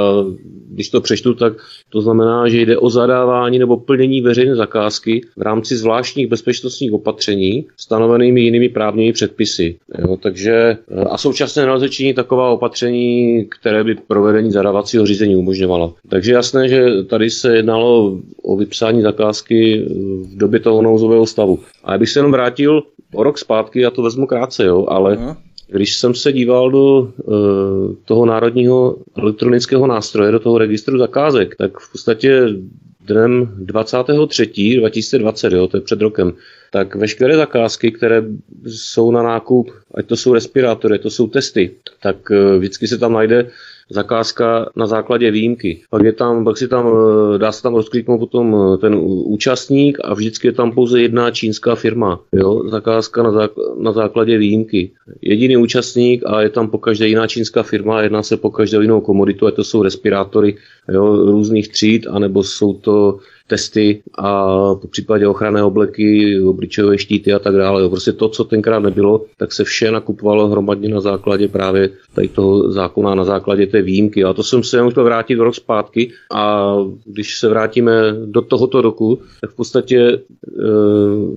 když 0.69 0.89
to 0.89 1.01
přečtu, 1.01 1.33
tak 1.33 1.53
to 1.89 2.01
znamená, 2.01 2.49
že 2.49 2.61
jde 2.61 2.77
o 2.77 2.89
zadávání 2.89 3.59
nebo 3.59 3.77
plnění 3.77 4.21
veřejné 4.21 4.55
zakázky 4.55 5.21
v 5.37 5.41
rámci 5.41 5.77
zvláštních 5.77 6.27
bezpečnostních 6.27 6.93
opatření 6.93 7.65
stanovenými 7.77 8.41
jinými 8.41 8.69
právními 8.69 9.13
předpisy. 9.13 9.75
Jo? 9.99 10.17
Takže, 10.17 10.77
a 11.09 11.17
současně 11.17 11.65
nelze 11.65 11.89
činit 11.89 12.13
taková 12.13 12.49
opatření, 12.49 13.45
které 13.59 13.83
by 13.83 13.95
provedení 14.07 14.51
zadávacího 14.51 15.05
řízení 15.05 15.35
umožňovalo. 15.35 15.93
Takže 16.09 16.33
jasné, 16.33 16.69
že 16.69 17.03
tady 17.03 17.29
se 17.29 17.55
jednalo 17.55 18.19
o 18.43 18.57
vypsání 18.57 19.01
zakázky 19.01 19.85
v 20.21 20.37
době 20.37 20.59
toho 20.59 20.81
nouzového 20.81 21.25
stavu. 21.25 21.59
A 21.83 21.91
já 21.91 21.97
bych 21.97 22.09
se 22.09 22.19
jenom 22.19 22.31
vrátil 22.31 22.83
o 23.13 23.23
rok 23.23 23.37
zpátky, 23.37 23.81
já 23.81 23.91
to 23.91 24.01
vezmu 24.01 24.27
krátce, 24.27 24.65
jo, 24.65 24.85
ale 24.89 25.15
uh-huh. 25.15 25.35
když 25.67 25.95
jsem 25.95 26.15
se 26.15 26.33
díval 26.33 26.71
do 26.71 26.99
uh, 26.99 27.95
toho 28.05 28.25
národního 28.25 28.97
elektronického 29.15 29.87
nástroje, 29.87 30.31
do 30.31 30.39
toho 30.39 30.57
registru 30.57 30.97
zakázek, 30.97 31.55
tak 31.55 31.79
v 31.79 31.91
podstatě 31.91 32.47
dnem 33.05 33.53
23. 33.57 34.77
2020, 34.79 35.53
jo, 35.53 35.67
to 35.67 35.77
je 35.77 35.81
před 35.81 36.01
rokem, 36.01 36.33
tak 36.71 36.95
veškeré 36.95 37.37
zakázky, 37.37 37.91
které 37.91 38.23
jsou 38.65 39.11
na 39.11 39.23
nákup, 39.23 39.71
ať 39.95 40.05
to 40.05 40.15
jsou 40.17 40.33
respirátory, 40.33 40.99
to 40.99 41.09
jsou 41.09 41.27
testy, 41.27 41.71
tak 42.01 42.29
uh, 42.29 42.57
vždycky 42.57 42.87
se 42.87 42.97
tam 42.97 43.13
najde 43.13 43.51
zakázka 43.93 44.69
na 44.75 44.87
základě 44.87 45.31
výjimky. 45.31 45.81
Pak, 45.89 46.03
je 46.03 46.13
tam, 46.13 46.43
pak 46.43 46.57
si 46.57 46.67
tam, 46.67 46.87
eh, 46.87 47.37
dá 47.37 47.51
se 47.51 47.63
tam 47.63 47.75
rozkliknout 47.75 48.19
potom 48.19 48.55
eh, 48.55 48.77
ten 48.77 48.95
účastník 49.05 49.97
a 50.03 50.13
vždycky 50.13 50.47
je 50.47 50.51
tam 50.51 50.71
pouze 50.71 51.01
jedna 51.01 51.31
čínská 51.31 51.75
firma. 51.75 52.19
Jo? 52.31 52.69
Zakázka 52.69 53.23
na, 53.23 53.31
zák- 53.31 53.77
na 53.77 53.91
základě 53.91 54.37
výjimky. 54.37 54.91
Jediný 55.21 55.57
účastník 55.57 56.23
a 56.25 56.41
je 56.41 56.49
tam 56.49 56.69
po 56.69 56.77
každé 56.77 57.07
jiná 57.07 57.27
čínská 57.27 57.63
firma, 57.63 58.01
jedná 58.01 58.23
se 58.23 58.37
po 58.37 58.49
každou 58.49 58.81
jinou 58.81 59.01
komoditu, 59.01 59.47
a 59.47 59.51
to 59.51 59.63
jsou 59.63 59.83
respirátory 59.83 60.55
jo, 60.89 61.25
různých 61.25 61.67
tříd, 61.67 62.07
anebo 62.09 62.43
jsou 62.43 62.73
to 62.73 63.19
testy 63.47 64.01
a 64.17 64.45
po 64.75 64.87
případě 64.87 65.27
ochranné 65.27 65.63
obleky, 65.63 66.39
obličejové 66.39 66.97
štíty 66.97 67.33
a 67.33 67.39
tak 67.39 67.55
dále. 67.55 67.81
Jo. 67.81 67.89
Prostě 67.89 68.11
to, 68.11 68.29
co 68.29 68.43
tenkrát 68.43 68.79
nebylo, 68.79 69.25
tak 69.37 69.53
se 69.53 69.63
vše 69.63 69.91
nakupovalo 69.91 70.47
hromadně 70.47 70.89
na 70.89 71.01
základě 71.01 71.47
právě 71.47 71.89
tady 72.15 72.27
toho 72.27 72.71
zákona, 72.71 73.15
na 73.15 73.23
základě 73.23 73.67
té 73.67 73.81
výjimky. 73.81 74.23
A 74.23 74.33
to 74.33 74.43
jsem 74.43 74.63
se 74.63 74.77
jenom 74.77 74.91
chtěl 74.91 75.03
vrátit 75.03 75.35
rok 75.35 75.55
zpátky 75.55 76.11
a 76.35 76.75
když 77.05 77.37
se 77.37 77.49
vrátíme 77.49 77.91
do 78.25 78.41
tohoto 78.41 78.81
roku, 78.81 79.19
tak 79.41 79.49
v 79.51 79.55
podstatě 79.55 79.97
e, 79.97 80.19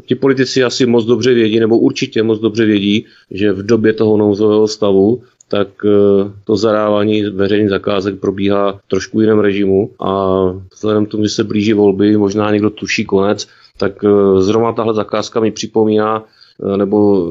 ti 0.07 0.14
politici 0.14 0.64
asi 0.64 0.87
moc 0.87 1.05
dobře 1.05 1.35
vědí, 1.35 1.61
nebo 1.61 1.79
určitě 1.79 2.23
moc 2.23 2.40
dobře 2.40 2.64
vědí, 2.64 3.05
že 3.31 3.53
v 3.53 3.66
době 3.66 3.92
toho 3.92 4.16
nouzového 4.16 4.69
stavu 4.69 5.23
tak 5.49 5.69
eh, 5.85 6.33
to 6.45 6.57
zadávání 6.57 7.23
veřejných 7.23 7.71
zakázek 7.71 8.21
probíhá 8.21 8.81
trošku 8.89 9.21
jiném 9.21 9.39
režimu 9.39 9.91
a 10.01 10.37
vzhledem 10.75 11.07
k 11.07 11.09
tomu, 11.09 11.25
že 11.25 11.31
se 11.31 11.45
blíží 11.45 11.73
volby, 11.73 12.17
možná 12.17 12.51
někdo 12.51 12.71
tuší 12.71 13.05
konec, 13.05 13.49
tak 13.77 14.05
eh, 14.05 14.43
zrovna 14.43 14.73
tahle 14.73 14.95
zakázka 14.95 15.41
mi 15.41 15.51
připomíná 15.51 16.25
eh, 16.25 16.77
nebo 16.77 17.29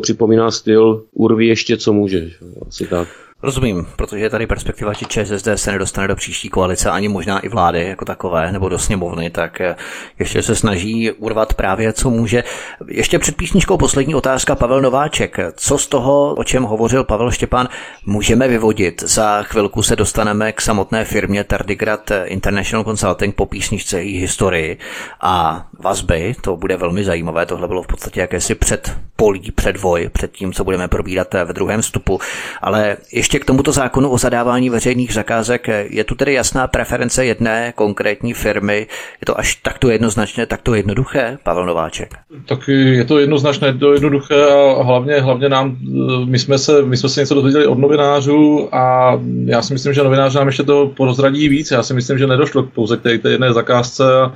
připomíná 0.00 0.50
styl 0.50 1.04
urví 1.12 1.46
ještě, 1.46 1.76
co 1.76 1.92
můžeš. 1.92 2.38
Asi 2.68 2.86
tak. 2.86 3.08
Rozumím, 3.42 3.86
protože 3.96 4.24
je 4.24 4.30
tady 4.30 4.46
perspektiva, 4.46 4.92
že 4.92 5.06
ČSSD 5.06 5.48
se 5.54 5.72
nedostane 5.72 6.08
do 6.08 6.16
příští 6.16 6.48
koalice, 6.48 6.90
ani 6.90 7.08
možná 7.08 7.38
i 7.38 7.48
vlády 7.48 7.84
jako 7.88 8.04
takové, 8.04 8.52
nebo 8.52 8.68
do 8.68 8.78
sněmovny, 8.78 9.30
tak 9.30 9.60
eh, 9.60 9.76
ještě 10.18 10.42
se 10.42 10.56
snaží 10.56 11.12
urvat 11.12 11.54
právě, 11.54 11.92
co 11.92 12.10
může. 12.10 12.44
Ještě 12.88 13.18
před 13.18 13.36
písničkou 13.36 13.76
poslední 13.76 14.14
otázka 14.14 14.54
Pavel 14.54 14.80
Nováček. 14.80 15.36
Co 15.56 15.78
z 15.78 15.86
toho, 15.86 16.34
o 16.34 16.44
čem 16.44 16.62
hovořil 16.62 17.04
Pavel 17.04 17.30
Štěpán, 17.30 17.68
můžeme 18.06 18.48
vyvodit? 18.48 19.02
Za 19.02 19.42
chvilku 19.42 19.82
se 19.82 19.96
dostaneme 19.96 20.52
k 20.52 20.60
samotné 20.60 21.04
firmě 21.04 21.44
Tardigrad 21.44 22.10
International 22.24 22.84
Consulting 22.84 23.34
po 23.34 23.46
písničce 23.46 24.02
její 24.02 24.18
historii 24.18 24.78
a 25.20 25.66
vazby, 25.80 26.34
to 26.40 26.56
bude 26.56 26.76
velmi 26.76 27.04
zajímavé, 27.04 27.46
tohle 27.46 27.68
bylo 27.68 27.82
v 27.82 27.86
podstatě 27.86 28.20
jakési 28.20 28.54
předpolí, 28.54 29.50
předvoj, 29.50 30.10
před 30.12 30.32
tím, 30.32 30.52
co 30.52 30.64
budeme 30.64 30.88
probírat 30.88 31.34
ve 31.34 31.52
druhém 31.52 31.82
vstupu, 31.82 32.20
ale 32.62 32.96
ještě 33.12 33.31
ještě 33.32 33.44
k 33.44 33.46
tomuto 33.46 33.72
zákonu 33.72 34.10
o 34.10 34.18
zadávání 34.18 34.70
veřejných 34.70 35.14
zakázek. 35.14 35.68
Je 35.88 36.04
tu 36.04 36.14
tedy 36.14 36.34
jasná 36.34 36.66
preference 36.66 37.24
jedné 37.24 37.72
konkrétní 37.76 38.34
firmy? 38.34 38.86
Je 39.20 39.26
to 39.26 39.38
až 39.38 39.54
takto 39.54 39.90
jednoznačně, 39.90 40.46
takto 40.46 40.74
jednoduché, 40.74 41.38
Pavel 41.42 41.66
Nováček? 41.66 42.14
Tak 42.46 42.68
je 42.68 43.04
to 43.04 43.18
jednoznačné, 43.18 43.74
to 43.78 43.92
jednoduché 43.92 44.44
a 44.78 44.82
hlavně, 44.82 45.20
hlavně 45.20 45.48
nám, 45.48 45.76
my 46.24 46.38
jsme, 46.38 46.58
se, 46.58 46.82
my 46.82 46.96
jsme 46.96 47.08
se 47.08 47.20
něco 47.20 47.34
dozvěděli 47.34 47.66
od 47.66 47.78
novinářů 47.78 48.68
a 48.74 49.12
já 49.44 49.62
si 49.62 49.72
myslím, 49.72 49.94
že 49.94 50.02
novináři 50.02 50.38
nám 50.38 50.46
ještě 50.46 50.62
to 50.62 50.92
porozradí 50.96 51.48
víc. 51.48 51.70
Já 51.70 51.82
si 51.82 51.94
myslím, 51.94 52.18
že 52.18 52.26
nedošlo 52.26 52.62
pouze 52.62 52.96
k 52.96 53.02
té, 53.02 53.18
té 53.18 53.30
jedné 53.30 53.52
zakázce 53.52 54.04
a 54.20 54.32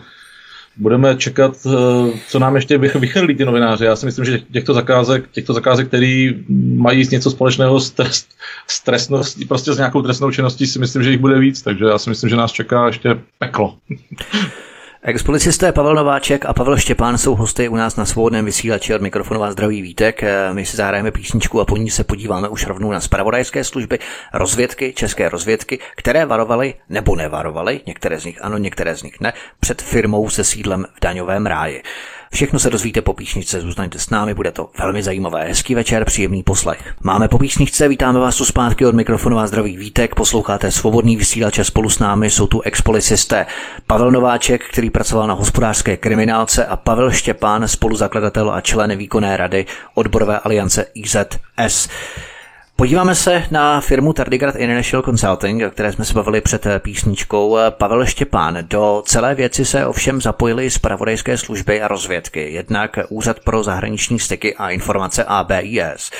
budeme 0.76 1.16
čekat, 1.16 1.56
eh, 1.66 1.70
co 2.28 2.38
nám 2.38 2.56
ještě 2.56 2.78
vychrlí 2.78 3.34
ty 3.34 3.44
novináři. 3.44 3.84
Já 3.84 3.96
si 3.96 4.06
myslím, 4.06 4.24
že 4.24 4.38
těchto 4.38 4.74
zakázek, 4.74 5.24
těchto 5.32 5.52
zakázek, 5.52 5.88
které 5.88 6.30
mají 6.76 7.08
něco 7.12 7.30
společného 7.30 7.80
s, 7.80 7.90
trest, 7.90 8.28
s 8.66 8.80
trestností, 8.80 9.44
prostě 9.44 9.72
s 9.72 9.76
nějakou 9.76 10.02
trestnou 10.02 10.30
činností, 10.30 10.66
si 10.66 10.78
myslím, 10.78 11.02
že 11.02 11.10
jich 11.10 11.20
bude 11.20 11.38
víc, 11.38 11.62
takže 11.62 11.84
já 11.84 11.98
si 11.98 12.10
myslím, 12.10 12.30
že 12.30 12.36
nás 12.36 12.52
čeká 12.52 12.86
ještě 12.86 13.18
peklo. 13.38 13.74
Expolicisté 15.08 15.72
Pavel 15.72 15.94
Nováček 15.94 16.44
a 16.44 16.52
Pavel 16.52 16.76
Štěpán 16.76 17.18
jsou 17.18 17.34
hosty 17.34 17.68
u 17.68 17.76
nás 17.76 17.96
na 17.96 18.04
svobodném 18.04 18.44
vysílači 18.44 18.94
od 18.94 19.02
mikrofonu 19.02 19.40
vás 19.40 19.52
zdraví 19.52 19.82
vítek. 19.82 20.24
My 20.52 20.66
si 20.66 20.76
zahrajeme 20.76 21.10
písničku 21.10 21.60
a 21.60 21.64
po 21.64 21.76
ní 21.76 21.90
se 21.90 22.04
podíváme 22.04 22.48
už 22.48 22.66
rovnou 22.66 22.92
na 22.92 23.00
spravodajské 23.00 23.64
služby, 23.64 23.98
rozvědky, 24.34 24.92
české 24.92 25.28
rozvědky, 25.28 25.78
které 25.96 26.26
varovaly 26.26 26.74
nebo 26.88 27.16
nevarovaly, 27.16 27.80
některé 27.86 28.20
z 28.20 28.24
nich 28.24 28.44
ano, 28.44 28.58
některé 28.58 28.96
z 28.96 29.02
nich 29.02 29.20
ne, 29.20 29.32
před 29.60 29.82
firmou 29.82 30.28
se 30.28 30.44
sídlem 30.44 30.86
v 30.96 31.00
daňovém 31.00 31.46
ráji. 31.46 31.82
Všechno 32.32 32.58
se 32.58 32.70
dozvíte 32.70 33.02
po 33.02 33.12
písničce, 33.12 33.60
zůstaňte 33.60 33.98
s 33.98 34.10
námi, 34.10 34.34
bude 34.34 34.52
to 34.52 34.70
velmi 34.78 35.02
zajímavé. 35.02 35.44
Hezký 35.44 35.74
večer, 35.74 36.04
příjemný 36.04 36.42
poslech. 36.42 36.94
Máme 37.02 37.28
po 37.28 37.38
písničce, 37.38 37.88
vítáme 37.88 38.18
vás 38.18 38.36
tu 38.36 38.44
zpátky 38.44 38.86
od 38.86 38.94
mikrofonu 38.94 39.38
a 39.38 39.46
zdravý 39.46 39.76
vítek, 39.76 40.14
posloucháte 40.14 40.70
svobodný 40.70 41.16
vysílač 41.16 41.58
spolu 41.62 41.90
s 41.90 41.98
námi 41.98 42.30
jsou 42.30 42.46
tu 42.46 42.60
expolicisté 42.60 43.46
Pavel 43.86 44.10
Nováček, 44.10 44.64
který 44.70 44.90
pracoval 44.90 45.26
na 45.26 45.34
hospodářské 45.34 45.96
kriminálce 45.96 46.66
a 46.66 46.76
Pavel 46.76 47.10
Štěpán, 47.10 47.68
spoluzakladatel 47.68 48.50
a 48.50 48.60
člen 48.60 48.96
výkonné 48.96 49.36
rady 49.36 49.66
odborové 49.94 50.38
aliance 50.38 50.86
IZS. 50.94 51.88
Podíváme 52.76 53.14
se 53.14 53.44
na 53.50 53.80
firmu 53.80 54.12
Tardigrad 54.12 54.56
International 54.56 55.02
Consulting, 55.02 55.62
o 55.66 55.70
které 55.70 55.92
jsme 55.92 56.04
se 56.04 56.14
bavili 56.14 56.40
před 56.40 56.66
písničkou. 56.78 57.58
Pavel 57.70 58.06
Štěpán. 58.06 58.58
Do 58.62 59.02
celé 59.06 59.34
věci 59.34 59.64
se 59.64 59.86
ovšem 59.86 60.20
zapojili 60.20 60.70
zpravodajské 60.70 61.38
služby 61.38 61.82
a 61.82 61.88
rozvědky, 61.88 62.52
jednak 62.52 62.98
Úřad 63.08 63.40
pro 63.40 63.62
zahraniční 63.62 64.18
styky 64.18 64.54
a 64.54 64.70
informace 64.70 65.24
ABIS. 65.24 66.10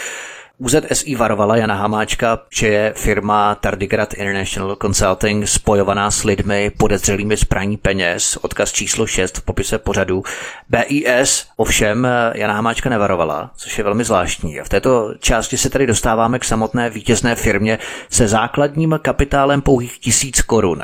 UZSI 0.59 1.15
varovala 1.15 1.57
Jana 1.57 1.75
Hamáčka, 1.75 2.39
že 2.51 2.69
je 2.69 2.93
firma 2.97 3.55
Tardigrad 3.55 4.15
International 4.15 4.77
Consulting 4.83 5.49
spojovaná 5.49 6.11
s 6.11 6.25
lidmi 6.25 6.71
podezřelými 6.79 7.37
z 7.37 7.45
praní 7.45 7.77
peněz, 7.77 8.37
odkaz 8.37 8.73
číslo 8.73 9.07
6 9.07 9.39
v 9.39 9.43
popise 9.43 9.79
pořadu. 9.79 10.23
BIS 10.69 11.47
ovšem 11.57 12.09
Jana 12.35 12.55
Hamáčka 12.55 12.91
nevarovala, 12.91 13.51
což 13.57 13.79
je 13.79 13.85
velmi 13.85 14.05
zvláštní. 14.05 14.61
A 14.61 14.65
v 14.65 14.69
této 14.69 15.15
části 15.19 15.59
se 15.59 15.71
tedy 15.71 15.87
dostáváme 15.87 16.39
k 16.39 16.45
samotné 16.45 16.91
vítězné 16.91 17.35
firmě 17.35 17.79
se 18.11 18.29
základním 18.29 18.99
kapitálem 19.03 19.63
pouhých 19.63 19.99
tisíc 19.99 20.43
korun. 20.43 20.83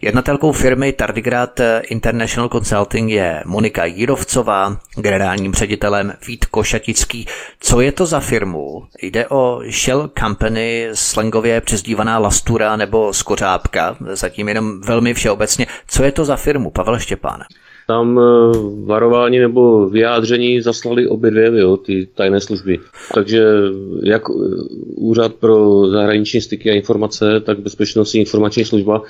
Jednatelkou 0.00 0.52
firmy 0.52 0.92
Tardigrad 0.92 1.60
International 1.82 2.48
Consulting 2.48 3.10
je 3.10 3.42
Monika 3.46 3.84
Jirovcová, 3.84 4.76
generálním 4.96 5.54
ředitelem 5.54 6.12
Vít 6.26 6.44
Košatický. 6.44 7.26
Co 7.60 7.80
je 7.80 7.92
to 7.92 8.06
za 8.06 8.20
firmu? 8.20 8.86
Jde 9.02 9.28
o 9.28 9.60
Shell 9.70 10.10
Company, 10.18 10.88
slangově 10.94 11.60
přezdívaná 11.60 12.18
Lastura 12.18 12.76
nebo 12.76 13.12
Skořápka, 13.12 13.96
zatím 14.00 14.48
jenom 14.48 14.80
velmi 14.80 15.14
všeobecně. 15.14 15.66
Co 15.86 16.02
je 16.02 16.12
to 16.12 16.24
za 16.24 16.36
firmu, 16.36 16.70
Pavel 16.70 16.98
Štěpán? 16.98 17.42
Tam 17.92 18.18
eh, 18.18 18.22
varování 18.84 19.38
nebo 19.38 19.88
vyjádření 19.88 20.60
zaslali 20.60 21.08
obě 21.08 21.30
dvě 21.30 21.60
jo, 21.60 21.76
ty 21.76 22.08
tajné 22.14 22.40
služby. 22.40 22.78
Takže 23.14 23.44
jak 24.02 24.22
Úřad 24.96 25.34
pro 25.34 25.86
zahraniční 25.86 26.40
styky 26.40 26.70
a 26.70 26.74
informace, 26.74 27.40
tak 27.40 27.58
Bezpečnostní 27.58 28.20
informační 28.20 28.64
služba. 28.64 29.02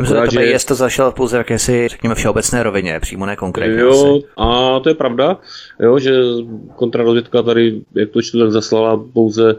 Myslím, 0.00 0.30
že 0.30 0.58
jste 0.58 0.74
zašel 0.74 1.12
pouze 1.12 1.36
v 1.36 1.40
jakési, 1.40 1.88
řekněme, 1.88 2.14
všeobecné 2.14 2.62
rovině, 2.62 3.00
přímo 3.00 3.26
ne 3.26 3.36
konkrétně. 3.36 3.80
Jo, 3.80 4.16
asi. 4.16 4.24
a 4.36 4.80
to 4.80 4.88
je 4.88 4.94
pravda, 4.94 5.38
jo, 5.80 5.98
že 5.98 6.12
kontrarozvědka 6.76 7.42
tady, 7.42 7.80
jak 7.94 8.10
to 8.10 8.22
čtu, 8.22 8.38
tak 8.40 8.52
zaslala 8.52 9.04
pouze 9.12 9.56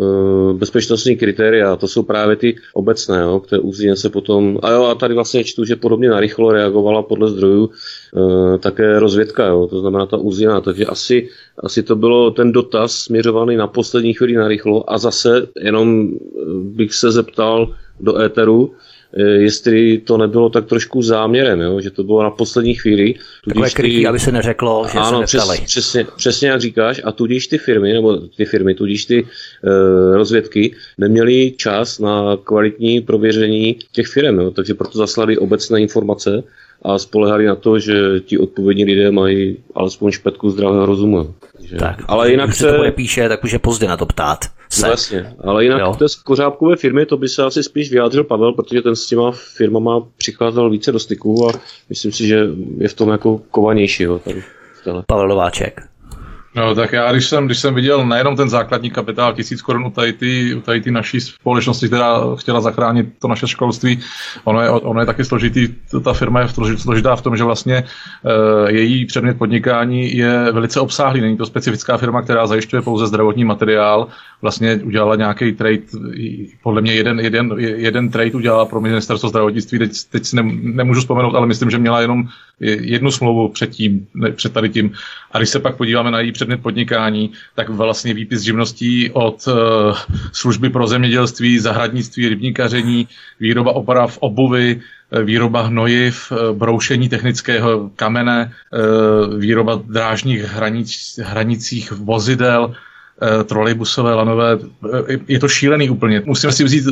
Eh, 0.00 0.52
bezpečnostní 0.54 1.16
kritéria, 1.16 1.76
to 1.76 1.88
jsou 1.88 2.02
právě 2.02 2.36
ty 2.36 2.56
obecné, 2.74 3.20
jo, 3.20 3.40
které 3.40 3.60
úzně 3.60 3.96
se 3.96 4.10
potom, 4.10 4.58
a 4.62 4.70
jo, 4.70 4.84
a 4.84 4.94
tady 4.94 5.14
vlastně 5.14 5.44
čtu, 5.44 5.64
že 5.64 5.76
podobně 5.76 6.08
narychlo 6.08 6.52
reagovala 6.52 7.02
podle 7.02 7.30
zdrojů 7.30 7.70
také 8.58 8.98
rozvědka, 8.98 9.46
jo, 9.46 9.66
to 9.66 9.80
znamená 9.80 10.06
ta 10.06 10.16
úzina, 10.16 10.60
takže 10.60 10.84
asi, 10.84 11.28
asi 11.58 11.82
to 11.82 11.96
bylo 11.96 12.30
ten 12.30 12.52
dotaz 12.52 12.92
směřovaný 12.92 13.56
na 13.56 13.66
poslední 13.66 14.14
chvíli 14.14 14.34
narychlo 14.34 14.92
a 14.92 14.98
zase 14.98 15.46
jenom 15.60 16.08
eh, 16.12 16.44
bych 16.60 16.94
se 16.94 17.12
zeptal 17.12 17.74
do 18.00 18.20
éteru, 18.20 18.72
Eh, 19.16 19.22
jestli 19.22 19.98
to 19.98 20.16
nebylo 20.16 20.48
tak 20.48 20.66
trošku 20.66 21.02
záměrem, 21.02 21.60
jo? 21.60 21.80
že 21.80 21.90
to 21.90 22.04
bylo 22.04 22.22
na 22.22 22.30
poslední 22.30 22.74
chvíli. 22.74 23.14
Takové 23.48 23.70
krytí, 23.70 23.96
ty... 23.96 24.06
aby 24.06 24.18
se 24.18 24.32
neřeklo, 24.32 24.86
že 24.92 24.98
ano, 24.98 25.20
se 25.20 25.24
přes, 25.24 25.60
přesně, 25.64 26.06
přesně 26.16 26.48
jak 26.48 26.60
říkáš, 26.60 27.00
a 27.04 27.12
tudíž 27.12 27.46
ty 27.46 27.58
firmy, 27.58 27.92
nebo 27.92 28.16
ty 28.16 28.44
firmy, 28.44 28.74
tudíž 28.74 29.04
ty 29.04 29.22
uh, 29.22 30.16
rozvědky 30.16 30.74
neměly 30.98 31.50
čas 31.56 31.98
na 31.98 32.36
kvalitní 32.44 33.00
prověření 33.00 33.76
těch 33.92 34.06
firm, 34.06 34.38
jo? 34.38 34.50
takže 34.50 34.74
proto 34.74 34.98
zaslali 34.98 35.38
obecné 35.38 35.80
informace 35.80 36.42
a 36.84 36.98
spolehali 36.98 37.46
na 37.46 37.54
to, 37.54 37.78
že 37.78 38.20
ti 38.20 38.38
odpovědní 38.38 38.84
lidé 38.84 39.10
mají 39.10 39.56
alespoň 39.74 40.10
špetku 40.10 40.50
zdravého 40.50 40.86
rozumu. 40.86 41.34
Takže... 41.56 41.76
Tak, 41.76 42.02
ale 42.08 42.30
jinak 42.30 42.54
se 42.54 42.72
to 42.72 42.82
nepíše, 42.82 43.28
tak 43.28 43.44
už 43.44 43.52
je 43.52 43.58
pozdě 43.58 43.88
na 43.88 43.96
to 43.96 44.06
ptát. 44.06 44.38
Se. 44.68 44.86
Vlastně, 44.86 45.34
ale 45.40 45.64
jinak 45.64 45.80
jo. 45.80 45.94
té 45.98 46.04
kořápkové 46.24 46.76
firmy, 46.76 47.06
to 47.06 47.16
by 47.16 47.28
se 47.28 47.42
asi 47.42 47.62
spíš 47.62 47.90
vyjádřil 47.90 48.24
Pavel, 48.24 48.52
protože 48.52 48.82
ten 48.82 48.96
s 48.96 49.06
těma 49.06 49.30
firmama 49.32 50.06
přicházel 50.16 50.70
více 50.70 50.92
do 50.92 50.98
styku 50.98 51.48
a 51.48 51.52
myslím 51.88 52.12
si, 52.12 52.26
že 52.26 52.46
je 52.78 52.88
v 52.88 52.94
tom 52.94 53.08
jako 53.08 53.40
kovanější. 53.50 54.02
Jo, 54.02 54.18
tady, 54.18 54.42
Pavel 55.06 55.28
Nováček. 55.28 55.91
No 56.54 56.74
tak 56.74 56.92
já, 56.92 57.12
když 57.12 57.26
jsem, 57.26 57.46
když 57.46 57.58
jsem 57.58 57.74
viděl 57.74 58.06
nejenom 58.06 58.36
ten 58.36 58.48
základní 58.48 58.90
kapitál 58.90 59.34
tisíc 59.34 59.62
korun 59.62 59.86
u 59.86 59.90
tady 59.90 60.12
ty, 60.12 60.62
tady 60.64 60.80
ty 60.80 60.90
naší 60.90 61.20
společnosti, 61.20 61.86
která 61.86 62.20
chtěla 62.36 62.60
zachránit 62.60 63.06
to 63.18 63.28
naše 63.28 63.48
školství, 63.48 64.00
ono 64.44 64.60
je, 64.60 64.70
ono 64.70 65.00
je 65.00 65.06
taky 65.06 65.24
složitý, 65.24 65.68
ta 66.04 66.12
firma 66.12 66.40
je 66.40 66.48
složitá 66.76 67.16
v 67.16 67.22
tom, 67.22 67.36
že 67.36 67.44
vlastně 67.44 67.76
e, 67.76 68.72
její 68.72 69.06
předmět 69.06 69.38
podnikání 69.38 70.16
je 70.16 70.52
velice 70.52 70.80
obsáhlý. 70.80 71.20
Není 71.20 71.36
to 71.36 71.46
specifická 71.46 71.96
firma, 71.96 72.22
která 72.22 72.46
zajišťuje 72.46 72.82
pouze 72.82 73.06
zdravotní 73.06 73.44
materiál. 73.44 74.08
Vlastně 74.42 74.80
udělala 74.84 75.16
nějaký 75.16 75.52
trade, 75.52 75.78
podle 76.62 76.80
mě 76.80 76.94
jeden, 76.94 77.20
jeden, 77.20 77.54
jeden 77.58 78.10
trade 78.10 78.32
udělala 78.32 78.64
pro 78.64 78.80
ministerstvo 78.80 79.28
zdravotnictví, 79.28 79.78
teď, 79.78 79.92
teď 80.10 80.24
si 80.24 80.36
ne, 80.36 80.42
nemůžu 80.62 81.00
vzpomenout, 81.00 81.34
ale 81.34 81.46
myslím, 81.46 81.70
že 81.70 81.78
měla 81.78 82.00
jenom 82.00 82.28
jednu 82.60 83.10
smlouvu 83.10 83.48
předtím, 83.48 84.06
před 84.36 84.52
tady 84.52 84.68
tím. 84.68 84.92
A 85.32 85.38
když 85.38 85.48
se 85.48 85.60
pak 85.60 85.76
podíváme 85.76 86.10
na 86.10 86.20
její 86.20 86.32
předmět 86.42 86.62
podnikání, 86.62 87.30
tak 87.54 87.68
vlastně 87.68 88.14
výpis 88.14 88.42
živností 88.42 89.10
od 89.14 89.46
uh, 89.46 89.54
služby 90.32 90.70
pro 90.70 90.86
zemědělství, 90.86 91.58
zahradnictví, 91.58 92.28
rybníkaření, 92.28 93.08
výroba 93.40 93.72
oprav 93.72 94.18
obuvy, 94.18 94.80
eh, 95.12 95.22
výroba 95.22 95.62
hnojiv, 95.70 96.32
eh, 96.32 96.52
broušení 96.52 97.08
technického 97.08 97.90
kamene, 97.94 98.52
výroba 99.38 99.82
drážních 99.86 100.42
hranic, 100.42 101.20
hranicích 101.22 101.92
vozidel, 101.92 102.74
trolejbusové, 103.22 104.14
lanové, 104.14 104.58
je 105.28 105.38
to 105.38 105.48
šílený 105.48 105.90
úplně. 105.90 106.22
Musíme 106.26 106.52
si 106.52 106.64
vzít 106.64 106.84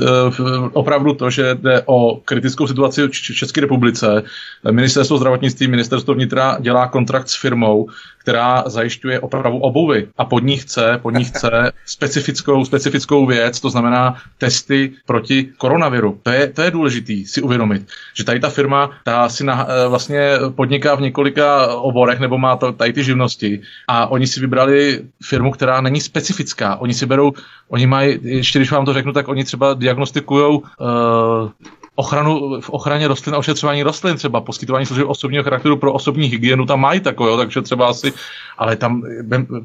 opravdu 0.73 1.15
to, 1.15 1.31
že 1.31 1.59
jde 1.59 1.83
o 1.87 2.23
kritickou 2.25 2.67
situaci 2.67 3.09
v 3.09 3.11
České 3.11 3.61
republice. 3.61 4.23
Ministerstvo 4.71 5.19
zdravotnictví, 5.19 5.67
ministerstvo 5.67 6.15
vnitra 6.15 6.59
dělá 6.61 6.87
kontrakt 6.87 7.29
s 7.29 7.41
firmou, 7.41 7.89
která 8.21 8.65
zajišťuje 8.67 9.21
opravu 9.21 9.59
obuvy 9.59 10.09
a 10.19 10.25
pod 10.25 10.45
ní 10.45 10.57
chce, 10.57 10.99
pod 11.03 11.11
ní 11.11 11.25
chce 11.25 11.73
specifickou, 11.87 12.65
specifickou 12.65 13.27
věc, 13.27 13.61
to 13.61 13.71
znamená 13.71 14.17
testy 14.39 14.93
proti 15.07 15.49
koronaviru. 15.59 16.21
To 16.23 16.31
je, 16.31 16.47
to 16.47 16.63
je 16.63 16.71
důležitý 16.71 17.27
si 17.27 17.43
uvědomit, 17.43 17.89
že 18.15 18.25
tady 18.25 18.41
ta 18.41 18.51
firma 18.51 18.91
ta 19.05 19.29
si 19.29 19.45
na, 19.45 19.67
vlastně 19.89 20.31
podniká 20.55 20.95
v 20.95 21.01
několika 21.01 21.75
oborech 21.75 22.21
nebo 22.21 22.39
má 22.39 22.57
to, 22.57 22.73
tady 22.73 22.93
ty 22.93 23.05
živnosti 23.05 23.61
a 23.89 24.07
oni 24.07 24.27
si 24.27 24.41
vybrali 24.41 25.03
firmu, 25.23 25.51
která 25.51 25.81
není 25.81 26.01
specifická. 26.01 26.77
Oni 26.77 26.95
si 26.95 27.07
berou, 27.07 27.33
oni 27.69 27.87
mají, 27.87 28.19
ještě 28.23 28.59
když 28.59 28.71
vám 28.71 28.85
to 28.85 28.93
řeknu, 28.93 29.13
tak 29.13 29.29
oni 29.29 29.45
třeba 29.45 29.75
diagnostikují 29.75 30.59
uh, 30.59 31.51
ochranu, 32.01 32.61
v 32.61 32.71
ochraně 32.71 33.09
rostlin 33.09 33.35
a 33.35 33.39
ošetřování 33.39 33.83
rostlin, 33.83 34.17
třeba 34.17 34.41
poskytování 34.41 34.87
služeb 34.87 35.09
osobního 35.09 35.45
charakteru 35.45 35.77
pro 35.77 35.93
osobní 35.93 36.27
hygienu 36.29 36.67
tam 36.67 36.81
mají 36.81 37.01
takové, 37.01 37.37
takže 37.37 37.63
třeba 37.63 37.89
asi, 37.89 38.13
ale 38.59 38.77
tam, 38.77 39.03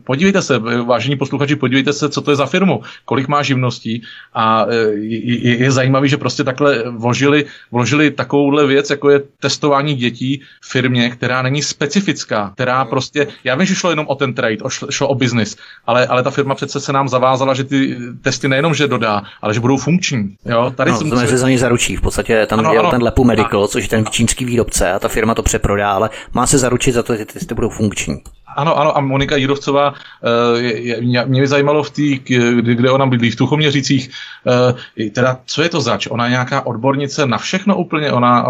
podívejte 0.04 0.42
se, 0.42 0.60
vážení 0.84 1.16
posluchači, 1.16 1.56
podívejte 1.56 1.94
se, 1.94 2.10
co 2.10 2.22
to 2.22 2.32
je 2.32 2.36
za 2.36 2.46
firmu, 2.46 2.82
kolik 3.06 3.28
má 3.28 3.44
živností 3.44 4.04
a 4.34 4.66
e, 4.70 4.76
je, 5.00 5.58
je 5.64 5.72
zajímavý, 5.72 6.10
že 6.10 6.18
prostě 6.18 6.44
takhle 6.44 6.84
vložili, 6.92 7.46
vložili 7.72 8.12
takovouhle 8.12 8.68
věc, 8.68 8.90
jako 8.90 9.10
je 9.10 9.22
testování 9.40 9.96
dětí 9.96 10.42
v 10.62 10.70
firmě, 10.72 11.10
která 11.10 11.42
není 11.42 11.62
specifická, 11.62 12.52
která 12.56 12.86
prostě, 12.86 13.28
já 13.44 13.56
vím, 13.56 13.66
že 13.66 13.76
šlo 13.76 13.90
jenom 13.90 14.06
o 14.08 14.16
ten 14.16 14.34
trade, 14.34 14.58
o 14.62 14.70
šlo, 14.70 14.92
šlo 14.92 15.08
o 15.08 15.16
biznis, 15.16 15.56
ale, 15.88 16.08
ale 16.08 16.24
ta 16.24 16.32
firma 16.32 16.56
přece 16.56 16.80
se 16.80 16.94
nám 16.94 17.08
zavázala, 17.08 17.54
že 17.54 17.64
ty 17.64 17.98
testy 18.22 18.48
nejenom, 18.48 18.74
že 18.74 18.88
dodá, 18.88 19.24
ale 19.42 19.54
že 19.54 19.60
budou 19.60 19.78
funkční. 19.78 20.36
Jo? 20.46 20.74
Tady 20.76 20.92
no, 20.92 21.10
to 21.10 21.18
se 21.18 21.38
za 21.38 21.50
ně 21.50 21.58
zaručí 21.58 21.96
v 21.96 22.02
podstatě 22.02 22.25
podstatě 22.26 22.48
tam 22.48 22.60
ano, 22.60 22.74
je 22.74 22.80
ano. 22.80 22.92
ten 22.92 23.04
Lepu 23.04 23.24
Medical, 23.24 23.68
což 23.68 23.84
je 23.84 23.90
ten 23.90 24.06
čínský 24.06 24.46
výrobce 24.46 24.92
a 24.92 25.00
ta 25.00 25.08
firma 25.08 25.36
to 25.36 25.44
přeprodá, 25.44 25.92
ale 25.92 26.10
má 26.34 26.48
se 26.48 26.58
zaručit 26.58 26.92
za 26.92 27.04
to, 27.04 27.16
že 27.16 27.26
ty 27.26 27.34
testy 27.34 27.56
budou 27.56 27.70
funkční. 27.70 28.22
Ano, 28.56 28.80
ano, 28.80 28.98
a 28.98 29.02
Monika 29.02 29.36
Jirovcová, 29.36 29.94
eh, 30.98 31.26
mě 31.26 31.42
by 31.42 31.48
zajímalo 31.48 31.84
v 31.84 31.90
té, 31.90 32.34
kde 32.60 32.92
ona 32.92 33.06
bydlí, 33.06 33.32
v 33.32 33.36
Tuchoměřících, 33.36 34.10
eh, 34.48 35.10
teda 35.10 35.40
co 35.46 35.64
je 35.64 35.70
to 35.70 35.82
zač? 35.82 36.08
Ona 36.10 36.26
je 36.26 36.32
nějaká 36.32 36.66
odbornice 36.66 37.26
na 37.26 37.38
všechno 37.38 37.78
úplně, 37.78 38.12
ona, 38.12 38.46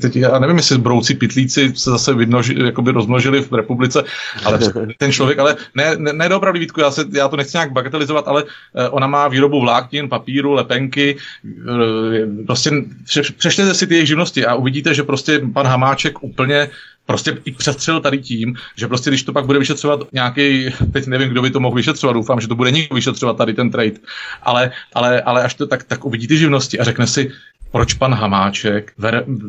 teď, 0.00 0.16
já 0.16 0.38
nevím, 0.38 0.56
jestli 0.56 0.78
brouci 0.78 1.14
pitlíci 1.14 1.72
se 1.76 1.90
zase 1.90 2.14
vydnoži, 2.14 2.54
jakoby 2.64 2.90
rozmnožili 2.90 3.42
v 3.42 3.52
republice, 3.52 4.04
ale 4.44 4.58
ten 4.98 5.12
člověk, 5.12 5.38
ale 5.38 5.56
ne, 5.74 5.96
ne, 5.96 6.12
ne 6.12 6.34
opravdu 6.36 6.60
Vítku, 6.60 6.80
já, 6.80 6.90
se, 6.90 7.04
já 7.12 7.28
to 7.28 7.36
nechci 7.36 7.56
nějak 7.56 7.72
bagatelizovat, 7.72 8.28
ale 8.28 8.44
eh, 8.74 8.88
ona 8.88 9.06
má 9.06 9.28
výrobu 9.28 9.60
vláknin, 9.60 10.08
papíru, 10.08 10.52
lepenky, 10.52 11.16
prostě 12.46 12.70
přečtěte 13.38 13.74
si 13.74 13.86
ty 13.86 13.94
jejich 13.94 14.08
živnosti 14.08 14.46
a 14.46 14.54
uvidíte, 14.54 14.94
že 14.94 15.02
prostě 15.02 15.40
pan 15.52 15.66
Hamáček 15.66 16.22
úplně 16.22 16.70
prostě 17.06 17.38
i 17.44 17.52
přestřel 17.52 18.00
tady 18.00 18.18
tím, 18.18 18.56
že 18.76 18.88
prostě 18.88 19.10
když 19.10 19.22
to 19.22 19.32
pak 19.32 19.46
bude 19.46 19.58
vyšetřovat 19.58 20.00
nějaký, 20.12 20.70
teď 20.92 21.06
nevím, 21.06 21.28
kdo 21.28 21.42
by 21.42 21.50
to 21.50 21.60
mohl 21.60 21.76
vyšetřovat, 21.76 22.14
doufám, 22.14 22.40
že 22.40 22.48
to 22.48 22.54
bude 22.54 22.70
někdo 22.70 22.94
vyšetřovat 22.94 23.36
tady 23.36 23.54
ten 23.54 23.70
trade, 23.70 23.96
ale, 24.42 24.70
ale, 24.94 25.22
ale 25.22 25.42
až 25.42 25.54
to 25.54 25.66
tak, 25.66 25.84
tak 25.84 26.04
uvidí 26.04 26.26
ty 26.26 26.36
živnosti 26.38 26.78
a 26.78 26.84
řekne 26.84 27.06
si, 27.06 27.32
proč 27.74 27.94
pan 27.94 28.14
Hamáček 28.14 28.92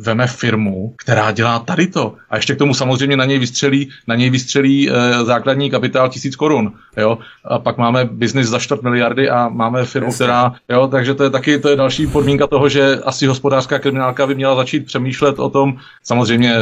veme 0.01 0.27
firmu, 0.27 0.93
která 0.97 1.31
dělá 1.31 1.59
tady 1.59 1.87
to. 1.87 2.13
A 2.29 2.35
ještě 2.35 2.55
k 2.55 2.57
tomu 2.57 2.73
samozřejmě 2.73 3.17
na 3.17 3.25
něj 3.25 3.39
vystřelí, 3.39 3.89
na 4.07 4.15
něj 4.15 4.29
vystřelí 4.29 4.89
e, 4.89 4.93
základní 5.25 5.71
kapitál 5.71 6.09
tisíc 6.09 6.35
korun. 6.35 6.73
Jo? 6.97 7.17
A 7.43 7.59
pak 7.59 7.77
máme 7.77 8.05
biznis 8.05 8.47
za 8.47 8.59
čtvrt 8.59 8.81
miliardy 8.81 9.29
a 9.29 9.49
máme 9.49 9.85
firmu, 9.85 10.07
Jasně. 10.07 10.25
která, 10.25 10.53
jo, 10.69 10.87
takže 10.87 11.13
to 11.13 11.23
je 11.23 11.29
taky 11.29 11.59
to 11.59 11.69
je 11.69 11.75
další 11.75 12.07
podmínka 12.07 12.47
toho, 12.47 12.69
že 12.69 12.99
asi 13.05 13.27
hospodářská 13.27 13.79
kriminálka 13.79 14.27
by 14.27 14.35
měla 14.35 14.55
začít 14.55 14.85
přemýšlet 14.85 15.39
o 15.39 15.49
tom, 15.49 15.77
samozřejmě 16.03 16.55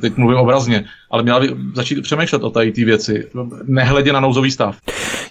teď 0.00 0.16
mluvím 0.16 0.38
obrazně, 0.38 0.84
ale 1.10 1.22
měla 1.22 1.40
by 1.40 1.48
začít 1.74 2.02
přemýšlet 2.02 2.42
o 2.42 2.50
tady 2.50 2.72
ty 2.72 2.84
věci, 2.84 3.26
nehledě 3.64 4.12
na 4.12 4.20
nouzový 4.20 4.50
stav. 4.50 4.76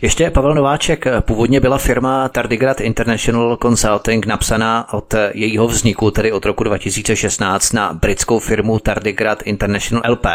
Ještě 0.02 0.30
Pavel 0.30 0.54
Nováček, 0.54 1.06
původně 1.20 1.60
byla 1.60 1.78
firma 1.78 2.30
Tardigrad 2.30 2.82
International 2.82 3.58
Consulting 3.62 4.26
napsaná 4.26 4.94
od 4.94 5.14
jejího 5.34 5.68
vzniku, 5.68 6.12
tedy 6.12 6.32
od 6.32 6.46
roku 6.46 6.64
2016, 6.64 7.74
na 7.74 7.94
britskou 7.94 8.40
firmu 8.40 8.80
Tardigrad 8.80 9.44
International 9.46 10.12
LP. 10.12 10.26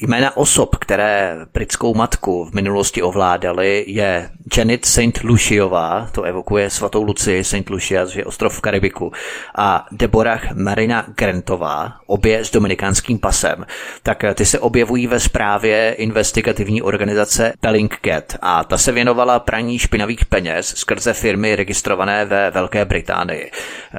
Jména 0.00 0.36
osob, 0.36 0.76
které 0.76 1.36
britskou 1.54 1.94
matku 1.94 2.44
v 2.44 2.54
minulosti 2.54 3.02
ovládaly, 3.02 3.84
je 3.88 4.30
Janet 4.56 4.84
St. 4.84 5.22
Luciová, 5.24 6.08
to 6.12 6.22
evokuje 6.22 6.70
svatou 6.70 7.02
Luci 7.02 7.44
St. 7.44 7.70
Lucia, 7.70 8.06
což 8.06 8.14
je 8.14 8.24
ostrov 8.24 8.56
v 8.56 8.60
Karibiku, 8.60 9.12
a 9.54 9.86
Deborah 9.92 10.54
Marina 10.54 11.06
Grantová, 11.16 11.92
obě 12.06 12.44
s 12.44 12.50
dominikánským 12.50 13.18
pasem. 13.18 13.66
Tak 14.02 14.24
ty 14.34 14.46
se 14.46 14.58
objevují 14.58 15.06
ve 15.06 15.20
zprávě 15.20 15.94
investigativní 15.98 16.82
organizace 16.82 17.52
Bellingcat 17.62 18.24
a 18.42 18.64
ta 18.64 18.78
se 18.78 18.92
věnovala 18.92 19.40
praní 19.40 19.78
špinavých 19.78 20.24
peněz 20.24 20.66
skrze 20.76 21.12
firmy 21.12 21.56
registrované 21.56 22.24
ve 22.24 22.50
Velké 22.50 22.84
Británii. 22.84 23.50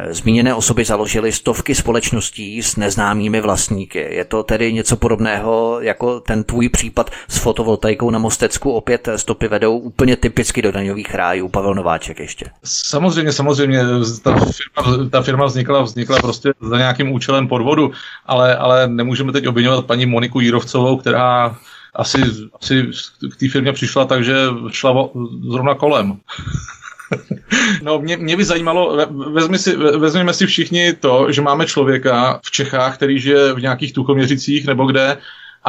Zmíněné 0.10 0.54
osoby 0.54 0.86
založily 0.86 1.32
stovky 1.32 1.76
společností 1.76 2.64
s 2.64 2.76
neznámými 2.76 3.42
vlastníky. 3.42 4.08
Je 4.12 4.26
to 4.26 4.44
tedy 4.44 4.74
něco 4.74 4.98
podobného 4.98 5.78
jako 5.90 6.20
ten 6.20 6.44
tvůj 6.44 6.70
případ 6.70 7.12
s 7.28 7.38
fotovoltaikou 7.38 8.10
na 8.10 8.20
Mostecku. 8.20 8.72
Opět 8.72 9.10
stopy 9.16 9.48
vedou 9.48 9.78
úplně 9.78 10.16
typicky 10.16 10.62
do 10.62 10.72
daňových 10.72 11.16
rájů. 11.16 11.50
Pavel 11.50 11.74
Nováček 11.74 12.20
ještě. 12.20 12.46
Samozřejmě, 12.64 13.32
samozřejmě. 13.32 13.80
Ta 14.24 14.36
firma, 14.36 15.10
ta 15.10 15.22
firma 15.22 15.46
vznikla, 15.46 15.82
vznikla 15.82 16.20
prostě 16.20 16.54
za 16.62 16.78
nějakým 16.78 17.12
účelem 17.12 17.48
podvodu, 17.48 17.92
ale, 18.26 18.58
ale 18.58 18.88
nemůžeme 18.88 19.32
teď 19.32 19.48
obvinovat 19.48 19.86
paní 19.86 20.06
Moniku 20.06 20.40
Jírovcovou, 20.40 20.98
která 20.98 21.58
asi, 21.96 22.22
asi 22.62 22.88
k 23.32 23.36
té 23.36 23.50
firmě 23.50 23.74
přišla, 23.74 24.06
takže 24.06 24.36
šla 24.72 25.10
zrovna 25.50 25.76
kolem. 25.76 26.18
No, 27.82 28.00
mě, 28.00 28.18
mě 28.18 28.38
by 28.38 28.46
zajímalo, 28.46 29.08
vezmi 29.32 29.58
si, 29.58 29.76
vezměme 29.76 30.34
si 30.34 30.46
všichni 30.46 30.94
to, 30.94 31.32
že 31.32 31.42
máme 31.42 31.66
člověka 31.66 32.40
v 32.44 32.52
Čechách, 32.52 32.96
který 32.96 33.20
žije 33.20 33.54
v 33.54 33.62
nějakých 33.62 33.94
tuchoměřicích 33.94 34.68
nebo 34.68 34.86
kde, 34.86 35.18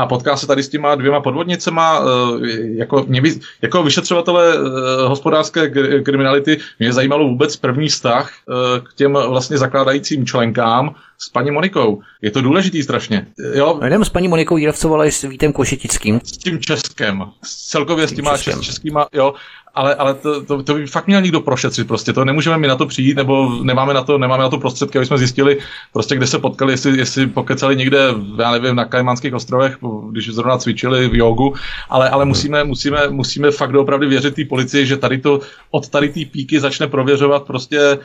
a 0.01 0.07
potká 0.07 0.37
se 0.37 0.47
tady 0.47 0.63
s 0.63 0.69
těma 0.69 0.95
dvěma 0.95 1.21
podvodnicema. 1.21 2.01
Eh, 2.01 2.61
jako, 2.75 3.05
mě 3.09 3.23
jako 3.63 3.83
vyšetřovatele 3.83 4.55
eh, 4.55 5.09
hospodářské 5.09 5.69
kriminality 6.03 6.59
mě 6.79 6.93
zajímalo 6.93 7.29
vůbec 7.29 7.57
první 7.57 7.89
vztah 7.89 8.33
eh, 8.33 8.81
k 8.81 8.95
těm 8.95 9.13
vlastně 9.13 9.59
zakládajícím 9.59 10.27
členkám 10.27 10.95
s 11.23 11.29
paní 11.29 11.51
Monikou. 11.51 12.03
Je 12.23 12.31
to 12.31 12.43
důležitý 12.43 12.83
strašně. 12.83 13.27
Jo? 13.55 13.79
No, 13.81 13.87
jdem 13.87 14.05
s 14.05 14.09
paní 14.09 14.29
Monikou 14.29 14.57
Jírovcovou, 14.57 14.95
ale 14.95 15.11
s 15.11 15.23
Vítem 15.23 15.53
Košetickým. 15.53 16.21
S 16.25 16.33
tím 16.33 16.61
Českem. 16.61 17.25
Celkově 17.43 18.09
s 18.09 18.13
těma 18.13 18.37
českým. 18.37 18.63
českýma, 18.63 19.07
jo 19.13 19.35
ale, 19.75 19.95
ale 19.95 20.15
to, 20.15 20.45
to, 20.45 20.63
to, 20.63 20.75
by 20.75 20.87
fakt 20.87 21.07
měl 21.07 21.23
někdo 21.23 21.41
prošetřit 21.41 21.89
prostě, 21.89 22.13
to 22.13 22.25
nemůžeme 22.25 22.59
mi 22.59 22.67
na 22.67 22.77
to 22.77 22.87
přijít, 22.87 23.17
nebo 23.17 23.65
nemáme 23.65 23.95
na 23.95 24.03
to, 24.03 24.19
nemáme 24.19 24.43
na 24.43 24.49
to 24.49 24.59
prostředky, 24.59 24.99
aby 24.99 25.07
jsme 25.07 25.19
zjistili 25.19 25.59
prostě, 25.93 26.17
kde 26.17 26.27
se 26.27 26.39
potkali, 26.39 26.73
jestli, 26.73 26.99
jestli 26.99 27.27
pokecali 27.27 27.77
někde, 27.77 27.99
já 28.39 28.51
nevím, 28.51 28.77
na 28.77 28.85
Kajmanských 28.85 29.35
ostrovech, 29.35 29.79
když 30.11 30.31
zrovna 30.31 30.59
cvičili 30.59 31.09
v 31.09 31.15
jogu, 31.15 31.55
ale, 31.91 32.11
ale 32.11 32.25
musíme, 32.25 32.65
musíme, 32.65 33.09
musíme 33.09 33.51
fakt 33.51 33.75
opravdu 33.75 34.09
věřit 34.09 34.35
té 34.35 34.45
policii, 34.45 34.87
že 34.87 34.97
tady 34.97 35.19
to, 35.19 35.41
od 35.71 35.89
tady 35.89 36.09
té 36.09 36.21
píky 36.25 36.61
začne 36.61 36.87
prověřovat 36.87 37.43
prostě 37.43 37.99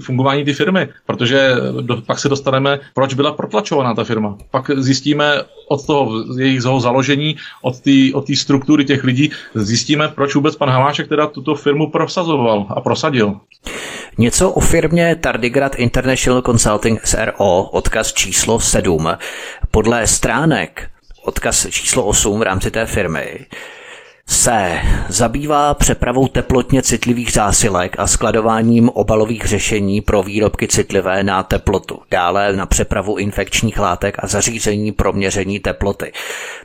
fungování 0.00 0.44
té 0.44 0.52
firmy, 0.52 0.88
protože 1.06 1.54
do, 1.80 2.02
pak 2.02 2.18
se 2.18 2.28
dostaneme, 2.54 2.80
proč 2.94 3.14
byla 3.14 3.32
protlačovaná 3.32 3.94
ta 3.94 4.04
firma. 4.04 4.36
Pak 4.50 4.70
zjistíme 4.76 5.42
od 5.68 5.86
toho 5.86 6.24
jejich 6.38 6.62
založení, 6.62 7.36
od 7.62 7.80
té 7.80 8.14
od 8.14 8.24
struktury 8.34 8.84
těch 8.84 9.04
lidí, 9.04 9.30
zjistíme, 9.54 10.08
proč 10.08 10.34
vůbec 10.34 10.56
pan 10.56 10.70
Hamáček 10.70 11.08
teda 11.08 11.26
tuto 11.26 11.54
firmu 11.54 11.90
prosazoval 11.90 12.66
a 12.68 12.80
prosadil. 12.80 13.40
Něco 14.18 14.50
o 14.50 14.60
firmě 14.60 15.16
Tardigrad 15.16 15.74
International 15.74 16.42
Consulting 16.42 17.06
SRO, 17.06 17.62
odkaz 17.62 18.12
číslo 18.12 18.60
7. 18.60 19.08
Podle 19.70 20.06
stránek 20.06 20.90
odkaz 21.24 21.66
číslo 21.70 22.04
8 22.04 22.38
v 22.38 22.42
rámci 22.42 22.70
té 22.70 22.86
firmy 22.86 23.46
se 24.26 24.80
zabývá 25.08 25.74
přepravou 25.74 26.28
teplotně 26.28 26.82
citlivých 26.82 27.32
zásilek 27.32 27.96
a 27.98 28.06
skladováním 28.06 28.88
obalových 28.88 29.44
řešení 29.44 30.00
pro 30.00 30.22
výrobky 30.22 30.68
citlivé 30.68 31.22
na 31.22 31.42
teplotu, 31.42 31.98
dále 32.10 32.56
na 32.56 32.66
přepravu 32.66 33.16
infekčních 33.16 33.78
látek 33.78 34.16
a 34.18 34.26
zařízení 34.26 34.92
pro 34.92 35.12
měření 35.12 35.60
teploty. 35.60 36.12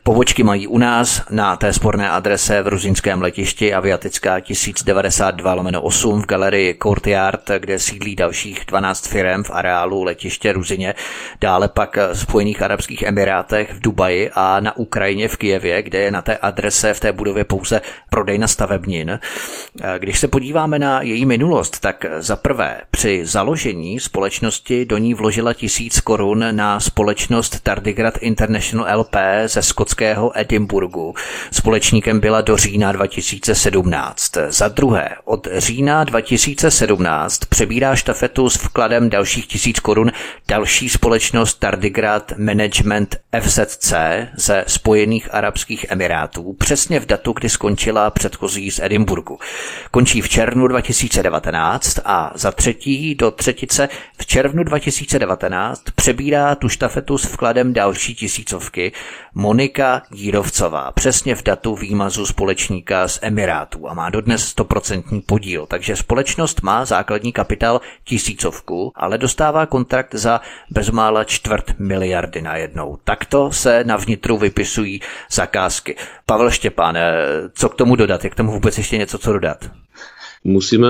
Pobočky 0.04 0.44
mají 0.44 0.68
u 0.68 0.78
nás 0.78 1.22
na 1.32 1.56
té 1.56 1.74
sporné 1.74 2.10
adrese 2.10 2.62
v 2.62 2.68
Ruzinském 2.68 3.22
letišti 3.22 3.74
Aviatická 3.74 4.40
1092 4.40 5.80
8 5.82 6.22
v 6.22 6.26
galerii 6.26 6.78
Courtyard, 6.84 7.42
kde 7.60 7.80
sídlí 7.80 8.16
dalších 8.16 8.64
12 8.68 9.08
firm 9.08 9.44
v 9.44 9.52
areálu 9.52 10.04
letiště 10.04 10.54
Ruzině, 10.54 10.94
dále 11.42 11.68
pak 11.68 11.98
v 12.14 12.20
Spojených 12.20 12.62
Arabských 12.62 13.04
Emirátech 13.04 13.74
v 13.74 13.80
Dubaji 13.80 14.32
a 14.36 14.60
na 14.60 14.78
Ukrajině 14.78 15.28
v 15.28 15.38
Kijevě, 15.38 15.82
kde 15.82 16.00
je 16.00 16.12
na 16.12 16.22
té 16.22 16.38
adrese 16.38 16.94
v 16.94 17.00
té 17.00 17.12
budově 17.12 17.46
pouze 17.50 17.82
prodejna 18.10 18.48
stavebnin. 18.48 19.20
Když 19.98 20.20
se 20.20 20.28
podíváme 20.28 20.80
na 20.80 21.02
její 21.02 21.26
minulost, 21.26 21.80
tak 21.80 22.06
za 22.20 22.36
prvé 22.36 22.82
při 22.92 23.26
založení 23.26 24.00
společnosti 24.00 24.86
do 24.86 24.98
ní 24.98 25.14
vložila 25.14 25.54
tisíc 25.54 26.00
korun 26.00 26.46
na 26.52 26.80
společnost 26.80 27.60
Tardigrad 27.64 28.18
International 28.22 29.00
LP 29.00 29.16
ze 29.46 29.62
skotského 29.62 30.40
Edinburgu. 30.40 31.14
Společníkem 31.52 32.20
byla 32.20 32.42
do 32.42 32.58
října 32.58 32.92
2017. 32.92 34.38
Za 34.50 34.68
druhé, 34.68 35.10
od 35.26 35.48
října 35.58 36.04
2017 36.04 37.40
přebírá 37.46 37.96
štafetu 37.96 38.50
s 38.50 38.56
vkladem 38.56 39.10
dalších 39.10 39.48
tisíc 39.48 39.80
korun 39.80 40.12
další 40.48 40.90
společnost 40.90 41.60
Tardigrad 41.60 42.34
Management 42.38 43.16
FZC 43.42 43.94
ze 44.36 44.64
Spojených 44.68 45.34
Arabských 45.34 45.86
Emirátů, 45.90 46.54
přesně 46.54 47.00
v 47.00 47.06
datu, 47.06 47.34
kdy 47.40 47.50
skončila 47.50 48.10
předchozí 48.10 48.72
z 48.72 48.80
Edinburgu. 48.80 49.40
Končí 49.92 50.22
v 50.22 50.30
červnu 50.30 50.68
2019 50.68 52.00
a 52.06 52.32
za 52.36 52.52
třetí 52.52 53.16
do 53.16 53.32
třetice 53.32 53.90
v 54.18 54.26
červnu 54.26 54.64
2019 54.64 55.84
přebírá 55.96 56.56
tu 56.56 56.70
štafetu 56.70 57.18
s 57.18 57.26
vkladem 57.26 57.74
další 57.74 58.16
tisícovky 58.16 58.92
Monika 59.34 60.02
Jírovcová, 60.12 60.92
přesně 60.92 61.36
v 61.36 61.44
datu 61.44 61.76
výmazu 61.76 62.26
společníka 62.26 63.08
z 63.08 63.20
Emirátů 63.22 63.90
a 63.90 63.94
má 63.94 64.10
dodnes 64.10 64.56
100% 64.56 65.22
podíl, 65.26 65.66
takže 65.66 65.96
společnost 65.96 66.62
má 66.62 66.86
základní 66.86 67.32
kapitál 67.32 67.82
tisícovku, 68.04 68.92
ale 68.96 69.18
dostává 69.18 69.66
kontrakt 69.66 70.16
za 70.16 70.42
bezmála 70.70 71.24
čtvrt 71.24 71.80
miliardy 71.80 72.42
najednou. 72.42 72.98
Takto 73.04 73.52
se 73.52 73.84
na 73.84 73.98
vnitru 73.98 74.38
vypisují 74.38 75.02
zakázky. 75.32 75.96
Pavel 76.26 76.52
Štěpán, 76.52 76.98
co 77.54 77.70
k 77.70 77.76
tomu 77.76 77.96
dodat? 77.96 78.24
Jak 78.24 78.36
tomu 78.36 78.52
vůbec 78.52 78.78
ještě 78.78 78.98
něco 78.98 79.18
co 79.18 79.34
dodat? 79.34 79.58
Musíme 80.44 80.88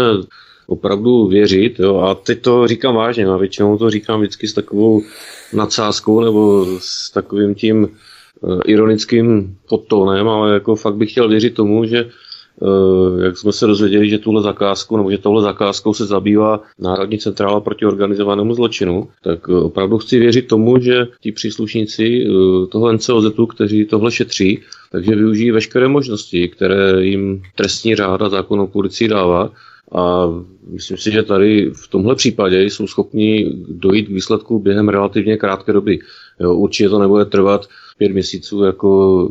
opravdu 0.67 1.27
věřit, 1.27 1.79
jo, 1.79 1.97
a 1.97 2.15
teď 2.15 2.41
to 2.41 2.67
říkám 2.67 2.95
vážně, 2.95 3.25
a 3.25 3.37
většinou 3.37 3.77
to 3.77 3.89
říkám 3.89 4.19
vždycky 4.19 4.47
s 4.47 4.53
takovou 4.53 5.01
nadsázkou 5.53 6.21
nebo 6.21 6.65
s 6.79 7.11
takovým 7.11 7.55
tím 7.55 7.83
uh, 8.41 8.59
ironickým 8.65 9.57
podtónem, 9.69 10.29
ale 10.29 10.53
jako 10.53 10.75
fakt 10.75 10.95
bych 10.95 11.11
chtěl 11.11 11.29
věřit 11.29 11.53
tomu, 11.53 11.85
že 11.85 12.09
jak 13.23 13.37
jsme 13.37 13.51
se 13.51 13.67
dozvěděli, 13.67 14.09
že 14.09 14.17
tuhle 14.17 14.41
zakázku 14.41 14.97
nebo 14.97 15.11
že 15.11 15.17
tohle 15.17 15.41
zakázkou 15.41 15.93
se 15.93 16.05
zabývá 16.05 16.61
Národní 16.79 17.17
centrála 17.17 17.59
proti 17.59 17.85
organizovanému 17.85 18.53
zločinu, 18.53 19.07
tak 19.23 19.47
uh, 19.47 19.65
opravdu 19.65 19.97
chci 19.97 20.19
věřit 20.19 20.47
tomu, 20.47 20.79
že 20.79 21.07
ti 21.21 21.31
příslušníci 21.31 22.25
toho 22.71 22.93
NCOZ, 22.93 23.25
kteří 23.49 23.85
tohle 23.85 24.11
šetří, 24.11 24.59
takže 24.91 25.15
využijí 25.15 25.51
veškeré 25.51 25.87
možnosti, 25.87 26.47
které 26.47 27.05
jim 27.05 27.41
trestní 27.55 27.95
řád 27.95 28.21
a 28.21 28.29
zákon 28.29 28.59
o 28.59 28.67
policii 28.67 29.07
dává. 29.07 29.51
A 29.95 30.25
myslím 30.71 30.97
si, 30.97 31.11
že 31.11 31.23
tady 31.23 31.71
v 31.73 31.87
tomhle 31.87 32.15
případě 32.15 32.63
jsou 32.63 32.87
schopni 32.87 33.51
dojít 33.67 34.05
k 34.05 34.09
výsledku 34.09 34.59
během 34.59 34.89
relativně 34.89 35.37
krátké 35.37 35.73
doby. 35.73 35.99
Jo, 36.39 36.53
určitě 36.53 36.89
to 36.89 36.99
nebude 36.99 37.25
trvat 37.25 37.67
pět 37.97 38.11
měsíců 38.11 38.63
jako, 38.63 39.29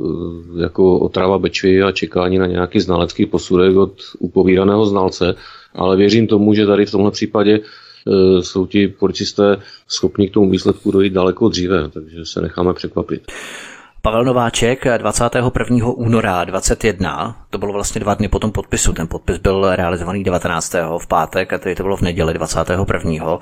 jako 0.60 0.98
otrava 0.98 1.38
bečvy 1.38 1.82
a 1.82 1.92
čekání 1.92 2.38
na 2.38 2.46
nějaký 2.46 2.80
znalecký 2.80 3.26
posudek 3.26 3.76
od 3.76 3.92
upovídaného 4.18 4.86
znalce, 4.86 5.34
ale 5.74 5.96
věřím 5.96 6.26
tomu, 6.26 6.54
že 6.54 6.66
tady 6.66 6.86
v 6.86 6.90
tomhle 6.90 7.10
případě 7.10 7.60
e, 7.60 8.42
jsou 8.42 8.66
ti 8.66 8.88
policisté 8.88 9.56
schopni 9.88 10.28
k 10.28 10.32
tomu 10.32 10.50
výsledku 10.50 10.90
dojít 10.90 11.12
daleko 11.12 11.48
dříve, 11.48 11.88
takže 11.88 12.24
se 12.24 12.40
necháme 12.40 12.74
překvapit. 12.74 13.22
Pavel 14.02 14.24
Nováček 14.24 14.84
21. 14.98 15.86
února 15.86 16.44
21 16.44 17.36
To 17.50 17.58
bylo 17.58 17.72
vlastně 17.72 18.00
dva 18.00 18.14
dny 18.14 18.28
po 18.28 18.38
tom 18.38 18.52
podpisu. 18.52 18.92
Ten 18.92 19.06
podpis 19.06 19.38
byl 19.38 19.76
realizovaný 19.76 20.24
19. 20.24 20.74
v 20.98 21.06
pátek 21.06 21.52
a 21.52 21.58
tedy 21.58 21.74
to 21.74 21.82
bylo 21.82 21.96
v 21.96 22.00
neděli 22.00 22.34
21. 22.34 23.38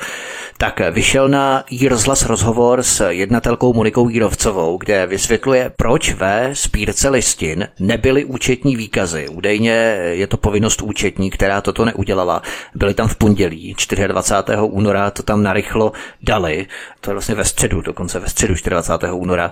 Tak 0.59 0.81
vyšel 0.91 1.29
na 1.29 1.65
jí 1.71 1.89
rozhlas 1.89 2.27
rozhovor 2.27 2.83
s 2.83 3.11
jednatelkou 3.11 3.73
Monikou 3.73 4.09
Jírovcovou, 4.09 4.79
kde 4.79 5.07
vysvětluje, 5.07 5.73
proč 5.77 6.13
ve 6.13 6.51
spírce 6.55 7.09
listin 7.09 7.69
nebyly 7.81 8.25
účetní 8.25 8.77
výkazy. 8.77 9.29
Údajně 9.29 9.73
je 10.11 10.27
to 10.27 10.37
povinnost 10.37 10.83
účetní, 10.83 11.31
která 11.31 11.61
toto 11.61 11.85
neudělala. 11.85 12.43
Byly 12.75 12.95
tam 12.95 13.09
v 13.09 13.17
pondělí 13.17 13.77
24. 14.07 14.59
února, 14.63 15.11
to 15.11 15.23
tam 15.23 15.43
narychlo 15.43 15.93
dali. 16.23 16.67
To 17.01 17.11
je 17.11 17.15
vlastně 17.15 17.35
ve 17.35 17.45
středu, 17.45 17.81
dokonce 17.81 18.19
ve 18.19 18.29
středu 18.29 18.55
24. 18.69 19.13
února. 19.13 19.51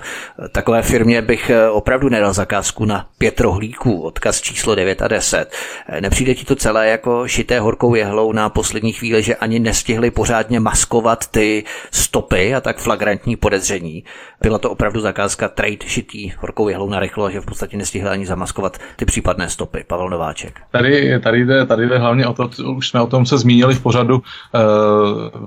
Takové 0.52 0.82
firmě 0.82 1.22
bych 1.22 1.50
opravdu 1.70 2.08
nedal 2.08 2.32
zakázku 2.32 2.84
na 2.84 3.06
pět 3.18 3.40
rohlíků, 3.40 4.02
odkaz 4.02 4.43
číslo 4.44 4.74
9 4.74 5.02
a 5.02 5.09
10. 5.09 5.52
Nepřijde 6.00 6.35
ti 6.35 6.44
to 6.44 6.56
celé 6.56 6.88
jako 6.88 7.29
šité 7.29 7.60
horkou 7.60 7.94
jehlou 7.94 8.33
na 8.33 8.48
poslední 8.48 8.92
chvíli, 8.92 9.23
že 9.23 9.37
ani 9.37 9.58
nestihli 9.58 10.10
pořádně 10.10 10.60
maskovat 10.60 11.27
ty 11.27 11.64
stopy 11.90 12.54
a 12.54 12.60
tak 12.60 12.79
flagrantní 12.79 13.37
podezření. 13.37 14.04
Byla 14.42 14.58
to 14.58 14.71
opravdu 14.71 15.00
zakázka 15.00 15.48
trade 15.48 15.87
šitý 15.87 16.33
horkou 16.38 16.68
jehlou 16.68 16.88
na 16.88 17.00
rychlo, 17.00 17.31
že 17.31 17.40
v 17.40 17.44
podstatě 17.44 17.77
nestihli 17.77 18.10
ani 18.10 18.27
zamaskovat 18.27 18.79
ty 18.96 19.04
případné 19.04 19.48
stopy. 19.48 19.85
Pavel 19.87 20.08
Nováček. 20.08 20.60
Tady, 20.71 21.21
tady, 21.21 21.46
jde, 21.46 21.66
tady 21.66 21.88
jde 21.88 21.98
hlavně 21.98 22.27
o 22.27 22.33
to, 22.33 22.50
už 22.77 22.88
jsme 22.88 23.00
o 23.00 23.06
tom 23.06 23.27
se 23.27 23.38
zmínili 23.38 23.75
v 23.75 23.83
pořadu, 23.83 24.23
e, 24.54 24.58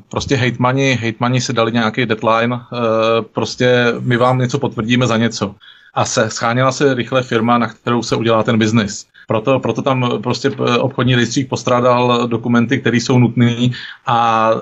prostě 0.09 0.35
hejtmani, 0.35 0.97
hejtmani 1.01 1.41
si 1.41 1.53
dali 1.53 1.71
nějaký 1.71 2.05
deadline, 2.05 2.55
e, 2.55 2.59
prostě 3.21 3.93
my 3.99 4.17
vám 4.17 4.39
něco 4.39 4.59
potvrdíme 4.59 5.07
za 5.07 5.17
něco 5.17 5.55
a 5.93 6.05
se 6.05 6.29
scháněla 6.29 6.71
se 6.71 6.93
rychle 6.93 7.23
firma, 7.23 7.57
na 7.57 7.67
kterou 7.67 8.03
se 8.03 8.15
udělá 8.15 8.43
ten 8.43 8.57
biznis. 8.57 9.05
Proto, 9.27 9.59
proto 9.59 9.81
tam 9.81 10.21
prostě 10.23 10.51
eh, 10.51 10.77
obchodní 10.77 11.15
rejstřík 11.15 11.49
postrádal 11.49 12.27
dokumenty, 12.27 12.79
které 12.79 12.97
jsou 12.97 13.19
nutné 13.19 13.69
a 14.05 14.51
e, 14.51 14.57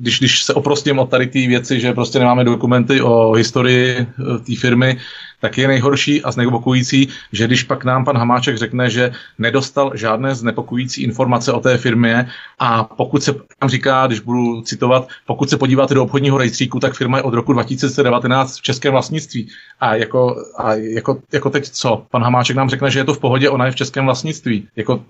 když, 0.00 0.18
když 0.18 0.42
se 0.42 0.54
oprostím 0.54 0.98
od 0.98 1.10
tady 1.10 1.26
té 1.26 1.38
věci, 1.38 1.80
že 1.80 1.92
prostě 1.92 2.18
nemáme 2.18 2.44
dokumenty 2.44 3.02
o 3.02 3.32
historii 3.32 3.96
eh, 3.98 4.06
té 4.46 4.56
firmy, 4.56 4.98
tak 5.44 5.58
je 5.58 5.68
nejhorší 5.68 6.22
a 6.22 6.30
znepokojící, 6.30 7.08
že 7.32 7.46
když 7.46 7.62
pak 7.62 7.84
nám 7.84 8.04
pan 8.04 8.16
Hamáček 8.16 8.56
řekne, 8.56 8.90
že 8.90 9.12
nedostal 9.38 9.92
žádné 9.94 10.34
znepokojící 10.34 11.02
informace 11.02 11.52
o 11.52 11.60
té 11.60 11.78
firmě 11.78 12.28
a 12.58 12.84
pokud 12.84 13.22
se 13.22 13.34
tam 13.58 13.68
říká, 13.68 14.06
když 14.06 14.20
budu 14.20 14.62
citovat, 14.62 15.08
pokud 15.26 15.50
se 15.50 15.56
podíváte 15.56 15.94
do 15.94 16.02
obchodního 16.02 16.38
rejstříku, 16.38 16.80
tak 16.80 16.94
firma 16.94 17.16
je 17.16 17.22
od 17.22 17.34
roku 17.34 17.52
2019 17.52 18.58
v 18.58 18.62
českém 18.62 18.92
vlastnictví. 18.92 19.48
A 19.80 19.94
jako, 19.94 20.36
a 20.56 20.74
jako, 20.74 21.20
jako 21.32 21.50
teď 21.50 21.68
co? 21.68 22.06
Pan 22.10 22.22
Hamáček 22.22 22.56
nám 22.56 22.70
řekne, 22.70 22.90
že 22.90 22.98
je 22.98 23.04
to 23.04 23.14
v 23.14 23.20
pohodě, 23.20 23.50
ona 23.50 23.66
je 23.66 23.72
v 23.72 23.76
českém 23.76 24.04
vlastnictví. 24.04 24.68
Jako, 24.76 25.04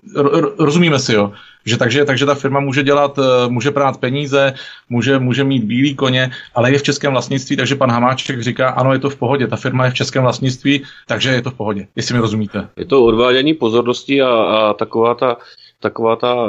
rozumíme 0.59 0.99
si, 0.99 1.13
jo? 1.13 1.31
Že 1.65 1.77
takže, 1.77 2.05
takže 2.05 2.25
ta 2.25 2.35
firma 2.35 2.59
může 2.59 2.83
dělat, 2.83 3.19
eh, 3.19 3.49
může 3.49 3.71
prát 3.71 3.97
peníze, 3.97 4.53
může, 4.89 5.19
může 5.19 5.43
mít 5.43 5.63
bílý 5.63 5.95
koně, 5.95 6.31
ale 6.55 6.71
je 6.71 6.77
v 6.77 6.83
českém 6.83 7.11
vlastnictví, 7.11 7.57
takže 7.57 7.75
pan 7.75 7.91
Hamáček 7.91 8.41
říká, 8.41 8.69
ano, 8.69 8.93
je 8.93 8.99
to 8.99 9.09
v 9.09 9.15
pohodě, 9.15 9.47
ta 9.47 9.55
firma 9.55 9.85
je 9.85 9.91
v 9.91 9.93
českém 9.93 10.23
vlastnictví, 10.23 10.83
takže 11.07 11.29
je 11.29 11.41
to 11.41 11.51
v 11.51 11.53
pohodě, 11.53 11.87
jestli 11.95 12.13
mi 12.13 12.21
rozumíte. 12.21 12.69
Je 12.77 12.85
to 12.85 13.05
odvádění 13.05 13.53
pozornosti 13.53 14.21
a, 14.21 14.29
a 14.29 14.73
taková 14.73 15.15
ta 15.15 15.37
taková 15.79 16.15
ta 16.15 16.47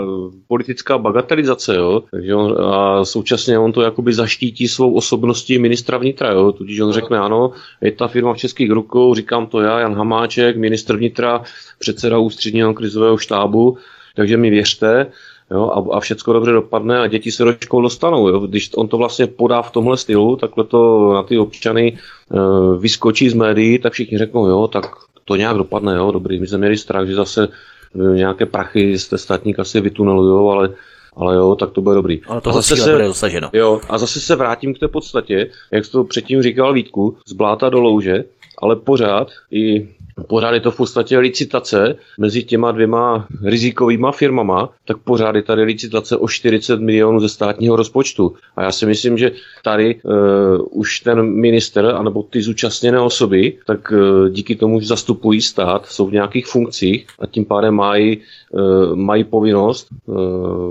politická 0.48 0.98
bagatelizace, 0.98 1.76
jo? 1.76 2.02
Takže 2.10 2.34
on, 2.34 2.64
a 2.64 3.04
současně 3.04 3.58
on 3.58 3.72
to 3.72 3.82
jakoby 3.82 4.12
zaštítí 4.12 4.68
svou 4.68 4.94
osobností 4.94 5.58
ministra 5.58 5.98
vnitra, 5.98 6.30
jo? 6.30 6.52
tudíž 6.52 6.80
on 6.80 6.92
řekne, 6.92 7.18
ano, 7.18 7.52
je 7.80 7.92
ta 7.92 8.08
firma 8.08 8.34
v 8.34 8.36
českých 8.36 8.70
rukou, 8.70 9.14
říkám 9.14 9.46
to 9.46 9.60
já, 9.60 9.80
Jan 9.80 9.94
Hamáček, 9.94 10.56
ministr 10.56 10.96
vnitra, 10.96 11.42
předseda 11.78 12.18
ústředního 12.18 12.74
krizového 12.74 13.18
štábu, 13.18 13.78
takže 14.16 14.36
mi 14.36 14.50
věřte, 14.50 15.06
jo, 15.50 15.70
a, 15.70 15.96
a 15.96 16.00
všecko 16.00 16.32
dobře 16.32 16.52
dopadne 16.52 17.00
a 17.00 17.06
děti 17.06 17.32
se 17.32 17.44
do 17.44 17.52
škol 17.60 17.82
dostanou. 17.82 18.28
Jo. 18.28 18.40
Když 18.40 18.70
on 18.76 18.88
to 18.88 18.96
vlastně 18.96 19.26
podá 19.26 19.62
v 19.62 19.70
tomhle 19.70 19.96
stylu, 19.96 20.36
takhle 20.36 20.64
to 20.64 21.12
na 21.14 21.22
ty 21.22 21.38
občany 21.38 21.88
e, 21.88 21.98
vyskočí 22.78 23.28
z 23.28 23.34
médií, 23.34 23.78
tak 23.78 23.92
všichni 23.92 24.18
řeknou, 24.18 24.46
jo, 24.46 24.68
tak 24.68 24.86
to 25.24 25.36
nějak 25.36 25.56
dopadne, 25.56 25.96
jo, 25.96 26.10
dobrý, 26.10 26.40
my 26.40 26.46
jsme 26.46 26.58
měli 26.58 26.76
strach, 26.76 27.06
že 27.06 27.14
zase 27.14 27.48
e, 27.94 28.16
nějaké 28.16 28.46
prachy 28.46 28.98
z 28.98 29.08
té 29.08 29.18
státní 29.18 29.54
kasy 29.54 29.80
vytunelujou, 29.80 30.50
ale 30.50 30.74
ale 31.16 31.36
jo, 31.36 31.54
tak 31.54 31.70
to 31.70 31.80
bude 31.80 31.94
dobrý. 31.94 32.20
Ale 32.26 32.40
to 32.40 32.52
zase 32.52 32.76
se, 32.76 32.92
bude 32.92 33.04
dosaženo. 33.04 33.50
Jo, 33.52 33.80
a 33.88 33.98
zase 33.98 34.20
se 34.20 34.36
vrátím 34.36 34.74
k 34.74 34.78
té 34.78 34.88
podstatě, 34.88 35.50
jak 35.72 35.84
jsi 35.84 35.92
to 35.92 36.04
předtím 36.04 36.42
říkal 36.42 36.72
Vítku, 36.72 37.16
z 37.26 37.32
bláta 37.32 37.68
do 37.68 37.80
louže, 37.80 38.24
ale 38.62 38.76
pořád 38.76 39.28
i 39.50 39.88
pořád 40.28 40.50
je 40.54 40.60
to 40.60 40.70
v 40.70 40.76
podstatě 40.76 41.18
licitace 41.18 41.96
mezi 42.18 42.42
těma 42.42 42.72
dvěma 42.72 43.26
rizikovýma 43.42 44.12
firmama, 44.12 44.70
tak 44.84 44.96
pořád 44.98 45.34
je 45.34 45.42
tady 45.42 45.62
licitace 45.62 46.16
o 46.16 46.28
40 46.28 46.80
milionů 46.80 47.20
ze 47.20 47.28
státního 47.28 47.76
rozpočtu. 47.76 48.34
A 48.56 48.62
já 48.62 48.72
si 48.72 48.86
myslím, 48.86 49.18
že 49.18 49.30
tady 49.64 50.00
uh, 50.02 50.12
už 50.70 51.00
ten 51.00 51.22
minister 51.22 51.86
anebo 51.86 52.22
ty 52.22 52.42
zúčastněné 52.42 53.00
osoby, 53.00 53.58
tak 53.66 53.90
uh, 53.92 54.28
díky 54.28 54.56
tomu, 54.56 54.80
že 54.80 54.86
zastupují 54.86 55.40
stát, 55.42 55.86
jsou 55.86 56.06
v 56.06 56.12
nějakých 56.12 56.46
funkcích 56.46 57.06
a 57.18 57.26
tím 57.26 57.44
pádem 57.44 57.74
mají, 57.74 58.20
uh, 58.50 58.96
mají 58.96 59.24
povinnost 59.24 59.88
uh, 60.06 60.16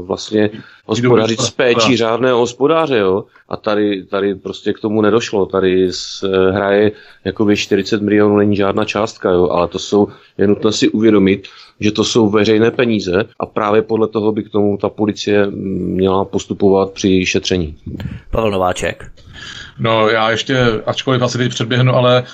vlastně 0.05 0.49
hospodařit 0.86 1.41
s 1.41 1.49
péčí 1.49 1.97
řádného 1.97 2.39
hospodáře, 2.39 2.97
jo. 2.97 3.23
A 3.49 3.57
tady, 3.57 4.03
tady 4.03 4.36
prostě 4.36 4.73
k 4.73 4.79
tomu 4.79 5.01
nedošlo. 5.01 5.45
Tady 5.45 5.88
se 5.91 6.51
hraje 6.51 6.91
jakoby 7.23 7.57
40 7.57 8.01
milionů 8.01 8.38
není 8.38 8.55
žádná 8.55 8.86
částka, 8.86 9.29
jo, 9.29 9.49
ale 9.49 9.67
to 9.67 9.79
jsou, 9.79 10.07
je 10.38 10.47
nutné 10.47 10.71
si 10.71 10.89
uvědomit, 10.89 11.47
že 11.79 11.91
to 11.91 12.03
jsou 12.03 12.29
veřejné 12.29 12.71
peníze 12.71 13.23
a 13.39 13.45
právě 13.45 13.81
podle 13.81 14.07
toho 14.07 14.31
by 14.31 14.43
k 14.43 14.49
tomu 14.49 14.77
ta 14.77 14.89
policie 14.89 15.47
měla 15.51 16.25
postupovat 16.25 16.91
při 16.91 17.25
šetření. 17.25 17.77
Pavel 18.31 18.51
Nováček. 18.51 19.11
No 19.79 20.09
já 20.09 20.31
ještě, 20.31 20.57
ačkoliv 20.86 21.21
asi 21.21 21.38
teď 21.38 21.49
předběhnu, 21.49 21.93
ale 21.95 22.23
Uh, 22.23 22.29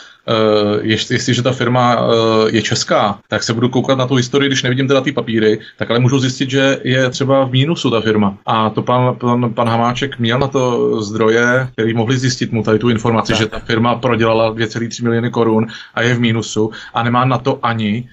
jestliže 0.82 1.42
ta 1.42 1.52
firma 1.52 2.02
uh, 2.02 2.14
je 2.50 2.62
česká, 2.62 3.20
tak 3.28 3.44
se 3.44 3.54
budu 3.54 3.70
koukat 3.70 3.98
na 3.98 4.08
tu 4.08 4.16
historii, 4.16 4.50
když 4.50 4.64
nevidím 4.64 4.88
teda 4.88 5.02
ty 5.02 5.12
papíry, 5.12 5.60
tak 5.78 5.90
ale 5.90 6.00
můžu 6.00 6.20
zjistit, 6.20 6.50
že 6.50 6.80
je 6.84 7.10
třeba 7.10 7.46
v 7.46 7.52
mínusu 7.52 7.90
ta 7.90 8.02
firma. 8.02 8.38
A 8.46 8.70
to 8.70 8.82
pan, 8.82 9.16
pan, 9.16 9.54
pan 9.54 9.70
Hamáček 9.70 10.20
měl 10.20 10.40
na 10.40 10.48
to 10.48 11.02
zdroje, 11.02 11.68
který 11.72 11.94
mohli 11.94 12.18
zjistit 12.18 12.52
mu 12.52 12.64
tady 12.64 12.80
tu 12.80 12.90
informaci, 12.90 13.32
tak. 13.32 13.40
že 13.40 13.48
ta 13.48 13.60
firma 13.60 13.96
prodělala 13.96 14.54
2,3 14.56 15.04
miliony 15.04 15.30
korun 15.30 15.68
a 15.96 16.02
je 16.02 16.14
v 16.14 16.20
mínusu 16.20 16.72
a 16.94 17.04
nemá 17.04 17.26
na 17.26 17.38
to 17.38 17.60
ani 17.66 18.10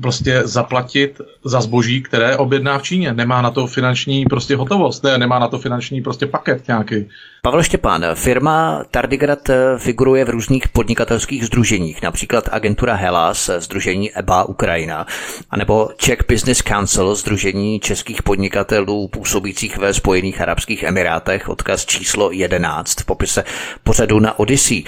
prostě 0.00 0.42
zaplatit 0.44 1.20
za 1.44 1.60
zboží, 1.60 2.02
které 2.02 2.36
objedná 2.36 2.78
v 2.78 2.82
Číně. 2.82 3.12
Nemá 3.12 3.42
na 3.42 3.50
to 3.50 3.66
finanční 3.66 4.24
prostě 4.24 4.56
hotovost, 4.56 5.04
ne, 5.04 5.18
nemá 5.18 5.38
na 5.38 5.48
to 5.48 5.58
finanční 5.58 6.02
prostě 6.02 6.26
paket 6.26 6.68
nějaký. 6.68 7.08
Pavel 7.44 7.62
Štěpán, 7.62 8.06
firma 8.14 8.84
Tardigrad 8.90 9.50
figuruje 9.78 10.24
v 10.24 10.30
různých 10.30 10.68
podnikatelských 10.68 11.46
združeních, 11.46 12.02
například 12.02 12.48
agentura 12.52 12.94
Hellas, 12.94 13.50
združení 13.58 14.16
EBA 14.16 14.44
Ukrajina, 14.44 15.06
anebo 15.50 15.90
Czech 15.96 16.18
Business 16.28 16.62
Council, 16.62 17.14
združení 17.14 17.80
českých 17.80 18.22
podnikatelů 18.22 19.08
působících 19.08 19.76
ve 19.76 19.94
Spojených 19.94 20.40
Arabských 20.40 20.82
Emirátech, 20.82 21.48
odkaz 21.48 21.86
číslo 21.86 22.32
11 22.32 23.00
v 23.00 23.04
popise 23.04 23.44
pořadu 23.84 24.20
na 24.20 24.38
Odyssey. 24.38 24.84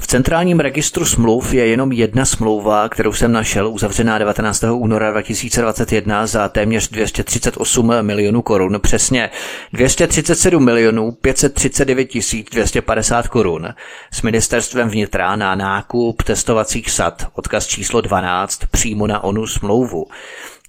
V 0.00 0.06
centrálním 0.06 0.60
registru 0.60 1.04
smluv 1.04 1.54
je 1.54 1.66
jenom 1.66 1.92
jedna 1.92 2.24
smlouva, 2.24 2.88
kterou 2.88 3.12
jsem 3.12 3.32
našel, 3.32 3.68
uzavřená 3.68 4.18
19. 4.18 4.64
února 4.72 5.10
2021 5.10 6.26
za 6.26 6.48
téměř 6.48 6.88
238 6.88 8.02
milionů 8.02 8.42
korun, 8.42 8.80
přesně 8.82 9.30
237 9.72 10.64
milionů 10.64 11.12
539 11.12 12.08
250 12.50 13.28
korun 13.28 13.68
s 14.12 14.22
ministerstvem 14.22 14.88
vnitra 14.88 15.36
na 15.36 15.54
nákup 15.54 16.22
testovacích 16.22 16.90
sad, 16.90 17.26
odkaz 17.34 17.66
číslo 17.66 18.00
12 18.00 18.60
přímo 18.70 19.06
na 19.06 19.24
onu 19.24 19.46
smlouvu. 19.46 20.06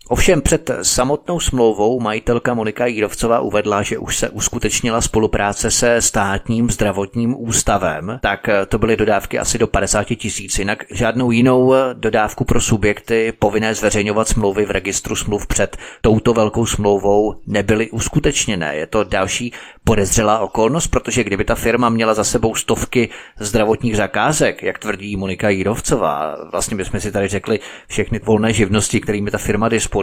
Ovšem 0.10 0.42
před 0.42 0.72
samotnou 0.82 1.40
smlouvou 1.40 2.00
majitelka 2.00 2.54
Monika 2.54 2.86
Jírovcová 2.86 3.40
uvedla, 3.40 3.82
že 3.82 3.98
už 3.98 4.18
se 4.18 4.30
uskutečnila 4.30 5.02
spolupráce 5.02 5.72
se 5.72 6.02
státním 6.02 6.70
zdravotním 6.70 7.36
ústavem, 7.38 8.20
tak 8.22 8.50
to 8.68 8.78
byly 8.78 8.98
dodávky 8.98 9.40
asi 9.40 9.58
do 9.58 9.68
50 9.68 10.04
tisíc, 10.04 10.60
jinak 10.60 10.84
žádnou 10.92 11.32
jinou 11.32 11.74
dodávku 11.94 12.46
pro 12.46 12.62
subjekty 12.62 13.34
povinné 13.40 13.76
zveřejňovat 13.76 14.28
smlouvy 14.28 14.66
v 14.66 14.72
registru 14.72 15.16
smluv 15.16 15.48
před 15.48 15.78
touto 16.02 16.34
velkou 16.34 16.66
smlouvou 16.66 17.36
nebyly 17.48 17.92
uskutečněné. 17.92 18.76
Je 18.76 18.88
to 18.88 19.04
další 19.04 19.54
podezřelá 19.84 20.40
okolnost, 20.40 20.88
protože 20.88 21.24
kdyby 21.24 21.46
ta 21.46 21.56
firma 21.56 21.90
měla 21.90 22.14
za 22.14 22.24
sebou 22.24 22.56
stovky 22.56 23.10
zdravotních 23.40 23.98
zakázek, 23.98 24.64
jak 24.64 24.80
tvrdí 24.80 25.16
Monika 25.16 25.50
Jírovcová, 25.50 26.36
vlastně 26.52 26.78
bychom 26.78 27.00
si 27.00 27.12
tady 27.12 27.28
řekli 27.28 27.60
všechny 27.88 28.20
volné 28.20 28.54
živnosti, 28.54 29.02
kterými 29.02 29.32
ta 29.32 29.38
firma 29.38 29.70
disponuje, 29.70 29.97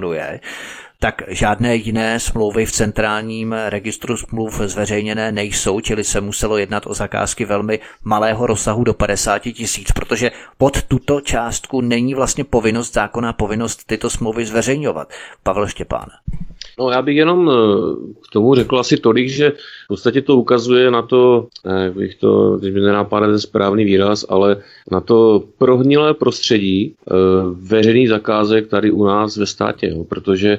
tak 1.05 1.23
žádné 1.29 1.77
jiné 1.77 2.21
smlouvy 2.21 2.67
v 2.67 2.73
centrálním 2.73 3.53
registru 3.53 4.17
smluv 4.17 4.61
zveřejněné 4.61 5.33
nejsou, 5.33 5.81
čili 5.81 6.05
se 6.05 6.21
muselo 6.21 6.57
jednat 6.57 6.87
o 6.87 6.95
zakázky 6.95 7.45
velmi 7.45 7.81
malého 8.05 8.47
rozsahu 8.47 8.85
do 8.85 8.95
50 8.95 9.39
tisíc, 9.39 9.93
protože 9.93 10.31
pod 10.59 10.83
tuto 10.83 11.21
částku 11.21 11.81
není 11.81 12.15
vlastně 12.15 12.45
povinnost 12.45 12.93
zákona, 12.93 13.33
povinnost 13.33 13.87
tyto 13.87 14.11
smlouvy 14.11 14.47
zveřejňovat. 14.47 15.13
Pavel 15.43 15.67
Štěpán. 15.67 16.09
No 16.79 16.91
já 16.91 17.03
bych 17.03 17.17
jenom 17.17 17.51
eh, 17.51 17.55
k 18.29 18.33
tomu 18.33 18.55
řekl 18.55 18.79
asi 18.79 18.97
tolik, 18.97 19.29
že 19.29 19.51
v 19.85 19.89
podstatě 19.89 20.23
to 20.23 20.37
ukazuje 20.37 20.91
na 20.91 21.03
to, 21.03 21.47
eh, 21.65 21.85
jak 21.85 21.95
bych 21.95 22.15
to, 22.15 22.59
teď 22.59 22.75
mi 22.75 22.81
nenápadá 22.81 23.27
ten 23.27 23.39
správný 23.39 23.85
výraz, 23.85 24.27
ale 24.29 24.57
na 24.91 25.01
to 25.01 25.45
prohnilé 25.59 26.15
prostředí 26.15 26.95
eh, 26.95 27.15
veřejných 27.53 28.09
zakázek 28.09 28.67
tady 28.69 28.91
u 28.91 29.05
nás 29.05 29.37
ve 29.37 29.47
státě, 29.47 29.89
jo, 29.89 30.05
protože 30.05 30.59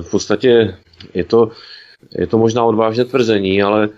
v 0.00 0.10
podstatě 0.10 0.74
je 1.14 1.24
to 1.24 1.50
je 2.18 2.26
to 2.26 2.38
možná 2.38 2.64
odvážné 2.64 3.04
tvrzení, 3.04 3.62
ale 3.62 3.88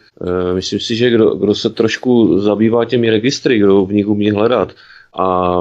myslím 0.54 0.80
si, 0.80 0.96
že 0.96 1.10
kdo, 1.10 1.34
kdo 1.34 1.54
se 1.54 1.70
trošku 1.70 2.38
zabývá 2.38 2.84
těmi 2.84 3.10
registry, 3.10 3.58
kdo 3.58 3.86
v 3.86 3.92
nich 3.92 4.08
umí 4.08 4.30
hledat 4.30 4.72
a 5.18 5.58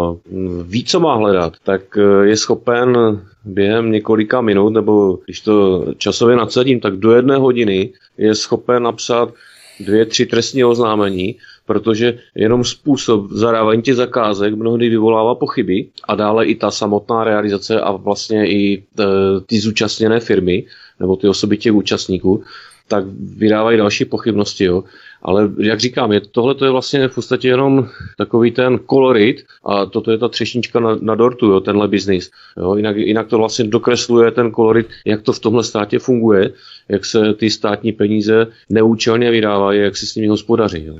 ví, 0.63 0.83
co 0.83 0.99
má 0.99 1.15
hledat, 1.15 1.53
tak 1.63 1.81
je 2.23 2.37
schopen 2.37 2.97
během 3.45 3.91
několika 3.91 4.41
minut, 4.41 4.69
nebo 4.69 5.19
když 5.25 5.41
to 5.41 5.85
časově 5.97 6.35
nadsadím, 6.35 6.79
tak 6.79 6.95
do 6.95 7.11
jedné 7.11 7.37
hodiny 7.37 7.93
je 8.17 8.35
schopen 8.35 8.83
napsat 8.83 9.33
dvě, 9.79 10.05
tři 10.05 10.25
trestní 10.25 10.63
oznámení, 10.63 11.35
protože 11.65 12.19
jenom 12.35 12.63
způsob 12.63 13.31
zadávání 13.31 13.81
těch 13.81 13.95
zakázek 13.95 14.53
mnohdy 14.53 14.89
vyvolává 14.89 15.35
pochyby 15.35 15.87
a 16.07 16.15
dále 16.15 16.45
i 16.45 16.55
ta 16.55 16.71
samotná 16.71 17.23
realizace 17.23 17.81
a 17.81 17.91
vlastně 17.91 18.47
i 18.51 18.77
e, 18.77 19.03
ty 19.45 19.59
zúčastněné 19.59 20.19
firmy 20.19 20.65
nebo 20.99 21.15
ty 21.15 21.27
osoby 21.27 21.57
těch 21.57 21.73
účastníků, 21.73 22.43
tak 22.87 23.03
vydávají 23.37 23.77
další 23.77 24.05
pochybnosti. 24.05 24.63
Jo. 24.63 24.83
Ale 25.21 25.49
jak 25.59 25.79
říkám, 25.79 26.11
je, 26.11 26.21
tohle 26.21 26.55
to 26.55 26.65
je 26.65 26.71
vlastně 26.71 27.07
v 27.07 27.15
podstatě 27.15 27.47
jenom 27.47 27.87
takový 28.17 28.51
ten 28.51 28.79
kolorit 28.79 29.43
a 29.65 29.85
toto 29.85 30.11
je 30.11 30.17
ta 30.17 30.27
třešnička 30.27 30.79
na, 30.79 30.97
na 31.01 31.15
dortu, 31.15 31.47
jo, 31.47 31.59
tenhle 31.59 31.87
biznis. 31.87 32.31
Jinak, 32.75 32.97
jinak 32.97 33.27
to 33.27 33.37
vlastně 33.37 33.65
dokresluje 33.65 34.31
ten 34.31 34.51
kolorit, 34.51 34.87
jak 35.05 35.21
to 35.21 35.33
v 35.33 35.39
tomhle 35.39 35.63
státě 35.63 35.99
funguje, 35.99 36.51
jak 36.89 37.05
se 37.05 37.33
ty 37.33 37.49
státní 37.49 37.91
peníze 37.91 38.47
neúčelně 38.69 39.31
vydávají, 39.31 39.79
jak 39.79 39.97
se 39.97 40.05
s 40.05 40.15
nimi 40.15 40.27
hospodaří. 40.27 40.85
Jo. 40.85 40.95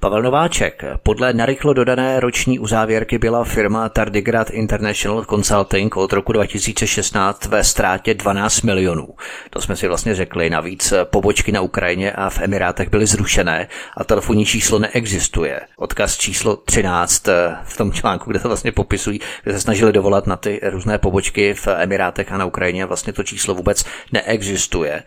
Pavel 0.00 0.22
Nováček. 0.22 0.84
Podle 1.02 1.32
narychlo 1.32 1.72
dodané 1.72 2.20
roční 2.20 2.58
uzávěrky 2.58 3.18
byla 3.18 3.44
firma 3.44 3.88
Tardigrad 3.88 4.50
International 4.50 5.24
Consulting 5.24 5.96
od 5.96 6.12
roku 6.12 6.32
2016 6.32 7.46
ve 7.46 7.64
ztrátě 7.64 8.14
12 8.14 8.62
milionů. 8.62 9.08
To 9.50 9.60
jsme 9.60 9.76
si 9.76 9.88
vlastně 9.88 10.14
řekli. 10.14 10.50
Navíc 10.50 10.92
pobočky 11.04 11.52
na 11.52 11.60
Ukrajině 11.60 12.12
a 12.12 12.30
v 12.30 12.40
Emirátech 12.40 12.90
byly 12.90 13.06
zrušené 13.06 13.68
a 13.96 14.04
telefonní 14.04 14.44
číslo 14.46 14.78
neexistuje. 14.78 15.60
Odkaz 15.76 16.18
číslo 16.18 16.56
13 16.56 17.28
v 17.64 17.76
tom 17.76 17.92
článku, 17.92 18.30
kde 18.30 18.40
to 18.40 18.48
vlastně 18.48 18.72
popisují, 18.72 19.20
kde 19.44 19.52
se 19.52 19.60
snažili 19.60 19.92
dovolat 19.92 20.26
na 20.26 20.36
ty 20.36 20.60
různé 20.62 20.98
pobočky 20.98 21.54
v 21.54 21.68
Emirátech 21.68 22.32
a 22.32 22.38
na 22.38 22.44
Ukrajině, 22.44 22.86
vlastně 22.86 23.12
to 23.12 23.22
číslo 23.22 23.54
vůbec 23.54 23.84
neexistuje. 24.12 25.02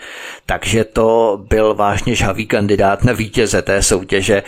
Takže 0.45 0.83
to 0.83 1.39
byl 1.49 1.73
vážně 1.73 2.15
žhavý 2.15 2.45
kandidát 2.47 3.03
na 3.03 3.13
vítěze 3.13 3.61
té 3.61 3.81
soutěže. 3.81 4.43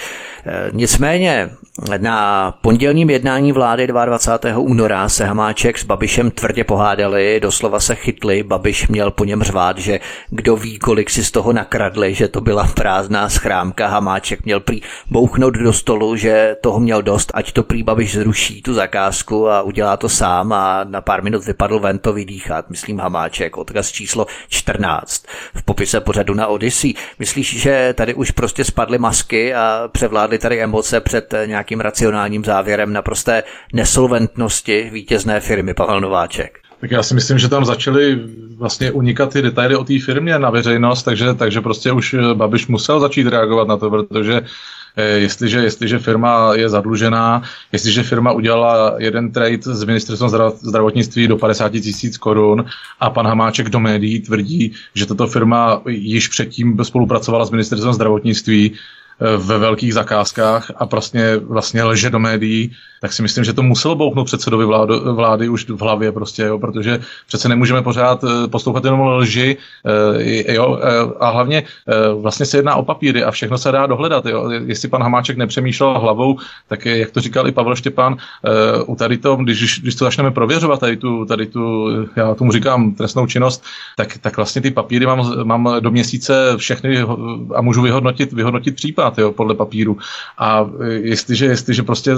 Eh, 0.45 0.69
nicméně 0.73 1.49
na 1.97 2.51
pondělním 2.61 3.09
jednání 3.09 3.51
vlády 3.51 3.87
22. 3.87 4.59
února 4.59 5.09
se 5.09 5.25
Hamáček 5.25 5.77
s 5.77 5.83
Babišem 5.83 6.31
tvrdě 6.31 6.63
pohádali, 6.63 7.39
doslova 7.39 7.79
se 7.79 7.95
chytli, 7.95 8.43
Babiš 8.43 8.87
měl 8.87 9.11
po 9.11 9.25
něm 9.25 9.43
řvát, 9.43 9.77
že 9.77 9.99
kdo 10.29 10.55
ví, 10.55 10.79
kolik 10.79 11.09
si 11.09 11.23
z 11.23 11.31
toho 11.31 11.53
nakradli, 11.53 12.13
že 12.13 12.27
to 12.27 12.41
byla 12.41 12.67
prázdná 12.67 13.29
schrámka, 13.29 13.87
Hamáček 13.87 14.45
měl 14.45 14.59
prý 14.59 14.81
bouchnout 15.09 15.53
do 15.53 15.73
stolu, 15.73 16.15
že 16.15 16.55
toho 16.61 16.79
měl 16.79 17.01
dost, 17.01 17.31
ať 17.33 17.51
to 17.51 17.63
prý 17.63 17.83
Babiš 17.83 18.13
zruší 18.13 18.61
tu 18.61 18.73
zakázku 18.73 19.49
a 19.49 19.61
udělá 19.61 19.97
to 19.97 20.09
sám 20.09 20.53
a 20.53 20.83
na 20.83 21.01
pár 21.01 21.23
minut 21.23 21.45
vypadl 21.45 21.79
ven 21.79 21.99
to 21.99 22.13
vydýchat, 22.13 22.69
myslím 22.69 22.99
Hamáček, 22.99 23.57
odkaz 23.57 23.91
číslo 23.91 24.27
14 24.49 25.25
v 25.55 25.63
popise 25.63 26.01
pořadu 26.01 26.33
na 26.33 26.47
Odyssey. 26.47 26.93
Myslíš, 27.19 27.61
že 27.61 27.93
tady 27.97 28.13
už 28.13 28.31
prostě 28.31 28.63
spadly 28.63 28.97
masky 28.97 29.53
a 29.53 29.89
převládly 29.91 30.32
tady 30.39 30.61
emoce 30.61 31.01
před 31.01 31.33
nějakým 31.45 31.79
racionálním 31.79 32.43
závěrem 32.43 32.93
naprosté 32.93 33.43
nesolventnosti 33.73 34.89
vítězné 34.93 35.39
firmy 35.39 35.73
Pavel 35.73 36.01
Nováček? 36.01 36.63
Tak 36.83 36.91
já 36.91 37.03
si 37.03 37.13
myslím, 37.13 37.37
že 37.39 37.49
tam 37.49 37.65
začaly 37.65 38.19
vlastně 38.57 38.91
unikat 38.91 39.33
ty 39.33 39.41
detaily 39.41 39.75
o 39.75 39.83
té 39.83 39.99
firmě 39.99 40.39
na 40.39 40.49
veřejnost, 40.49 41.03
takže, 41.03 41.33
takže 41.33 41.61
prostě 41.61 41.91
už 41.91 42.15
Babiš 42.33 42.67
musel 42.67 42.99
začít 42.99 43.27
reagovat 43.27 43.67
na 43.67 43.77
to, 43.77 43.89
protože 43.89 44.41
eh, 44.95 45.03
jestliže, 45.03 45.59
jestliže 45.59 45.99
firma 45.99 46.55
je 46.55 46.69
zadlužená, 46.69 47.43
jestliže 47.71 48.03
firma 48.03 48.31
udělala 48.31 48.95
jeden 48.97 49.31
trade 49.31 49.57
s 49.63 49.83
ministerstvem 49.83 50.29
zdravotnictví 50.61 51.27
do 51.27 51.37
50 51.37 51.69
tisíc 51.69 52.17
korun 52.17 52.65
a 52.99 53.09
pan 53.09 53.27
Hamáček 53.27 53.69
do 53.69 53.79
médií 53.79 54.19
tvrdí, 54.19 54.73
že 54.95 55.05
tato 55.05 55.27
firma 55.27 55.81
již 55.87 56.27
předtím 56.27 56.77
spolupracovala 56.83 57.45
s 57.45 57.51
ministerstvem 57.51 57.93
zdravotnictví, 57.93 58.71
eh, 58.73 59.02
ve 59.37 59.57
velkých 59.57 59.93
zakázkách 59.93 60.71
a 60.75 60.85
prostě 60.85 61.41
vlastně 61.43 61.83
leže 61.83 62.09
do 62.09 62.19
médií 62.19 62.71
tak 63.03 63.13
si 63.13 63.21
myslím, 63.21 63.43
že 63.43 63.53
to 63.53 63.63
muselo 63.63 63.95
bouchnout 63.95 64.25
předsedovi 64.25 64.65
vlády, 64.65 64.93
vlády 65.11 65.49
už 65.49 65.69
v 65.69 65.81
hlavě 65.81 66.11
prostě, 66.11 66.43
jo, 66.43 66.59
protože 66.59 66.99
přece 67.27 67.49
nemůžeme 67.49 67.81
pořád 67.81 68.23
eh, 68.23 68.47
poslouchat 68.47 68.85
jenom 68.85 69.01
lži 69.01 69.57
eh, 70.17 70.53
jo, 70.53 70.79
eh, 70.79 70.87
a 71.19 71.29
hlavně 71.29 71.63
vlastně 72.21 72.45
se 72.45 72.57
jedná 72.57 72.75
o 72.75 72.85
papíry 72.85 73.23
a 73.23 73.31
všechno 73.31 73.57
se 73.57 73.71
dá 73.71 73.85
dohledat. 73.85 74.25
Jo. 74.25 74.49
Jestli 74.49 74.87
pan 74.87 75.03
Hamáček 75.03 75.37
nepřemýšlel 75.37 75.99
hlavou, 75.99 76.39
tak 76.67 76.85
jak 76.85 77.11
to 77.11 77.21
říkal 77.21 77.47
i 77.47 77.51
Pavel 77.51 77.75
Štěpán, 77.75 78.17
u 78.85 78.95
tady 78.95 79.17
to, 79.17 79.35
když, 79.35 79.79
když 79.81 79.95
to 79.95 80.05
začneme 80.05 80.31
prověřovat, 80.31 80.79
tady 80.79 80.97
tu, 80.97 81.25
tady 81.25 81.45
tu, 81.45 81.89
já 82.15 82.35
tomu 82.35 82.51
říkám 82.51 82.95
trestnou 82.95 83.27
činnost, 83.27 83.63
tak, 83.97 84.17
tak 84.17 84.37
vlastně 84.37 84.61
ty 84.61 84.71
papíry 84.71 85.05
mám, 85.05 85.47
mám 85.47 85.75
do 85.79 85.91
měsíce 85.91 86.53
všechny 86.57 87.01
a 87.55 87.61
můžu 87.61 87.81
vyhodnotit, 87.81 88.33
vyhodnotit 88.33 88.75
případ 88.75 89.02
jo, 89.17 89.31
podle 89.31 89.55
papíru. 89.55 89.97
A 90.37 90.69
jestliže, 90.89 91.45
jestliže 91.45 91.83
prostě 91.83 92.11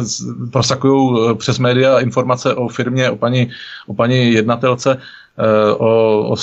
prosakují 0.51 1.19
eh, 1.19 1.35
přes 1.35 1.59
média 1.59 1.99
informace 1.99 2.55
o 2.55 2.67
firmě, 2.67 3.09
o 3.09 3.15
paní, 3.15 3.51
o 3.87 3.93
paní 3.93 4.33
jednatelce, 4.33 4.97
eh, 5.37 5.73
o, 5.73 6.35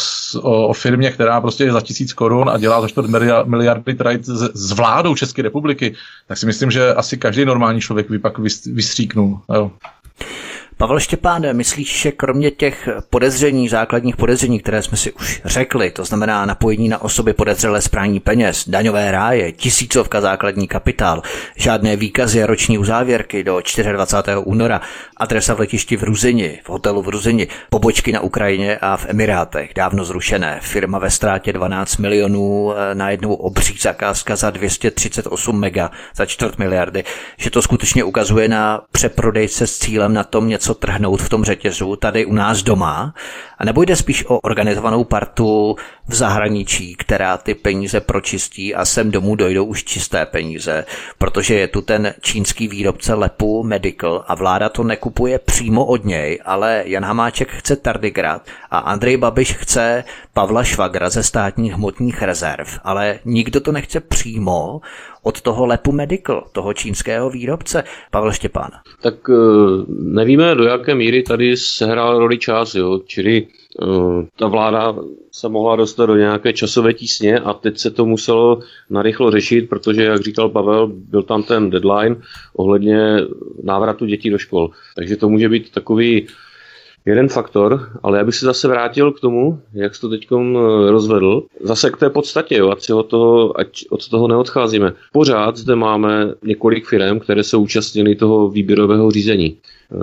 o, 0.43 0.69
o 0.69 0.73
firmě, 0.73 1.11
která 1.11 1.41
prostě 1.41 1.65
je 1.65 1.73
za 1.73 1.81
tisíc 1.81 2.13
korun 2.13 2.51
a 2.51 2.59
dělá 2.59 2.81
za 2.81 2.89
čtvrt 2.89 3.07
miliardy 3.45 3.95
trade 3.95 4.23
s, 4.23 4.51
s 4.55 4.73
vládou 4.73 5.15
České 5.15 5.43
republiky, 5.43 5.95
tak 6.27 6.39
si 6.39 6.47
myslím, 6.47 6.71
že 6.71 6.95
asi 6.95 7.17
každý 7.17 7.45
normální 7.45 7.81
člověk 7.81 8.11
by 8.11 8.19
pak 8.19 8.39
vystříknul. 8.67 9.41
Jo. 9.55 9.71
Pavel 10.83 11.01
Štěpán, 11.01 11.57
myslíš, 11.57 12.01
že 12.01 12.13
kromě 12.13 12.51
těch 12.51 12.89
podezření, 13.11 13.69
základních 13.69 14.17
podezření, 14.17 14.61
které 14.61 14.83
jsme 14.83 14.97
si 14.97 15.13
už 15.13 15.41
řekli, 15.45 15.91
to 15.91 16.05
znamená 16.05 16.47
napojení 16.47 16.89
na 16.89 17.03
osoby 17.03 17.33
podezřelé 17.33 17.83
z 17.83 17.89
prání 17.89 18.21
peněz, 18.21 18.69
daňové 18.69 19.11
ráje, 19.11 19.53
tisícovka 19.53 20.21
základní 20.21 20.69
kapitál, 20.69 21.23
žádné 21.57 21.97
výkazy 21.97 22.43
a 22.43 22.47
roční 22.47 22.79
uzávěrky 22.79 23.45
do 23.45 23.61
24. 23.93 24.37
února, 24.45 24.81
adresa 25.17 25.55
v 25.55 25.61
letišti 25.61 25.97
v 25.97 26.03
Ruzini, 26.03 26.61
v 26.65 26.71
hotelu 26.71 27.03
v 27.03 27.09
Ruzini, 27.09 27.49
pobočky 27.71 28.13
na 28.13 28.21
Ukrajině 28.21 28.79
a 28.79 28.97
v 28.97 29.07
Emirátech, 29.09 29.71
dávno 29.77 30.05
zrušené, 30.05 30.59
firma 30.63 30.99
ve 30.99 31.11
ztrátě 31.11 31.53
12 31.53 31.97
milionů, 31.97 32.73
eh, 32.73 32.95
na 32.95 33.11
jednou 33.11 33.35
obří 33.35 33.77
zakázka 33.81 34.37
za 34.37 34.51
238 34.51 35.61
mega, 35.61 35.91
za 36.17 36.27
čtvrt 36.27 36.59
miliardy, 36.59 37.05
že 37.37 37.51
to 37.51 37.63
skutečně 37.63 38.05
ukazuje 38.05 38.49
na 38.49 38.83
přeprodejce 38.93 39.67
s 39.67 39.79
cílem 39.79 40.15
na 40.15 40.25
tom 40.25 40.49
něco 40.49 40.72
něco 40.73 40.81
trhnout 40.81 41.23
v 41.23 41.29
tom 41.29 41.45
řetězu 41.45 41.97
tady 41.97 42.27
u 42.27 42.33
nás 42.33 42.63
doma, 42.63 43.15
a 43.59 43.65
nebo 43.65 43.83
jde 43.83 43.97
spíš 43.97 44.25
o 44.29 44.39
organizovanou 44.39 45.05
partu 45.05 45.77
v 46.09 46.15
zahraničí, 46.15 46.95
která 46.95 47.37
ty 47.37 47.55
peníze 47.55 48.01
pročistí 48.01 48.75
a 48.75 48.85
sem 48.85 49.11
domů 49.11 49.37
dojdou 49.37 49.65
už 49.65 49.85
čisté 49.85 50.27
peníze, 50.27 50.85
protože 51.19 51.55
je 51.55 51.69
tu 51.69 51.83
ten 51.83 52.15
čínský 52.21 52.69
výrobce 52.69 53.15
Lepu 53.15 53.63
Medical 53.63 54.25
a 54.29 54.35
vláda 54.35 54.69
to 54.69 54.83
nekupuje 54.83 55.39
přímo 55.39 55.85
od 55.85 56.05
něj, 56.05 56.41
ale 56.45 56.83
Jan 56.87 57.05
Hamáček 57.05 57.49
chce 57.49 57.77
Tardigrad 57.77 58.43
a 58.71 58.79
Andrej 58.79 59.17
Babiš 59.17 59.55
chce 59.55 60.05
Pavla 60.33 60.65
Švagra 60.65 61.11
ze 61.11 61.23
státních 61.23 61.73
hmotních 61.73 62.23
rezerv, 62.23 62.69
ale 62.85 63.19
nikdo 63.25 63.61
to 63.61 63.73
nechce 63.73 64.01
přímo 64.01 64.81
od 65.23 65.41
toho 65.41 65.67
Lepu 65.67 65.93
Medical, 65.93 66.45
toho 66.53 66.75
čínského 66.75 67.31
výrobce. 67.31 67.85
Pavel 68.11 68.33
Štěpán. 68.33 68.71
Tak 69.01 69.15
eh, 69.31 69.35
nevíme, 69.89 70.55
do 70.55 70.65
jaké 70.65 70.95
míry 70.95 71.23
tady 71.23 71.57
sehrál 71.57 72.19
roli 72.19 72.39
čas, 72.39 72.75
jo? 72.75 73.01
čili 73.07 73.47
uh, 73.83 74.25
ta 74.37 74.47
vláda 74.47 74.95
se 75.33 75.49
mohla 75.49 75.77
dostat 75.77 76.07
do 76.07 76.17
nějaké 76.17 76.53
časové 76.53 76.95
tísně 76.95 77.39
a 77.39 77.53
teď 77.55 77.79
se 77.79 77.91
to 77.91 78.07
muselo 78.07 78.61
narychlo 78.91 79.31
řešit, 79.31 79.69
protože, 79.69 80.05
jak 80.05 80.21
říkal 80.21 80.49
Pavel, 80.49 80.87
byl 80.87 81.23
tam 81.23 81.43
ten 81.43 81.71
deadline 81.71 82.17
ohledně 82.57 83.17
návratu 83.63 84.07
dětí 84.07 84.31
do 84.31 84.39
škol. 84.39 84.71
Takže 84.97 85.17
to 85.17 85.29
může 85.29 85.49
být 85.49 85.71
takový 85.73 86.27
jeden 87.07 87.29
faktor, 87.29 87.89
ale 88.03 88.19
já 88.19 88.25
bych 88.25 88.35
se 88.35 88.47
zase 88.47 88.69
vrátil 88.69 89.13
k 89.13 89.21
tomu, 89.21 89.61
jak 89.73 89.95
jsi 89.95 90.01
to 90.01 90.09
teď 90.09 90.29
rozvedl, 90.89 91.43
zase 91.61 91.91
k 91.91 91.97
té 91.97 92.11
podstatě, 92.11 92.57
jo, 92.57 92.71
ať, 92.71 92.91
od 92.91 93.03
toho, 93.07 93.61
ať 93.61 93.85
od 93.91 94.09
toho 94.09 94.29
neodcházíme. 94.29 94.93
Pořád 95.13 95.57
zde 95.57 95.77
máme 95.77 96.35
několik 96.43 96.87
firm, 96.89 97.21
které 97.21 97.45
jsou 97.45 97.63
účastnily 97.63 98.15
toho 98.15 98.49
výběrového 98.49 99.11
řízení. 99.11 99.57
Eh, 99.93 99.97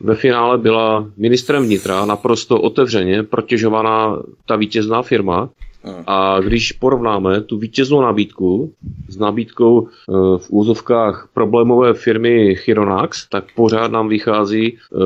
ve 0.00 0.14
finále 0.14 0.58
byla 0.58 1.10
ministrem 1.16 1.62
vnitra 1.64 2.04
naprosto 2.04 2.60
otevřeně 2.60 3.22
protěžovaná 3.22 4.22
ta 4.46 4.56
vítězná 4.56 5.02
firma, 5.02 5.48
a 6.06 6.40
když 6.40 6.72
porovnáme 6.72 7.40
tu 7.40 7.58
vítěznou 7.58 8.00
nabídku 8.00 8.72
s 9.08 9.16
nabídkou 9.16 9.88
eh, 9.88 10.12
v 10.38 10.50
úzovkách 10.50 11.28
problémové 11.34 11.94
firmy 11.94 12.54
Chironax, 12.54 13.28
tak 13.28 13.44
pořád 13.54 13.90
nám 13.90 14.08
vychází 14.08 14.76
eh, 14.76 14.98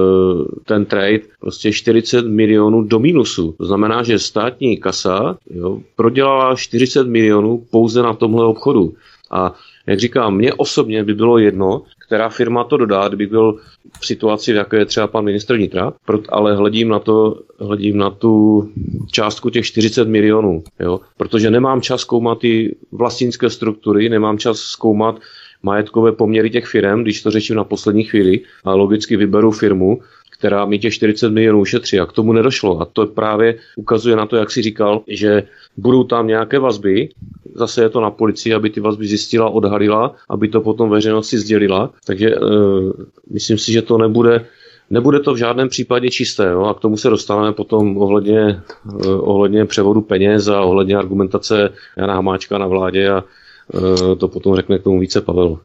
ten 0.64 0.84
trade 0.84 1.20
prostě 1.40 1.72
40 1.72 2.26
milionů 2.26 2.82
do 2.82 2.98
minusu. 2.98 3.54
To 3.58 3.66
znamená, 3.66 4.02
že 4.02 4.18
státní 4.18 4.76
kasa 4.76 5.38
jo, 5.50 5.80
prodělala 5.96 6.56
40 6.56 7.06
milionů 7.06 7.64
pouze 7.70 8.02
na 8.02 8.14
tomhle 8.14 8.46
obchodu. 8.46 8.94
A 9.30 9.54
jak 9.86 10.00
říkám, 10.00 10.36
mně 10.36 10.54
osobně 10.54 11.04
by 11.04 11.14
bylo 11.14 11.38
jedno, 11.38 11.82
která 12.06 12.28
firma 12.28 12.64
to 12.64 12.76
dodá, 12.76 13.08
kdybych 13.08 13.28
byl 13.28 13.56
v 14.00 14.06
situaci, 14.06 14.52
v 14.52 14.56
jaké 14.56 14.76
je 14.76 14.86
třeba 14.86 15.06
pan 15.06 15.24
ministr 15.24 15.56
vnitra, 15.56 15.92
ale 16.28 16.56
hledím 16.56 16.88
na 16.88 16.98
to, 16.98 17.40
hledím 17.58 17.98
na 17.98 18.10
tu 18.10 18.68
částku 19.12 19.50
těch 19.50 19.66
40 19.66 20.08
milionů, 20.08 20.64
jo? 20.80 21.00
protože 21.16 21.50
nemám 21.50 21.80
čas 21.80 22.00
zkoumat 22.00 22.38
ty 22.38 22.76
vlastnické 22.92 23.50
struktury, 23.50 24.08
nemám 24.08 24.38
čas 24.38 24.58
zkoumat 24.58 25.20
majetkové 25.62 26.12
poměry 26.12 26.50
těch 26.50 26.66
firm, 26.66 27.02
když 27.02 27.22
to 27.22 27.30
řeším 27.30 27.56
na 27.56 27.64
poslední 27.64 28.04
chvíli 28.04 28.40
a 28.64 28.74
logicky 28.74 29.16
vyberu 29.16 29.50
firmu, 29.50 30.00
která 30.42 30.64
mi 30.64 30.78
těch 30.78 30.94
40 30.94 31.30
milionů 31.30 31.60
ušetří 31.60 32.00
a 32.00 32.06
k 32.06 32.12
tomu 32.12 32.32
nedošlo. 32.32 32.80
A 32.80 32.84
to 32.84 33.06
právě 33.06 33.62
ukazuje 33.76 34.16
na 34.16 34.26
to, 34.26 34.36
jak 34.36 34.50
si 34.50 34.62
říkal, 34.62 35.06
že 35.06 35.42
budou 35.76 36.04
tam 36.04 36.26
nějaké 36.26 36.58
vazby, 36.58 37.08
zase 37.54 37.82
je 37.82 37.88
to 37.88 38.00
na 38.00 38.10
policii, 38.10 38.54
aby 38.54 38.70
ty 38.70 38.80
vazby 38.80 39.06
zjistila, 39.06 39.50
odhalila, 39.50 40.14
aby 40.28 40.48
to 40.48 40.60
potom 40.60 40.90
veřejnosti 40.90 41.38
sdělila. 41.38 41.90
Takže 42.06 42.36
uh, 42.36 42.90
myslím 43.30 43.58
si, 43.58 43.72
že 43.72 43.82
to 43.82 43.98
nebude 43.98 44.46
Nebude 44.90 45.20
to 45.20 45.34
v 45.34 45.36
žádném 45.36 45.68
případě 45.68 46.10
čisté 46.10 46.50
jo? 46.50 46.64
a 46.64 46.74
k 46.74 46.80
tomu 46.80 46.96
se 46.96 47.08
dostaneme 47.08 47.52
potom 47.52 47.96
ohledně, 47.96 48.62
uh, 48.84 49.28
ohledně 49.30 49.64
převodu 49.64 50.00
peněz 50.00 50.48
a 50.48 50.60
ohledně 50.60 50.96
argumentace 50.96 51.70
Jana 51.96 52.14
Hamáčka 52.14 52.58
na 52.58 52.66
vládě 52.66 53.08
a 53.08 53.24
uh, 53.72 54.14
to 54.18 54.28
potom 54.28 54.56
řekne 54.56 54.78
k 54.78 54.82
tomu 54.82 55.00
více 55.00 55.20
Pavel. 55.20 55.58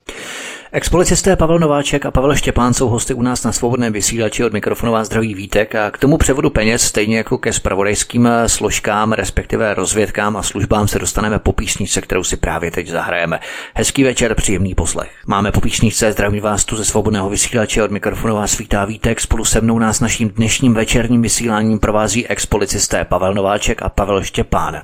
Expolicisté 0.71 1.35
Pavel 1.35 1.59
Nováček 1.59 2.05
a 2.05 2.11
Pavel 2.11 2.35
Štěpán 2.35 2.73
jsou 2.73 2.87
hosty 2.87 3.13
u 3.13 3.21
nás 3.21 3.43
na 3.43 3.51
svobodném 3.51 3.93
vysílači 3.93 4.43
od 4.43 4.53
mikrofonu 4.53 4.91
vás 4.91 5.07
zdraví 5.07 5.33
Vítek 5.33 5.75
a 5.75 5.91
k 5.91 5.97
tomu 5.97 6.17
převodu 6.17 6.49
peněz, 6.49 6.81
stejně 6.81 7.17
jako 7.17 7.37
ke 7.37 7.53
spravodajským 7.53 8.29
složkám, 8.47 9.11
respektive 9.11 9.73
rozvědkám 9.73 10.37
a 10.37 10.43
službám 10.43 10.87
se 10.87 10.99
dostaneme 10.99 11.39
po 11.39 11.53
písničce, 11.53 12.01
kterou 12.01 12.23
si 12.23 12.37
právě 12.37 12.71
teď 12.71 12.87
zahrajeme. 12.87 13.39
Hezký 13.75 14.03
večer, 14.03 14.35
příjemný 14.35 14.75
poslech. 14.75 15.11
Máme 15.27 15.51
po 15.51 15.61
písničce, 15.61 16.11
zdravím 16.11 16.43
vás 16.43 16.65
tu 16.65 16.75
ze 16.75 16.85
svobodného 16.85 17.29
vysílače 17.29 17.83
od 17.83 17.91
mikrofonu 17.91 18.35
vás 18.35 18.57
vítá 18.57 18.85
Vítek. 18.85 19.19
Spolu 19.19 19.45
se 19.45 19.61
mnou 19.61 19.79
nás 19.79 19.99
naším 19.99 20.29
dnešním 20.29 20.73
večerním 20.73 21.21
vysíláním 21.21 21.79
provází 21.79 22.27
expolicisté 22.27 23.05
Pavel 23.05 23.33
Nováček 23.33 23.81
a 23.81 23.89
Pavel 23.89 24.23
Štěpán. 24.23 24.81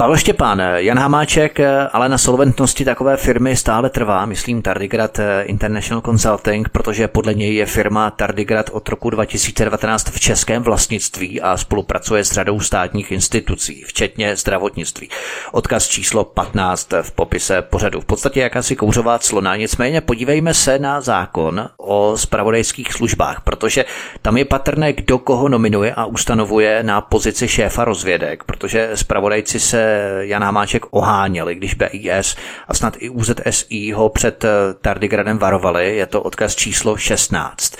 Pavel 0.00 0.16
Štěpán, 0.16 0.62
Jan 0.76 0.98
Hamáček, 0.98 1.58
ale 1.92 2.08
na 2.08 2.18
solventnosti 2.18 2.84
takové 2.84 3.16
firmy 3.16 3.56
stále 3.56 3.90
trvá, 3.90 4.26
myslím 4.26 4.62
Tardigrad 4.62 5.20
International 5.42 6.02
Consulting, 6.02 6.68
protože 6.68 7.08
podle 7.08 7.34
něj 7.34 7.54
je 7.54 7.66
firma 7.66 8.10
Tardigrad 8.10 8.70
od 8.72 8.88
roku 8.88 9.10
2019 9.10 10.10
v 10.10 10.20
českém 10.20 10.62
vlastnictví 10.62 11.40
a 11.40 11.56
spolupracuje 11.56 12.24
s 12.24 12.32
řadou 12.32 12.60
státních 12.60 13.12
institucí, 13.12 13.84
včetně 13.86 14.36
zdravotnictví. 14.36 15.08
Odkaz 15.52 15.88
číslo 15.88 16.24
15 16.24 16.92
v 17.02 17.12
popise 17.12 17.62
pořadu. 17.62 18.00
V 18.00 18.04
podstatě 18.04 18.40
jakási 18.40 18.76
kouřová 18.76 19.18
clona, 19.18 19.56
nicméně 19.56 20.00
podívejme 20.00 20.54
se 20.54 20.78
na 20.78 21.00
zákon 21.00 21.68
o 21.76 22.12
spravodajských 22.16 22.92
službách, 22.92 23.40
protože 23.40 23.84
tam 24.22 24.36
je 24.36 24.44
patrné, 24.44 24.92
kdo 24.92 25.18
koho 25.18 25.48
nominuje 25.48 25.94
a 25.94 26.04
ustanovuje 26.04 26.82
na 26.82 27.00
pozici 27.00 27.48
šéfa 27.48 27.84
rozvědek, 27.84 28.44
protože 28.44 28.90
spravodajci 28.94 29.60
se 29.60 29.89
Jan 30.20 30.42
Hamáček 30.42 30.86
oháněli, 30.90 31.54
když 31.54 31.74
BIS 31.74 32.36
a 32.68 32.74
snad 32.74 32.96
i 32.98 33.08
UZSI 33.08 33.92
ho 33.92 34.08
před 34.08 34.44
eh, 34.44 34.48
Tardigradem 34.80 35.38
varovali. 35.38 35.96
Je 35.96 36.06
to 36.06 36.22
odkaz 36.22 36.56
číslo 36.56 36.96
16. 36.96 37.76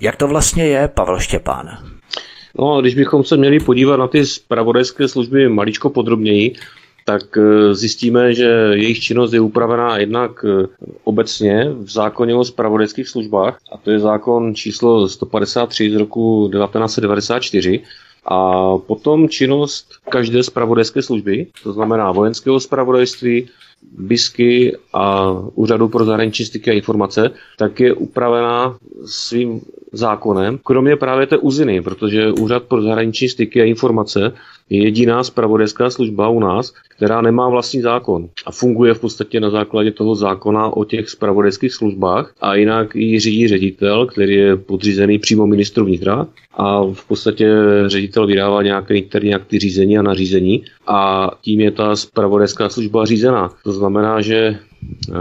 Jak 0.00 0.16
to 0.16 0.28
vlastně 0.28 0.66
je, 0.66 0.88
Pavel 0.88 1.18
Štěpán? 1.18 1.78
No, 2.58 2.80
když 2.80 2.94
bychom 2.94 3.24
se 3.24 3.36
měli 3.36 3.60
podívat 3.60 3.96
na 3.96 4.08
ty 4.08 4.26
spravodajské 4.26 5.08
služby 5.08 5.48
maličko 5.48 5.90
podrobněji, 5.90 6.56
tak 7.04 7.36
eh, 7.36 7.74
zjistíme, 7.74 8.34
že 8.34 8.48
jejich 8.72 9.00
činnost 9.00 9.32
je 9.32 9.40
upravená 9.40 9.98
jednak 9.98 10.44
eh, 10.44 10.66
obecně 11.04 11.70
v 11.78 11.90
zákoně 11.90 12.34
o 12.34 12.44
spravodajských 12.44 13.08
službách, 13.08 13.58
a 13.72 13.76
to 13.76 13.90
je 13.90 13.98
zákon 13.98 14.54
číslo 14.54 15.08
153 15.08 15.90
z 15.90 15.94
roku 15.94 16.50
1994, 16.52 17.82
a 18.26 18.78
potom 18.78 19.28
činnost 19.28 19.92
každé 20.08 20.42
spravodajské 20.42 21.02
služby, 21.02 21.46
to 21.62 21.72
znamená 21.72 22.12
vojenského 22.12 22.60
spravodajství, 22.60 23.48
BISky 23.98 24.76
a 24.92 25.32
Úřadu 25.54 25.88
pro 25.88 26.04
zahraniční 26.04 26.44
styky 26.44 26.70
a 26.70 26.74
informace, 26.74 27.30
tak 27.58 27.80
je 27.80 27.92
upravená 27.94 28.76
svým 29.06 29.60
zákonem, 29.92 30.58
kromě 30.64 30.96
právě 30.96 31.26
té 31.26 31.36
uziny, 31.38 31.80
protože 31.80 32.32
Úřad 32.32 32.62
pro 32.62 32.82
zahraniční 32.82 33.28
styky 33.28 33.60
a 33.60 33.64
informace 33.64 34.32
je 34.70 34.84
jediná 34.84 35.24
spravodajská 35.24 35.90
služba 35.90 36.28
u 36.28 36.40
nás, 36.40 36.72
která 36.96 37.20
nemá 37.20 37.48
vlastní 37.48 37.80
zákon 37.80 38.28
a 38.46 38.52
funguje 38.52 38.94
v 38.94 39.00
podstatě 39.00 39.40
na 39.40 39.50
základě 39.50 39.90
toho 39.90 40.14
zákona 40.14 40.76
o 40.76 40.84
těch 40.84 41.08
spravodajských 41.08 41.74
službách 41.74 42.34
a 42.40 42.54
jinak 42.54 42.94
ji 42.94 43.20
řídí 43.20 43.48
ředitel, 43.48 44.06
který 44.06 44.34
je 44.34 44.56
podřízený 44.56 45.18
přímo 45.18 45.46
ministru 45.46 45.84
vnitra 45.84 46.26
a 46.54 46.82
v 46.84 47.08
podstatě 47.08 47.48
ředitel 47.86 48.26
vydává 48.26 48.62
nějaké 48.62 48.96
interní 48.96 49.34
akty 49.34 49.58
řízení 49.58 49.98
a 49.98 50.02
nařízení 50.02 50.64
a 50.86 51.30
tím 51.42 51.60
je 51.60 51.70
ta 51.70 51.96
spravodajská 51.96 52.68
služba 52.68 53.04
řízená. 53.04 53.50
To 53.64 53.72
znamená, 53.72 54.20
že 54.20 54.36
eh, 54.36 55.14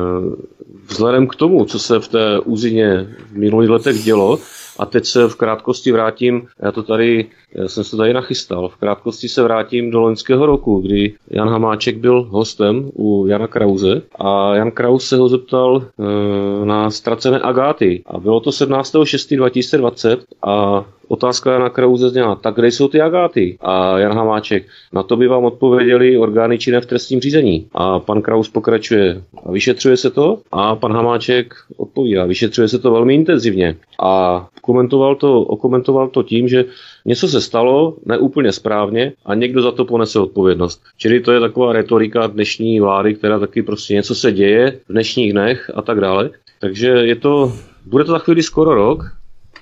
vzhledem 0.88 1.28
k 1.28 1.36
tomu, 1.36 1.66
co 1.66 1.80
se 1.80 2.00
v 2.00 2.08
té 2.08 2.40
úzině 2.40 3.08
v 3.32 3.38
minulých 3.38 3.70
letech 3.70 4.04
dělo, 4.04 4.40
a 4.80 4.86
teď 4.86 5.06
se 5.06 5.28
v 5.30 5.36
krátkosti 5.36 5.92
vrátím, 5.92 6.48
já 6.60 6.72
to 6.72 6.84
tady, 6.84 7.26
já 7.56 7.68
jsem 7.68 7.84
se 7.84 7.98
tady 7.98 8.14
nachystal, 8.14 8.70
v 8.70 8.76
krátkosti 8.76 9.30
se 9.30 9.44
vrátím 9.44 9.92
do 9.92 10.00
loňského 10.00 10.46
roku, 10.46 10.80
kdy 10.80 11.14
Jan 11.30 11.50
Hamáček 11.50 11.98
byl 11.98 12.24
hostem 12.24 12.92
u 12.94 13.28
Jana 13.28 13.48
Krause 13.48 14.02
a 14.20 14.56
Jan 14.56 14.72
Kraus 14.72 15.08
se 15.08 15.18
ho 15.18 15.30
zeptal 15.30 15.84
e, 15.84 16.66
na 16.66 16.92
ztracené 16.92 17.40
agáty. 17.40 18.04
A 18.06 18.20
bylo 18.20 18.40
to 18.40 18.50
17.6.2020 18.50 20.18
a 20.44 20.86
Otázka 21.08 21.60
na 21.60 21.70
Krauze 21.70 22.10
zněla, 22.10 22.36
tak 22.36 22.56
kde 22.56 22.68
jsou 22.68 22.88
ty 22.88 23.02
agáty? 23.02 23.58
A 23.62 24.00
Jan 24.00 24.14
Hamáček, 24.14 24.66
na 24.94 25.04
to 25.04 25.16
by 25.16 25.28
vám 25.28 25.46
odpověděli 25.46 26.18
orgány 26.18 26.58
činné 26.58 26.82
v 26.82 26.86
trestním 26.86 27.20
řízení. 27.20 27.68
A 27.74 28.00
pan 28.00 28.22
Kraus 28.22 28.50
pokračuje, 28.50 29.22
a 29.46 29.52
vyšetřuje 29.52 29.98
se 29.98 30.12
to? 30.12 30.40
A 30.52 30.76
pan 30.76 30.94
Hamáček 30.94 31.54
odpovídá, 31.78 32.26
vyšetřuje 32.26 32.68
se 32.68 32.80
to 32.80 32.92
velmi 32.92 33.16
intenzivně. 33.16 33.76
A 34.02 34.48
komentoval 34.62 35.16
to, 35.16 35.42
okomentoval 35.42 36.08
to 36.08 36.24
tím, 36.24 36.48
že 36.48 36.66
něco 37.06 37.28
se 37.28 37.42
stalo 37.42 37.96
neúplně 38.06 38.52
správně 38.52 39.14
a 39.26 39.36
někdo 39.36 39.62
za 39.62 39.72
to 39.72 39.86
ponese 39.86 40.20
odpovědnost. 40.20 40.82
Čili 40.98 41.20
to 41.20 41.32
je 41.32 41.40
taková 41.40 41.74
retorika 41.74 42.28
dnešní 42.28 42.80
vlády, 42.80 43.14
která 43.14 43.40
taky 43.40 43.62
prostě 43.64 43.94
něco 43.94 44.16
se 44.16 44.32
děje 44.32 44.80
v 44.90 44.92
dnešních 44.92 45.32
dnech 45.32 45.72
a 45.76 45.82
tak 45.82 46.00
dále. 46.00 46.30
Takže 46.60 46.88
je 46.88 47.16
to, 47.16 47.54
bude 47.86 48.04
to 48.04 48.12
za 48.12 48.20
chvíli 48.20 48.44
skoro 48.44 48.76
rok, 48.76 49.04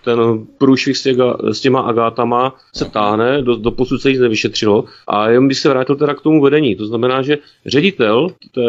ten 0.04 0.20
průšvih 0.58 0.98
s, 0.98 1.04
těga, 1.04 1.38
s 1.52 1.60
těma 1.60 1.82
agátama 1.82 2.56
se 2.76 2.86
táhne, 2.86 3.42
do, 3.42 3.56
do 3.56 3.72
posud 3.72 4.02
se 4.02 4.10
nic 4.10 4.20
nevyšetřilo. 4.20 4.86
A 5.08 5.30
jen 5.30 5.48
bych 5.48 5.58
se 5.58 5.70
vrátil 5.70 5.96
teda 5.96 6.14
k 6.14 6.22
tomu 6.22 6.42
vedení. 6.42 6.76
To 6.76 6.86
znamená, 6.86 7.22
že 7.22 7.38
ředitel 7.66 8.28
té 8.52 8.62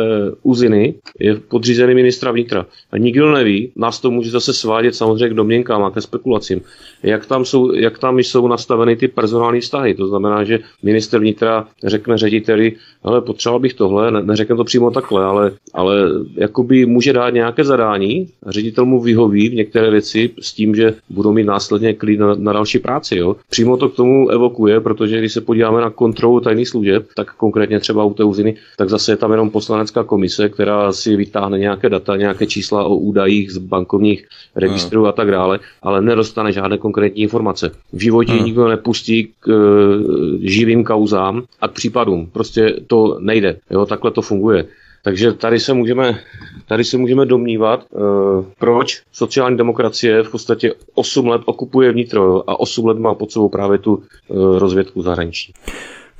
uziny 0.43 0.95
je 1.20 1.35
podřízený 1.35 1.95
ministra 1.95 2.33
vnitra. 2.33 2.66
A 2.93 2.99
nikdo 2.99 3.33
neví, 3.33 3.72
nás 3.76 4.01
to 4.01 4.11
může 4.11 4.30
zase 4.30 4.53
svádět 4.53 4.95
samozřejmě 4.95 5.28
k 5.28 5.35
domněnkám 5.35 5.85
a 5.85 5.91
ke 5.91 6.01
spekulacím, 6.01 6.61
jak 7.03 7.26
tam, 7.26 7.45
jsou, 7.45 7.72
jak 7.72 7.99
tam 7.99 8.18
jsou 8.18 8.49
nastaveny 8.49 8.97
ty 8.97 9.09
personální 9.09 9.61
vztahy. 9.61 9.95
To 9.95 10.07
znamená, 10.07 10.45
že 10.45 10.59
minister 10.83 11.20
vnitra 11.20 11.68
řekne 11.85 12.18
řediteli, 12.18 12.72
ale 13.03 13.20
potřeboval 13.20 13.61
bych 13.61 13.74
tohle, 13.74 14.11
ne, 14.11 14.22
neřekne 14.22 14.57
to 14.57 14.64
přímo 14.64 14.91
takhle, 14.91 15.24
ale, 15.24 15.53
ale 15.74 15.95
jakoby 16.37 16.87
může 16.87 17.12
dát 17.12 17.30
nějaké 17.30 17.64
zadání, 17.64 18.28
ředitel 18.47 18.85
mu 18.85 19.01
vyhoví 19.01 19.49
v 19.49 19.55
některé 19.55 19.91
věci 19.91 20.30
s 20.41 20.53
tím, 20.53 20.74
že 20.74 20.95
budou 21.23 21.33
mít 21.33 21.45
následně 21.45 21.95
klid 21.95 22.20
na, 22.20 22.35
na 22.35 22.53
další 22.53 22.79
práci. 22.79 23.16
Jo. 23.16 23.37
Přímo 23.51 23.77
to 23.77 23.89
k 23.89 23.97
tomu 23.97 24.29
evokuje, 24.29 24.81
protože 24.81 25.18
když 25.18 25.33
se 25.33 25.41
podíváme 25.41 25.81
na 25.81 25.91
kontrolu 25.91 26.41
tajných 26.41 26.68
služeb, 26.68 27.07
tak 27.16 27.35
konkrétně 27.37 27.81
třeba 27.81 28.05
u 28.05 28.14
té 28.14 28.25
uziny, 28.25 28.57
tak 28.77 28.89
zase 28.89 29.12
je 29.12 29.16
tam 29.16 29.31
jenom 29.31 29.51
poslanecká 29.51 30.05
komise, 30.05 30.49
která 30.49 30.93
si 30.93 31.16
vytáhne 31.16 31.59
nějaké 31.59 31.89
data, 31.89 32.16
nějaké 32.16 32.47
čísla 32.47 32.85
o 32.85 32.97
údajích 32.97 33.53
z 33.53 33.59
bankovních 33.59 34.27
registrů 34.57 35.01
hmm. 35.01 35.09
a 35.09 35.12
tak 35.12 35.31
dále, 35.31 35.59
ale 35.83 36.03
nedostane 36.03 36.53
žádné 36.53 36.79
konkrétní 36.79 37.23
informace. 37.23 37.70
V 37.93 38.03
životě 38.03 38.33
hmm. 38.33 38.45
nikdo 38.45 38.68
nepustí 38.68 39.31
k 39.41 39.49
e, 39.49 40.49
živým 40.49 40.85
kauzám 40.85 41.43
a 41.61 41.68
k 41.68 41.73
případům. 41.73 42.31
Prostě 42.33 42.77
to 42.87 43.18
nejde. 43.20 43.57
Jo, 43.70 43.87
takhle 43.87 44.11
to 44.11 44.23
funguje. 44.23 44.66
Takže 45.05 45.33
tady 45.33 45.61
se 45.61 45.73
můžeme, 45.73 46.18
tady 46.67 46.85
se 46.85 46.99
můžeme 46.99 47.27
domnívat, 47.27 47.85
uh, 47.91 48.45
proč 48.59 49.03
sociální 49.13 49.57
demokracie 49.57 50.23
v 50.23 50.31
podstatě 50.31 50.75
8 50.95 51.27
let 51.27 51.43
okupuje 51.45 51.93
vnitro 51.93 52.51
a 52.51 52.61
8 52.61 52.87
let 52.87 52.99
má 52.99 53.15
pod 53.15 53.33
sebou 53.33 53.49
právě 53.49 53.79
tu 53.79 53.95
uh, 53.95 54.59
rozvědku 54.59 55.03
zahraniční. 55.03 55.55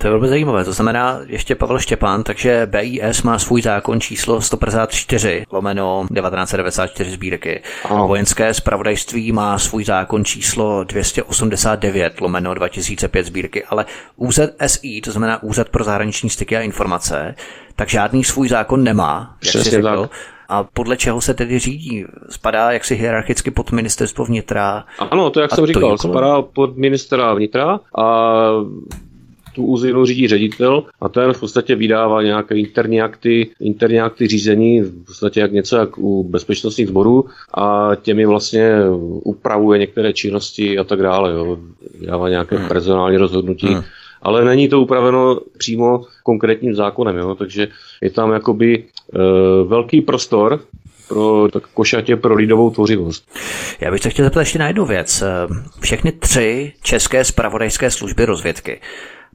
To 0.03 0.09
je 0.09 0.11
velmi 0.11 0.29
zajímavé. 0.29 0.65
To 0.65 0.73
znamená 0.73 1.21
ještě 1.27 1.55
Pavel 1.55 1.79
Štěpán, 1.79 2.23
takže 2.23 2.67
BIS 2.71 3.23
má 3.23 3.39
svůj 3.39 3.63
zákon 3.63 4.01
číslo 4.01 4.41
154 4.41 5.47
lomeno 5.53 6.07
1994 6.15 7.11
sbírky. 7.11 7.63
Ano. 7.85 8.09
Vojenské 8.09 8.55
spravodajství 8.55 9.33
má 9.33 9.59
svůj 9.59 9.85
zákon 9.85 10.25
číslo 10.25 10.85
289 10.85 12.21
lomeno 12.21 12.55
2005 12.55 13.27
sbírky, 13.27 13.65
ale 13.65 13.85
UZSI, 14.17 15.01
to 15.05 15.11
znamená 15.11 15.43
Úřad 15.43 15.69
pro 15.69 15.85
zahraniční 15.85 16.31
styky 16.31 16.57
a 16.57 16.61
informace, 16.61 17.35
tak 17.77 17.89
žádný 17.89 18.25
svůj 18.25 18.49
zákon 18.49 18.85
nemá, 18.85 19.37
jak 19.43 19.51
Přesně 19.51 19.71
řekl. 19.71 20.03
Tak. 20.03 20.11
A 20.49 20.65
podle 20.65 20.97
čeho 20.97 21.21
se 21.21 21.35
tedy 21.35 21.59
řídí? 21.59 22.05
Spadá 22.31 22.73
jaksi 22.73 22.95
hierarchicky 22.95 23.51
pod 23.51 23.73
ministerstvo 23.73 24.25
vnitra? 24.25 24.85
Ano, 24.99 25.31
to 25.31 25.41
jak 25.41 25.55
jsem 25.55 25.67
říkal, 25.67 25.99
spadá 25.99 26.43
pod 26.43 26.77
ministra 26.77 27.35
vnitra 27.35 27.81
a 27.99 28.49
tu 29.55 29.65
úzinu 29.65 30.05
řídí 30.05 30.29
ředitel 30.29 30.85
a 31.01 31.09
ten 31.09 31.33
v 31.33 31.41
podstatě 31.41 31.75
vydává 31.75 32.23
nějaké 32.23 32.55
interní 32.59 33.03
akty, 33.03 33.51
interní 33.61 34.01
akty 34.01 34.27
řízení, 34.27 34.81
v 34.81 35.05
podstatě 35.07 35.41
jak 35.41 35.53
něco 35.53 35.77
jak 35.77 35.99
u 35.99 36.25
bezpečnostních 36.25 36.89
sborů 36.89 37.25
a 37.55 37.91
těmi 38.03 38.27
vlastně 38.27 38.73
upravuje 39.25 39.79
některé 39.79 40.13
činnosti 40.13 40.79
a 40.79 40.85
tak 40.85 41.03
dále. 41.03 41.33
Jo. 41.33 41.59
Vydává 42.01 42.29
nějaké 42.29 42.57
hmm. 42.57 42.69
personální 42.69 43.17
rozhodnutí. 43.17 43.67
Hmm 43.67 43.83
ale 44.23 44.45
není 44.45 44.69
to 44.69 44.81
upraveno 44.81 45.41
přímo 45.59 46.05
konkrétním 46.23 46.75
zákonem, 46.75 47.17
jo? 47.17 47.35
takže 47.35 47.69
je 48.03 48.11
tam 48.11 48.33
jakoby 48.33 48.75
e, 48.79 48.85
velký 49.65 50.01
prostor 50.01 50.61
pro 51.09 51.49
tak 51.53 51.63
košatě 51.75 52.17
pro 52.17 52.35
lidovou 52.35 52.71
tvořivost. 52.71 53.25
Já 53.81 53.91
bych 53.91 54.03
se 54.03 54.11
chtěl 54.11 54.25
zeptat 54.25 54.41
ještě 54.41 54.59
na 54.59 54.67
jednu 54.67 54.85
věc. 54.85 55.23
Všechny 55.81 56.13
tři 56.13 56.73
české 56.83 57.25
spravodajské 57.25 57.91
služby 57.91 58.25
rozvědky 58.25 58.81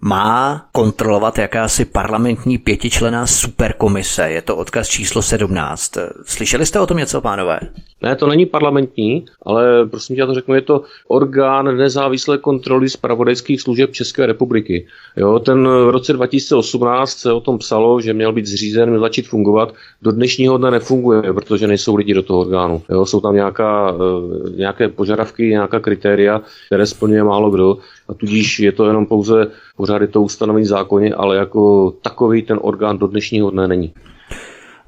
má 0.01 0.65
kontrolovat 0.71 1.37
jakási 1.37 1.85
parlamentní 1.85 2.57
pětičlená 2.57 3.27
superkomise. 3.27 4.29
Je 4.29 4.41
to 4.41 4.57
odkaz 4.57 4.87
číslo 4.87 5.21
17. 5.21 5.97
Slyšeli 6.25 6.65
jste 6.65 6.79
o 6.79 6.87
tom 6.87 6.97
něco, 6.97 7.21
pánové? 7.21 7.59
Ne, 8.01 8.15
to 8.15 8.27
není 8.27 8.45
parlamentní, 8.45 9.25
ale 9.41 9.85
prosím 9.85 10.15
tě, 10.15 10.19
já 10.19 10.25
to 10.25 10.33
řeknu, 10.33 10.55
je 10.55 10.61
to 10.61 10.81
orgán 11.07 11.77
nezávislé 11.77 12.37
kontroly 12.37 12.89
zpravodajských 12.89 13.61
služeb 13.61 13.91
České 13.91 14.25
republiky. 14.25 14.87
Jo, 15.15 15.39
ten 15.39 15.67
v 15.67 15.89
roce 15.89 16.13
2018 16.13 17.11
se 17.11 17.31
o 17.33 17.41
tom 17.41 17.57
psalo, 17.57 18.01
že 18.01 18.13
měl 18.13 18.33
být 18.33 18.45
zřízen, 18.45 18.89
měl 18.89 19.01
začít 19.01 19.27
fungovat. 19.27 19.73
Do 20.01 20.11
dnešního 20.11 20.57
dne 20.57 20.71
nefunguje, 20.71 21.33
protože 21.33 21.67
nejsou 21.67 21.95
lidi 21.95 22.13
do 22.13 22.23
toho 22.23 22.39
orgánu. 22.39 22.81
Jo, 22.89 23.05
jsou 23.05 23.21
tam 23.21 23.35
nějaká, 23.35 23.95
eh, 23.95 24.49
nějaké 24.57 24.89
požadavky, 24.89 25.49
nějaká 25.49 25.79
kritéria, 25.79 26.41
které 26.65 26.85
splňuje 26.85 27.23
málo 27.23 27.49
kdo 27.49 27.77
a 28.09 28.13
tudíž 28.13 28.59
je 28.59 28.71
to 28.71 28.85
jenom 28.85 29.05
pouze 29.05 29.47
pořád 29.77 30.01
je 30.01 30.07
to 30.07 30.21
ustanovení 30.21 30.65
zákoně, 30.65 31.13
ale 31.13 31.37
jako 31.37 31.93
takový 32.01 32.41
ten 32.41 32.59
orgán 32.61 32.97
do 32.97 33.07
dnešního 33.07 33.49
dne 33.49 33.67
není 33.67 33.93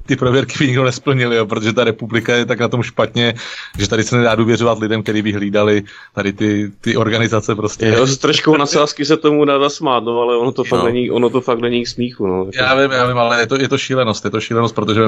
ty 0.06 0.16
prověrky 0.16 0.58
by 0.58 0.66
nikdo 0.66 0.84
nesplnil, 0.84 1.32
jo, 1.32 1.46
protože 1.46 1.72
ta 1.72 1.84
republika 1.84 2.34
je 2.34 2.46
tak 2.46 2.60
na 2.60 2.68
tom 2.68 2.82
špatně, 2.82 3.34
že 3.78 3.88
tady 3.88 4.04
se 4.04 4.16
nedá 4.16 4.34
důvěřovat 4.34 4.78
lidem, 4.78 5.02
kteří 5.02 5.22
by 5.22 5.32
hlídali 5.32 5.82
tady 6.14 6.32
ty, 6.32 6.72
ty 6.80 6.96
organizace 6.96 7.54
prostě. 7.54 7.86
Jo, 7.86 8.06
s 8.06 8.18
trošku 8.18 8.56
nadsázky 8.56 9.04
se 9.04 9.16
tomu 9.16 9.44
dá 9.44 9.58
zasmát, 9.58 10.04
no, 10.04 10.20
ale 10.20 10.36
ono 10.36 10.52
to, 10.52 10.64
fakt 10.64 10.84
není, 10.84 11.10
ono 11.10 11.30
to 11.30 11.40
fakt 11.40 11.60
není 11.60 11.84
k 11.84 11.88
smíchu. 11.88 12.26
No. 12.26 12.46
Já 12.54 12.74
vím, 12.74 12.90
já 12.90 13.06
vím, 13.06 13.18
ale 13.18 13.40
je 13.40 13.46
to, 13.46 13.60
je 13.60 13.68
to 13.68 13.78
šílenost, 13.78 14.24
je 14.24 14.30
to 14.30 14.40
šílenost, 14.40 14.74
protože, 14.74 15.02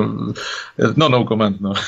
no, 0.96 1.08
no 1.08 1.24
comment, 1.24 1.60
no. 1.60 1.72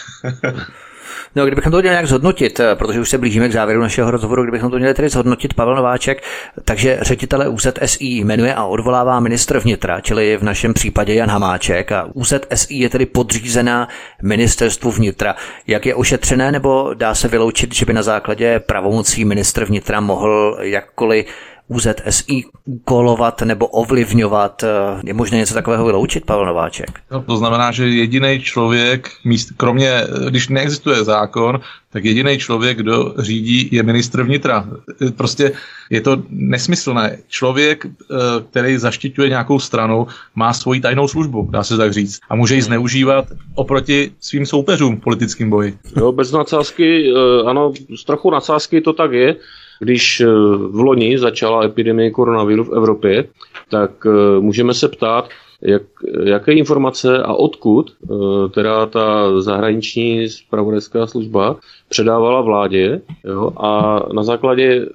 No, 1.37 1.47
kdybychom 1.47 1.73
to 1.73 1.79
měli 1.79 1.95
nějak 1.95 2.07
zhodnotit, 2.07 2.61
eh, 2.61 2.75
protože 2.75 3.01
už 3.01 3.09
se 3.09 3.19
blížíme 3.19 3.49
k 3.49 3.53
závěru 3.53 3.81
našeho 3.81 4.11
rozhovoru, 4.11 4.43
kdybychom 4.43 4.71
to 4.71 4.79
měli 4.79 4.95
tedy 4.95 5.09
zhodnotit, 5.09 5.55
Pavel 5.55 5.77
Nováček, 5.77 6.23
takže 6.65 6.99
ředitele 7.01 7.49
UZSI 7.49 8.05
jmenuje 8.05 8.55
a 8.55 8.65
odvolává 8.65 9.21
ministr 9.21 9.59
vnitra, 9.59 10.01
čili 10.01 10.37
v 10.37 10.43
našem 10.43 10.75
případě 10.75 11.15
Jan 11.15 11.31
Hamáček 11.31 11.93
a 11.93 12.09
UZSI 12.15 12.75
je 12.75 12.89
tedy 12.89 13.07
podřízená 13.07 13.89
ministerstvu 14.23 14.91
vnitra. 14.91 15.35
Jak 15.67 15.87
je 15.87 15.95
ošetřené, 15.95 16.53
nebo 16.53 16.95
dá 16.95 17.15
se 17.15 17.29
vyloučit, 17.29 17.75
že 17.75 17.87
by 17.87 17.93
na 17.93 18.03
základě 18.03 18.61
pravomocí 18.61 19.25
ministr 19.25 19.65
vnitra 19.65 20.01
mohl 20.01 20.59
jakkoliv 20.61 21.27
UZSI 21.69 22.45
úkolovat 22.65 23.43
nebo 23.43 23.67
ovlivňovat. 23.67 24.65
Je 25.05 25.15
možné 25.15 25.39
něco 25.39 25.55
takového 25.55 25.87
vyloučit, 25.87 26.25
Pavel 26.25 26.47
Nováček? 26.47 27.01
No, 27.11 27.23
to 27.23 27.37
znamená, 27.37 27.73
že 27.73 27.89
jediný 27.89 28.41
člověk, 28.41 29.11
míst, 29.25 29.51
kromě, 29.57 30.03
když 30.29 30.49
neexistuje 30.49 31.05
zákon, 31.05 31.61
tak 31.93 32.05
jediný 32.05 32.39
člověk, 32.39 32.79
kdo 32.79 33.15
řídí, 33.19 33.69
je 33.73 33.83
ministr 33.83 34.23
vnitra. 34.23 34.69
Prostě 35.17 35.53
je 35.91 36.01
to 36.01 36.23
nesmyslné. 36.31 37.19
Člověk, 37.29 37.87
eh, 37.87 38.17
který 38.51 38.79
zaštiťuje 38.79 39.29
nějakou 39.29 39.59
stranu, 39.59 40.07
má 40.35 40.53
svoji 40.53 40.81
tajnou 40.81 41.09
službu, 41.09 41.49
dá 41.51 41.65
se 41.65 41.77
tak 41.77 41.93
říct, 41.93 42.21
a 42.29 42.35
může 42.35 42.55
ji 42.55 42.63
zneužívat 42.63 43.25
oproti 43.55 44.13
svým 44.21 44.47
soupeřům 44.47 44.97
v 44.97 45.01
politickém 45.01 45.51
boji. 45.51 45.79
Jo, 45.97 46.13
bez 46.13 46.33
nadsázky, 46.33 47.13
eh, 47.13 47.49
ano, 47.51 47.73
z 47.97 48.05
trochu 48.05 48.31
nadsázky 48.31 48.81
to 48.81 48.93
tak 48.93 49.13
je. 49.13 49.37
Když 49.81 50.21
eh, 50.21 50.27
v 50.57 50.81
loni 50.81 51.19
začala 51.19 51.65
epidemie 51.65 52.11
koronaviru 52.11 52.65
v 52.65 52.73
Evropě, 52.73 53.25
tak 53.71 53.91
eh, 54.07 54.41
můžeme 54.41 54.75
se 54.75 54.89
ptát, 54.89 55.29
jak, 55.63 55.83
jaké 56.25 56.53
informace 56.53 57.23
a 57.23 57.35
odkud 57.35 57.91
eh, 57.91 58.15
teda 58.49 58.87
ta 58.87 59.41
zahraniční 59.41 60.29
spravodajská 60.29 61.07
služba 61.07 61.57
předávala 61.89 62.41
vládě 62.41 63.01
jo, 63.25 63.53
a 63.57 64.01
na 64.13 64.23
základě 64.23 64.87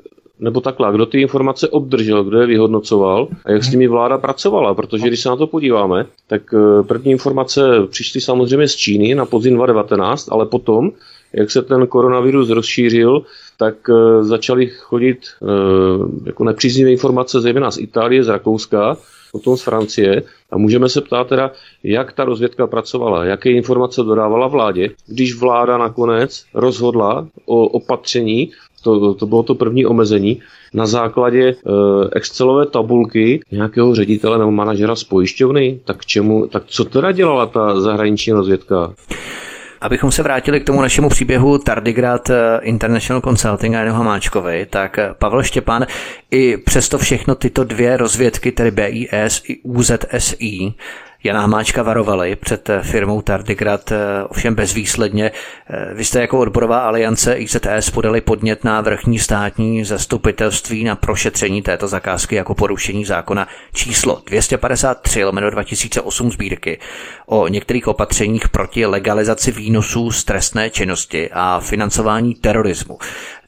nebo 0.42 0.62
takhle, 0.62 0.94
kdo 0.94 1.06
ty 1.06 1.22
informace 1.22 1.70
obdržel, 1.70 2.24
kdo 2.24 2.40
je 2.40 2.48
vyhodnocoval 2.48 3.28
a 3.46 3.52
jak 3.52 3.64
s 3.64 3.72
nimi 3.72 3.88
vláda 3.88 4.18
pracovala, 4.18 4.74
protože 4.74 5.08
když 5.08 5.20
se 5.20 5.30
na 5.30 5.36
to 5.36 5.48
podíváme, 5.48 6.06
tak 6.28 6.42
první 6.88 7.12
informace 7.12 7.62
přišly 7.90 8.22
samozřejmě 8.22 8.68
z 8.68 8.76
Číny 8.76 9.16
na 9.16 9.26
podzim 9.26 9.54
2019, 9.56 10.32
ale 10.32 10.46
potom, 10.46 10.92
jak 11.34 11.52
se 11.52 11.62
ten 11.62 11.88
koronavirus 11.88 12.50
rozšířil, 12.50 13.22
tak 13.60 13.90
uh, 13.90 14.24
začaly 14.24 14.68
chodit 14.68 15.20
uh, 15.42 15.50
jako 16.26 16.44
nepříznivé 16.44 16.92
informace 16.92 17.42
zejména 17.42 17.72
z 17.72 17.78
Itálie, 17.78 18.24
z 18.24 18.28
Rakouska, 18.28 18.98
potom 19.32 19.58
z 19.58 19.62
Francie 19.62 20.24
a 20.52 20.58
můžeme 20.58 20.90
se 20.90 21.02
ptát 21.02 21.28
teda, 21.28 21.52
jak 21.84 22.14
ta 22.14 22.24
rozvědka 22.26 22.68
pracovala, 22.68 23.26
jaké 23.26 23.52
informace 23.52 24.04
dodávala 24.04 24.48
vládě, 24.48 24.90
když 25.08 25.36
vláda 25.36 25.78
nakonec 25.78 26.46
rozhodla 26.54 27.28
o 27.46 27.68
opatření, 27.68 28.52
to, 28.84 29.14
to 29.14 29.26
bylo 29.26 29.44
to 29.44 29.56
první 29.56 29.86
omezení, 29.86 30.42
na 30.74 30.86
základě 30.86 31.56
uh, 31.56 31.74
Excelové 32.12 32.66
tabulky 32.66 33.40
nějakého 33.52 33.96
ředitele 33.96 34.38
nebo 34.38 34.52
manažera 34.52 34.96
z 34.96 35.04
pojišťovny, 35.04 35.80
tak, 35.86 36.06
čemu, 36.06 36.48
tak 36.48 36.64
co 36.68 36.86
teda 36.86 37.12
dělala 37.12 37.46
ta 37.46 37.82
zahraniční 37.82 38.34
rozvědka? 38.34 38.94
Abychom 39.82 40.12
se 40.12 40.24
vrátili 40.24 40.60
k 40.60 40.66
tomu 40.66 40.82
našemu 40.82 41.10
příběhu 41.10 41.58
Tardigrad 41.58 42.30
eh, 42.30 42.60
International 42.62 43.22
Consulting 43.22 43.76
a 43.76 43.80
Janu 43.80 43.94
Hamáčkovi, 43.94 44.66
tak 44.66 45.00
eh, 45.00 45.10
Pavel 45.14 45.44
Štěpán 45.44 45.88
i 46.32 46.58
přesto 46.58 46.98
všechno 46.98 47.36
tyto 47.36 47.64
dvě 47.64 47.98
rozvědky, 47.98 48.52
tedy 48.52 48.72
BIS 48.72 49.44
i 49.48 49.60
UZSI, 49.64 50.74
Jana 51.24 51.42
Hamáčka 51.42 51.84
varovali 51.84 52.36
před 52.36 52.70
eh, 52.70 52.82
firmou 52.84 53.22
Tardigrad, 53.22 53.92
eh, 53.92 53.98
ovšem 54.30 54.56
bezvýsledně. 54.56 55.32
Eh, 55.70 55.94
vy 55.94 56.06
jste 56.06 56.22
jako 56.22 56.40
odborová 56.40 56.80
aliance 56.80 57.34
IZS 57.34 57.90
podali 57.90 58.22
podnět 58.22 58.64
na 58.64 58.82
vrchní 58.82 59.20
státní 59.20 59.84
zastupitelství 59.86 60.84
na 60.84 60.96
prošetření 60.96 61.62
této 61.62 61.88
zakázky 61.88 62.36
jako 62.36 62.56
porušení 62.56 63.06
zákona 63.06 63.48
číslo 63.74 64.22
253 64.26 65.24
lomeno 65.24 65.50
2008 65.50 66.32
sbírky 66.32 66.80
o 67.26 67.48
některých 67.48 67.88
opatřeních 67.88 68.50
proti 68.50 68.86
legalizaci 68.86 69.52
výnosů 69.52 70.12
z 70.12 70.24
trestné 70.24 70.70
činnosti 70.70 71.30
a 71.34 71.60
financování 71.60 72.36
terorismu. 72.36 72.98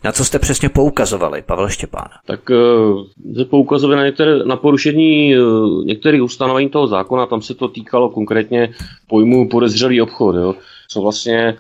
Na 0.04 0.12
co 0.12 0.26
jste 0.26 0.40
přesně 0.40 0.70
poukazovali, 0.70 1.42
Pavel 1.42 1.70
Štěpán? 1.70 2.08
Tak 2.26 2.40
se 3.38 3.46
poukazovali 3.46 3.98
na, 3.98 4.06
některé, 4.06 4.46
na 4.46 4.56
porušení 4.56 5.36
některých 5.86 6.24
ustanovení 6.24 6.70
toho 6.70 6.88
zákona, 6.88 7.26
tam 7.26 7.42
se 7.42 7.54
to 7.54 7.68
týkalo 7.68 8.10
konkrétně 8.10 8.74
pojmu 9.08 9.50
podezřelý 9.50 10.02
obchod, 10.02 10.36
jo? 10.36 10.56
Co, 10.88 11.02
vlastně, 11.02 11.58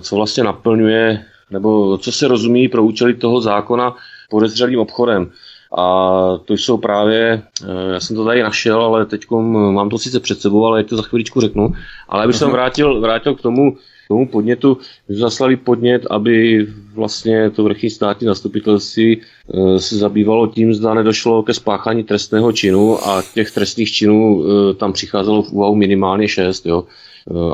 co 0.00 0.16
vlastně 0.16 0.44
naplňuje 0.44 1.24
nebo 1.50 1.98
co 1.98 2.12
se 2.12 2.28
rozumí 2.28 2.68
pro 2.68 2.84
účely 2.84 3.14
toho 3.14 3.40
zákona 3.40 3.94
podezřelým 4.30 4.80
obchodem. 4.80 5.30
A 5.78 6.38
to 6.44 6.54
jsou 6.54 6.76
právě, 6.76 7.42
eh, 7.64 7.92
já 7.92 8.00
jsem 8.00 8.16
to 8.16 8.24
tady 8.24 8.42
našel, 8.42 8.82
ale 8.82 9.06
teď 9.06 9.30
mám 9.70 9.88
to 9.88 9.98
sice 9.98 10.20
před 10.20 10.40
sebou, 10.40 10.66
ale 10.66 10.84
to 10.84 10.96
za 10.96 11.02
chviličku 11.02 11.40
řeknu. 11.40 11.72
Ale 12.08 12.24
abych 12.24 12.36
jsem 12.36 12.50
vrátil, 12.50 13.00
vrátil 13.00 13.34
k 13.34 13.40
tomu, 13.40 13.76
tomu 14.08 14.28
podnětu, 14.28 14.78
zaslali 15.08 15.56
podnět, 15.56 16.06
aby 16.10 16.66
vlastně 16.94 17.50
to 17.50 17.64
vrchní 17.64 17.90
státní 17.90 18.26
zastupitelství 18.26 19.20
eh, 19.20 19.78
se 19.78 19.96
zabývalo 19.96 20.46
tím, 20.46 20.74
zda 20.74 20.94
nedošlo 20.94 21.42
ke 21.42 21.54
spáchání 21.54 22.04
trestného 22.04 22.52
činu 22.52 23.08
a 23.08 23.22
těch 23.34 23.50
trestných 23.50 23.92
činů 23.92 24.44
eh, 24.44 24.74
tam 24.74 24.92
přicházelo 24.92 25.42
v 25.42 25.52
úvahu 25.52 25.74
minimálně 25.74 26.28
šest. 26.28 26.66
Jo. 26.66 26.84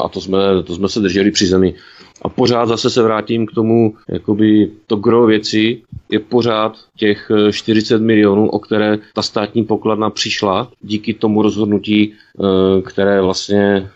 A 0.04 0.08
to 0.08 0.20
jsme, 0.20 0.38
to 0.64 0.74
jsme 0.74 0.88
se 0.88 1.00
drželi 1.00 1.30
při 1.30 1.46
zemi. 1.46 1.74
A 2.22 2.28
pořád 2.28 2.66
zase 2.66 2.90
se 2.90 3.02
vrátím 3.02 3.46
k 3.46 3.52
tomu, 3.52 3.94
jakoby 4.08 4.70
to 4.86 4.96
gro 4.96 5.26
věci 5.26 5.82
je 6.10 6.18
pořád 6.18 6.76
těch 6.96 7.30
40 7.50 7.94
eh, 7.94 7.98
milionů, 7.98 8.48
o 8.48 8.58
které 8.58 8.98
ta 9.14 9.22
státní 9.22 9.64
pokladna 9.64 10.10
přišla 10.10 10.70
díky 10.80 11.14
tomu 11.14 11.42
rozhodnutí, 11.42 12.12
eh, 12.12 12.82
které 12.82 13.22
vlastně, 13.22 13.90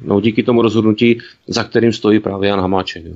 no 0.00 0.20
díky 0.20 0.42
tomu 0.42 0.62
rozhodnutí, 0.62 1.18
za 1.46 1.64
kterým 1.64 1.92
stojí 1.92 2.20
právě 2.20 2.48
Jan 2.48 2.60
Hamáček. 2.60 3.04
Jo. 3.04 3.14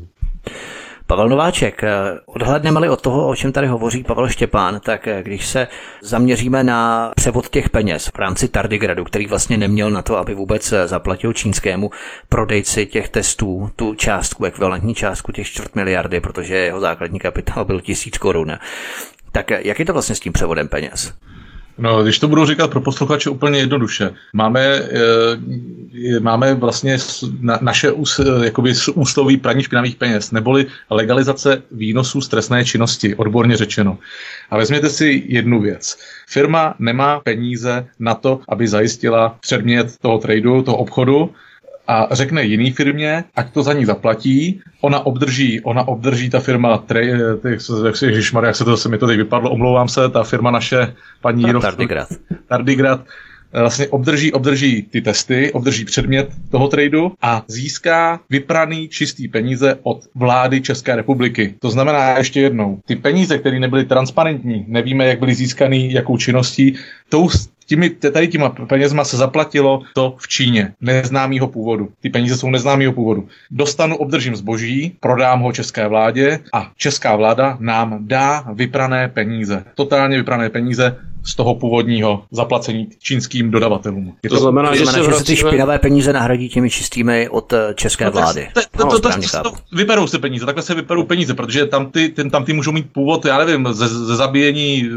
Pavel 1.06 1.28
Nováček, 1.28 1.84
eh, 1.84 1.90
odhledneme-li 2.26 2.88
od 2.88 3.00
toho, 3.00 3.28
o 3.28 3.36
čem 3.36 3.52
tady 3.52 3.66
hovoří 3.66 4.04
Pavel 4.04 4.28
Štěpán, 4.28 4.80
tak 4.80 5.08
eh, 5.08 5.22
když 5.22 5.46
se 5.46 5.68
zaměříme 6.02 6.64
na 6.64 7.12
převod 7.16 7.48
těch 7.48 7.70
peněz 7.70 8.06
v 8.14 8.18
rámci 8.18 8.48
Tardigradu, 8.48 9.04
který 9.04 9.26
vlastně 9.26 9.56
neměl 9.56 9.90
na 9.90 10.02
to, 10.02 10.16
aby 10.16 10.34
vůbec 10.34 10.72
eh, 10.72 10.88
zaplatil 10.88 11.32
čínskému 11.32 11.90
prodejci 12.28 12.86
těch 12.86 13.08
testů 13.08 13.70
tu 13.76 13.94
částku, 13.94 14.44
ekvivalentní 14.44 14.94
částku 14.94 15.32
těch 15.32 15.46
čtvrt 15.46 15.74
miliardy, 15.74 16.20
protože 16.20 16.56
jeho 16.56 16.80
základní 16.80 17.18
kapitál 17.18 17.64
byl 17.64 17.80
tisíc 17.80 18.18
korun. 18.18 18.52
Tak 19.32 19.50
jak 19.50 19.78
je 19.78 19.84
to 19.84 19.92
vlastně 19.92 20.14
s 20.14 20.20
tím 20.20 20.32
převodem 20.32 20.68
peněz? 20.68 21.14
No, 21.78 22.02
když 22.02 22.18
to 22.18 22.28
budu 22.28 22.46
říkat 22.46 22.70
pro 22.70 22.80
posluchače 22.80 23.30
úplně 23.30 23.58
jednoduše. 23.58 24.10
Máme, 24.32 24.60
e, 24.60 26.20
máme 26.20 26.54
vlastně 26.54 26.98
na, 27.40 27.58
naše 27.62 27.92
ús, 27.92 28.20
jakoby 28.44 28.72
úsloví 28.94 29.36
praní 29.36 29.62
špinavých 29.62 29.96
peněz, 29.96 30.30
neboli 30.30 30.66
legalizace 30.90 31.62
výnosů 31.70 32.20
z 32.20 32.28
trestné 32.28 32.64
činnosti, 32.64 33.14
odborně 33.14 33.56
řečeno. 33.56 33.98
A 34.50 34.56
vezměte 34.56 34.90
si 34.90 35.22
jednu 35.26 35.60
věc. 35.60 35.98
Firma 36.28 36.74
nemá 36.78 37.20
peníze 37.20 37.86
na 37.98 38.14
to, 38.14 38.40
aby 38.48 38.68
zajistila 38.68 39.36
předmět 39.40 39.98
toho 39.98 40.18
tradu, 40.18 40.62
toho 40.62 40.76
obchodu, 40.76 41.30
a 41.88 42.08
řekne 42.10 42.42
jiný 42.44 42.70
firmě, 42.70 43.24
ať 43.34 43.52
to 43.52 43.62
za 43.62 43.72
ní 43.72 43.84
zaplatí, 43.84 44.60
ona 44.80 45.06
obdrží, 45.06 45.60
ona 45.60 45.88
obdrží 45.88 46.30
ta 46.30 46.40
firma, 46.40 46.78
tre, 46.78 47.06
jak 47.50 47.96
se, 47.96 48.06
ježišmar, 48.06 48.44
jak 48.44 48.56
se 48.56 48.64
to 48.64 48.76
se 48.76 48.88
mi 48.88 48.98
to 48.98 49.06
teď 49.06 49.16
vypadlo, 49.16 49.50
omlouvám 49.50 49.88
se, 49.88 50.08
ta 50.08 50.22
firma 50.22 50.50
naše 50.50 50.94
paní 51.20 51.42
Jirov, 51.42 51.62
Tardigrad. 51.62 52.08
Tardigrad 52.48 53.00
vlastně 53.60 53.88
obdrží, 53.88 54.32
obdrží 54.32 54.82
ty 54.82 55.00
testy, 55.00 55.52
obdrží 55.52 55.84
předmět 55.84 56.28
toho 56.50 56.68
tradu 56.68 57.12
a 57.22 57.44
získá 57.48 58.20
vypraný 58.30 58.88
čistý 58.88 59.28
peníze 59.28 59.78
od 59.82 60.04
vlády 60.14 60.60
České 60.60 60.96
republiky. 60.96 61.54
To 61.58 61.70
znamená 61.70 62.18
ještě 62.18 62.40
jednou, 62.40 62.80
ty 62.86 62.96
peníze, 62.96 63.38
které 63.38 63.60
nebyly 63.60 63.84
transparentní, 63.84 64.64
nevíme, 64.68 65.06
jak 65.06 65.18
byly 65.18 65.34
získaný, 65.34 65.92
jakou 65.92 66.16
činností, 66.16 66.74
tou, 67.08 67.28
Těmi, 67.72 67.90
tady 67.90 68.28
těma 68.28 68.48
penězma 68.48 69.04
se 69.04 69.16
zaplatilo 69.16 69.82
to 69.94 70.14
v 70.18 70.28
Číně, 70.28 70.74
neznámého 70.80 71.48
původu. 71.48 71.88
Ty 72.00 72.10
peníze 72.10 72.36
jsou 72.36 72.50
neznámého 72.50 72.92
původu. 72.92 73.28
Dostanu, 73.50 73.96
obdržím 73.96 74.36
zboží, 74.36 74.96
prodám 75.00 75.40
ho 75.40 75.52
české 75.52 75.88
vládě 75.88 76.38
a 76.52 76.70
česká 76.76 77.16
vláda 77.16 77.56
nám 77.60 77.98
dá 78.00 78.44
vyprané 78.54 79.08
peníze. 79.08 79.64
Totálně 79.74 80.16
vyprané 80.16 80.50
peníze 80.50 80.96
z 81.24 81.34
toho 81.34 81.54
původního 81.54 82.24
zaplacení 82.30 82.88
čínským 82.98 83.50
dodavatelům. 83.50 84.14
Je 84.22 84.30
to, 84.30 84.36
to 84.36 84.42
znamená, 84.42 84.68
to 84.68 84.76
že, 84.76 84.84
znamená, 84.84 85.10
že 85.10 85.18
se 85.18 85.24
ty 85.24 85.36
špinavé 85.36 85.78
peníze 85.78 86.12
nahradí 86.12 86.48
těmi 86.48 86.70
čistými 86.70 87.28
od 87.28 87.52
eh, 87.52 87.74
české 87.74 88.04
no, 88.04 88.10
vlády. 88.10 88.48
To, 88.54 88.60
to, 88.60 88.86
to, 88.86 89.00
to, 89.00 89.10
to, 89.10 89.42
to, 89.42 89.52
vyperou 89.72 90.06
se 90.06 90.18
peníze, 90.18 90.46
takhle 90.46 90.62
se 90.62 90.74
vyperou 90.74 91.04
peníze, 91.04 91.34
protože 91.34 91.66
tam 91.66 91.90
ty, 91.90 92.08
ten, 92.08 92.30
tam 92.30 92.44
ty 92.44 92.52
můžou 92.52 92.72
mít 92.72 92.92
původ, 92.92 93.24
já 93.24 93.38
nevím, 93.38 93.68
ze, 93.70 93.88
ze 93.88 94.16
zabíjení, 94.16 94.90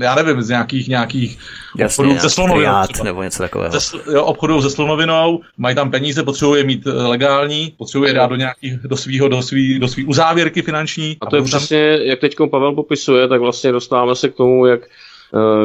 já 0.00 0.14
nevím, 0.14 0.42
z 0.42 0.48
nějakých 0.48 0.88
nějakých 0.88 1.38
Jasně, 1.78 2.04
obchodů 2.04 2.20
se 2.20 2.30
slonovinou. 2.30 2.82
Nebo 3.04 3.22
něco 3.22 3.42
takového. 3.42 3.80
Ze, 3.80 3.98
jo, 4.12 4.24
obchodů 4.24 4.62
se 4.62 4.70
slonovinou, 4.70 5.40
mají 5.58 5.74
tam 5.76 5.90
peníze, 5.90 6.22
potřebují 6.22 6.60
je 6.60 6.64
mít 6.66 6.86
eh, 6.86 6.90
legální, 6.90 7.72
potřebují 7.78 8.10
je 8.10 8.14
dát 8.14 8.26
do 8.26 8.36
nějakých, 8.36 8.78
do 8.78 8.96
svého, 8.96 9.28
do 9.28 9.42
svý, 9.42 9.78
do 9.78 9.88
svý 9.88 10.04
uzávěrky 10.04 10.62
finanční. 10.62 11.16
A 11.20 11.26
to 11.26 11.36
a 11.36 11.38
je 11.38 11.44
přesně, 11.44 11.98
jak 12.02 12.20
teď 12.20 12.36
Pavel 12.50 12.72
popisuje, 12.72 13.28
tak 13.28 13.40
vlastně 13.40 13.72
dostáváme 13.72 14.14
se 14.14 14.28
k 14.28 14.34
tomu, 14.34 14.66
jak 14.66 14.80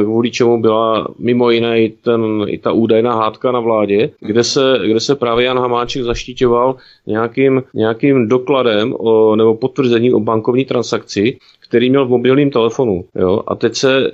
kvůli 0.04 0.32
čemu 0.32 0.62
byla 0.62 1.08
mimo 1.20 1.50
jiné 1.50 1.82
i, 1.82 1.90
ten, 1.90 2.46
i 2.48 2.58
ta 2.58 2.72
údajná 2.72 3.16
hádka 3.16 3.52
na 3.52 3.60
vládě, 3.60 4.10
kde 4.20 4.44
se, 4.44 4.80
kde 4.86 5.00
se 5.00 5.16
právě 5.16 5.46
Jan 5.46 5.60
Hamáček 5.60 6.04
zaštítěval 6.04 6.76
nějakým, 7.08 7.64
nějakým 7.74 8.28
dokladem 8.28 8.96
o, 8.98 9.36
nebo 9.36 9.56
potvrzením 9.56 10.14
o 10.16 10.20
bankovní 10.20 10.66
transakci, 10.66 11.38
který 11.70 11.90
měl 11.90 12.06
v 12.06 12.10
mobilním 12.10 12.52
telefonu. 12.52 13.06
Jo? 13.16 13.44
A 13.48 13.56
teď 13.56 13.76
se, 13.76 14.12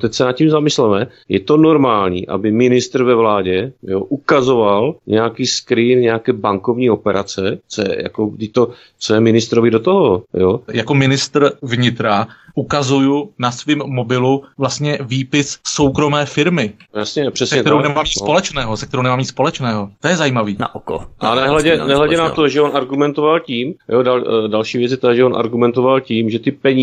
teď 0.00 0.14
se 0.14 0.24
nad 0.24 0.32
tím 0.32 0.50
zamysleme, 0.50 1.06
je 1.28 1.40
to 1.40 1.56
normální, 1.56 2.28
aby 2.28 2.52
ministr 2.52 3.02
ve 3.02 3.14
vládě 3.14 3.72
jo, 3.82 4.00
ukazoval 4.00 4.94
nějaký 5.06 5.46
screen, 5.46 6.00
nějaké 6.00 6.32
bankovní 6.32 6.90
operace, 6.90 7.58
co 7.68 7.82
je, 7.82 8.02
jako, 8.02 8.32
to, 8.52 8.70
co 8.98 9.14
je 9.14 9.20
ministrovi 9.20 9.70
do 9.70 9.80
toho. 9.80 10.22
Jo? 10.34 10.60
Jako 10.72 10.94
ministr 10.94 11.52
vnitra 11.62 12.26
ukazuju 12.54 13.30
na 13.38 13.50
svém 13.50 13.78
mobilu 13.86 14.44
vlastně 14.58 14.98
výpis 15.00 15.58
soukromé 15.66 16.26
firmy. 16.26 16.72
Jasně, 16.94 17.30
přesně. 17.30 17.56
Se 17.56 17.60
kterou 17.60 17.76
to. 17.76 17.82
nemám 17.82 18.04
nic 18.04 18.20
no. 18.20 18.26
společného, 18.26 18.76
se 18.76 18.86
kterou 18.86 19.02
nemám 19.02 19.18
nic 19.18 19.28
společného. 19.28 19.90
To 20.00 20.08
je 20.08 20.16
zajímavý. 20.16 20.56
Na 20.58 20.74
oko. 20.74 21.04
A 21.20 21.34
nehledě, 21.34 21.84
nehledě 21.86 22.16
na 22.16 22.30
to, 22.30 22.48
že 22.48 22.60
on 22.60 22.76
argumentoval 22.76 23.40
tím, 23.40 23.74
jo, 23.88 24.02
dal, 24.02 24.18
eh, 24.20 24.48
další 24.48 24.78
věc 24.78 24.90
je 24.90 24.96
ta, 24.96 25.14
že 25.14 25.24
on 25.24 25.36
argumentoval 25.36 26.00
tím, 26.00 26.30
že 26.30 26.38
ty 26.38 26.50
peníze 26.50 26.79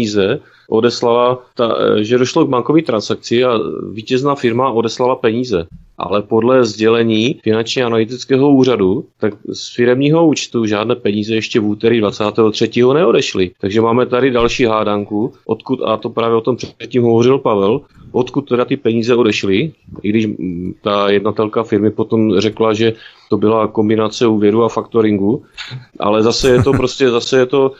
odeslala, 0.69 1.39
ta, 1.55 1.75
eh, 1.79 2.03
že 2.03 2.17
došlo 2.17 2.45
k 2.45 2.49
bankové 2.49 2.81
transakci 2.81 3.43
a 3.43 3.59
vítězná 3.91 4.35
firma 4.35 4.69
odeslala 4.69 5.15
peníze. 5.15 5.65
Ale 5.97 6.21
podle 6.21 6.65
sdělení 6.65 7.39
finančně 7.43 7.85
analytického 7.85 8.51
úřadu, 8.51 9.05
tak 9.19 9.33
z 9.53 9.75
firemního 9.75 10.27
účtu 10.27 10.65
žádné 10.65 10.95
peníze 10.95 11.35
ještě 11.35 11.59
v 11.59 11.65
úterý 11.65 11.99
23. 11.99 12.69
neodešly. 12.93 13.51
Takže 13.61 13.81
máme 13.81 14.05
tady 14.05 14.31
další 14.31 14.65
hádanku, 14.65 15.33
odkud, 15.45 15.81
a 15.81 15.97
to 15.97 16.09
právě 16.09 16.37
o 16.37 16.41
tom 16.41 16.55
předtím 16.55 17.03
hovořil 17.03 17.39
Pavel, 17.39 17.81
odkud 18.11 18.41
teda 18.41 18.65
ty 18.65 18.77
peníze 18.77 19.15
odešly, 19.15 19.71
i 20.03 20.09
když 20.09 20.25
mm, 20.25 20.73
ta 20.81 21.09
jednatelka 21.09 21.63
firmy 21.63 21.91
potom 21.91 22.39
řekla, 22.39 22.73
že 22.73 22.93
to 23.29 23.37
byla 23.37 23.67
kombinace 23.67 24.27
úvěru 24.27 24.63
a 24.63 24.69
faktoringu, 24.69 25.43
ale 25.99 26.23
zase 26.23 26.49
je 26.49 26.63
to 26.63 26.71
prostě, 26.71 27.09
zase 27.09 27.39
je 27.39 27.45
to 27.45 27.71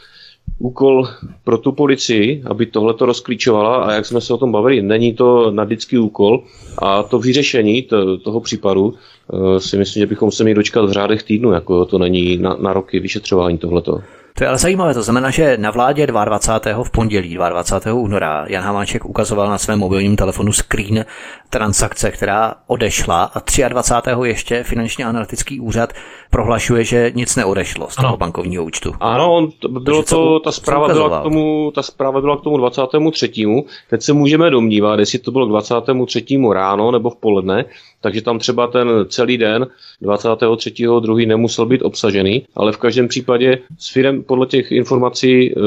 úkol 0.59 1.07
pro 1.43 1.57
tu 1.57 1.71
policii, 1.71 2.43
aby 2.45 2.65
tohle 2.65 2.93
to 2.93 3.05
rozklíčovala 3.05 3.83
a 3.83 3.91
jak 3.93 4.05
jsme 4.05 4.21
se 4.21 4.33
o 4.33 4.37
tom 4.37 4.51
bavili, 4.51 4.81
není 4.81 5.13
to 5.13 5.51
nadický 5.51 5.97
úkol 5.97 6.43
a 6.77 7.03
to 7.03 7.19
vyřešení 7.19 7.81
to, 7.81 8.17
toho 8.17 8.39
případu 8.39 8.85
uh, 8.85 9.57
si 9.57 9.77
myslím, 9.77 10.01
že 10.01 10.07
bychom 10.07 10.31
se 10.31 10.43
měli 10.43 10.55
dočkat 10.55 10.85
v 10.85 10.91
řádech 10.91 11.23
týdnu, 11.23 11.51
jako 11.51 11.85
to 11.85 11.97
není 11.97 12.37
na, 12.37 12.55
na 12.59 12.73
roky 12.73 12.99
vyšetřování 12.99 13.57
tohleto. 13.57 14.01
To 14.37 14.43
je 14.43 14.47
ale 14.47 14.57
zajímavé, 14.57 14.93
to 14.93 15.03
znamená, 15.03 15.29
že 15.29 15.57
na 15.57 15.71
vládě 15.71 16.07
22. 16.07 16.83
v 16.83 16.89
pondělí 16.91 17.37
22. 17.49 17.93
února 17.93 18.45
Jan 18.49 18.63
Hamáček 18.63 19.05
ukazoval 19.05 19.49
na 19.49 19.57
svém 19.57 19.79
mobilním 19.79 20.15
telefonu 20.15 20.53
screen 20.53 21.05
transakce, 21.49 22.11
která 22.11 22.53
odešla 22.67 23.23
a 23.23 23.41
23. 23.67 24.11
ještě 24.23 24.63
finančně 24.63 25.05
analytický 25.05 25.59
úřad 25.59 25.93
prohlašuje, 26.37 26.83
že 26.83 27.11
nic 27.15 27.35
neodešlo 27.35 27.89
z 27.89 27.95
toho 27.95 28.07
ano. 28.07 28.17
bankovního 28.17 28.61
účtu. 28.63 28.93
Ano, 28.99 29.33
on, 29.33 29.49
to, 29.59 29.69
bylo 29.69 30.03
to, 30.03 30.39
ta 30.39 30.51
zpráva 30.51 30.87
byla, 30.87 31.19
k 31.19 31.23
tomu, 31.23 31.71
ta 31.75 31.81
zpráva 31.81 32.21
byla 32.21 32.37
k 32.37 32.41
tomu 32.41 32.57
23. 32.57 33.45
Teď 33.89 34.01
se 34.01 34.13
můžeme 34.13 34.49
domnívat, 34.49 34.99
jestli 34.99 35.19
to 35.19 35.31
bylo 35.31 35.45
k 35.45 35.49
23. 35.49 36.25
ráno 36.53 36.91
nebo 36.91 37.09
v 37.09 37.15
poledne, 37.15 37.65
takže 38.01 38.21
tam 38.21 38.39
třeba 38.39 38.67
ten 38.67 38.89
celý 39.09 39.37
den 39.37 39.67
23.2. 40.01 41.27
nemusel 41.27 41.65
být 41.65 41.81
obsažený, 41.81 42.45
ale 42.55 42.71
v 42.71 42.77
každém 42.77 43.07
případě 43.07 43.57
s 43.79 43.89
firem, 43.89 44.23
podle 44.23 44.45
těch 44.45 44.71
informací 44.71 45.51
eh, 45.51 45.59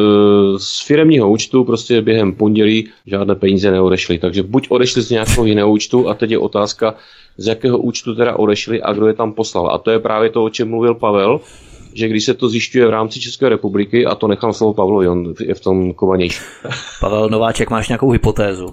z 0.58 0.86
firemního 0.86 1.30
účtu 1.30 1.64
prostě 1.64 2.02
během 2.02 2.32
pondělí 2.32 2.88
žádné 3.06 3.34
peníze 3.34 3.70
neodešly. 3.70 4.18
Takže 4.18 4.42
buď 4.42 4.66
odešly 4.70 5.02
z 5.02 5.10
nějakého 5.10 5.46
jiného 5.46 5.70
účtu 5.70 6.08
a 6.08 6.14
teď 6.14 6.30
je 6.30 6.38
otázka, 6.38 6.94
z 7.36 7.46
jakého 7.46 7.78
účtu 7.78 8.14
teda 8.14 8.36
odešly 8.36 8.82
a 8.82 8.92
kdo 8.92 9.06
je 9.06 9.14
tam 9.14 9.32
poslal. 9.32 9.70
A 9.74 9.78
to 9.78 9.90
je 9.90 9.98
právě 9.98 10.30
to, 10.30 10.44
o 10.44 10.50
čem 10.50 10.68
mluvil 10.68 10.94
Pavel, 10.94 11.40
že 11.94 12.08
když 12.08 12.24
se 12.24 12.34
to 12.34 12.48
zjišťuje 12.48 12.86
v 12.86 12.90
rámci 12.90 13.20
České 13.20 13.48
republiky, 13.48 14.06
a 14.06 14.14
to 14.14 14.28
nechám 14.28 14.52
slovo 14.52 14.74
Pavlovi, 14.74 15.08
on 15.08 15.34
je 15.40 15.54
v 15.54 15.60
tom 15.60 15.94
kovanější. 15.94 16.40
Pavel 17.00 17.28
Nováček, 17.28 17.70
máš 17.70 17.88
nějakou 17.88 18.10
hypotézu? 18.10 18.66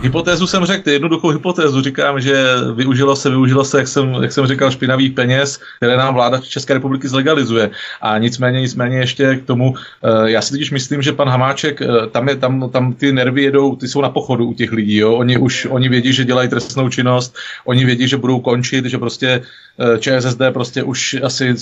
Hypotézu 0.00 0.46
jsem 0.46 0.64
řekl, 0.64 0.90
jednoduchou 0.90 1.28
hypotézu. 1.28 1.82
Říkám, 1.82 2.20
že 2.20 2.44
využilo 2.74 3.16
se, 3.16 3.30
využilo 3.30 3.64
se, 3.64 3.78
jak 3.78 3.88
jsem, 3.88 4.14
jak 4.22 4.32
jsem 4.32 4.46
říkal, 4.46 4.70
špinavých 4.70 5.12
peněz, 5.12 5.60
které 5.76 5.96
nám 5.96 6.14
vláda 6.14 6.38
České 6.38 6.74
republiky 6.74 7.08
zlegalizuje. 7.08 7.70
A 8.00 8.18
nicméně, 8.18 8.60
nicméně 8.60 8.98
ještě 8.98 9.36
k 9.36 9.46
tomu, 9.46 9.74
eh, 9.76 10.30
já 10.30 10.42
si 10.42 10.50
totiž 10.50 10.70
myslím, 10.70 11.02
že 11.02 11.12
pan 11.12 11.28
Hamáček, 11.28 11.82
eh, 11.82 11.86
tam, 12.10 12.28
je, 12.28 12.36
tam, 12.36 12.70
tam 12.70 12.92
ty 12.92 13.12
nervy 13.12 13.42
jedou, 13.42 13.76
ty 13.76 13.88
jsou 13.88 14.00
na 14.00 14.10
pochodu 14.10 14.46
u 14.46 14.54
těch 14.54 14.72
lidí. 14.72 14.96
Jo? 14.96 15.14
Oni 15.14 15.38
už 15.38 15.66
oni 15.70 15.88
vědí, 15.88 16.12
že 16.12 16.24
dělají 16.24 16.48
trestnou 16.48 16.88
činnost, 16.88 17.36
oni 17.64 17.84
vědí, 17.84 18.08
že 18.08 18.16
budou 18.16 18.40
končit, 18.40 18.84
že 18.84 18.98
prostě 18.98 19.42
eh, 19.78 19.98
ČSSD 19.98 20.40
prostě 20.52 20.82
už 20.82 21.16
asi 21.22 21.54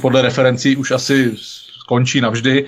podle 0.00 0.22
referencí 0.22 0.76
už 0.76 0.90
asi 0.90 1.32
skončí 1.84 2.20
navždy 2.20 2.64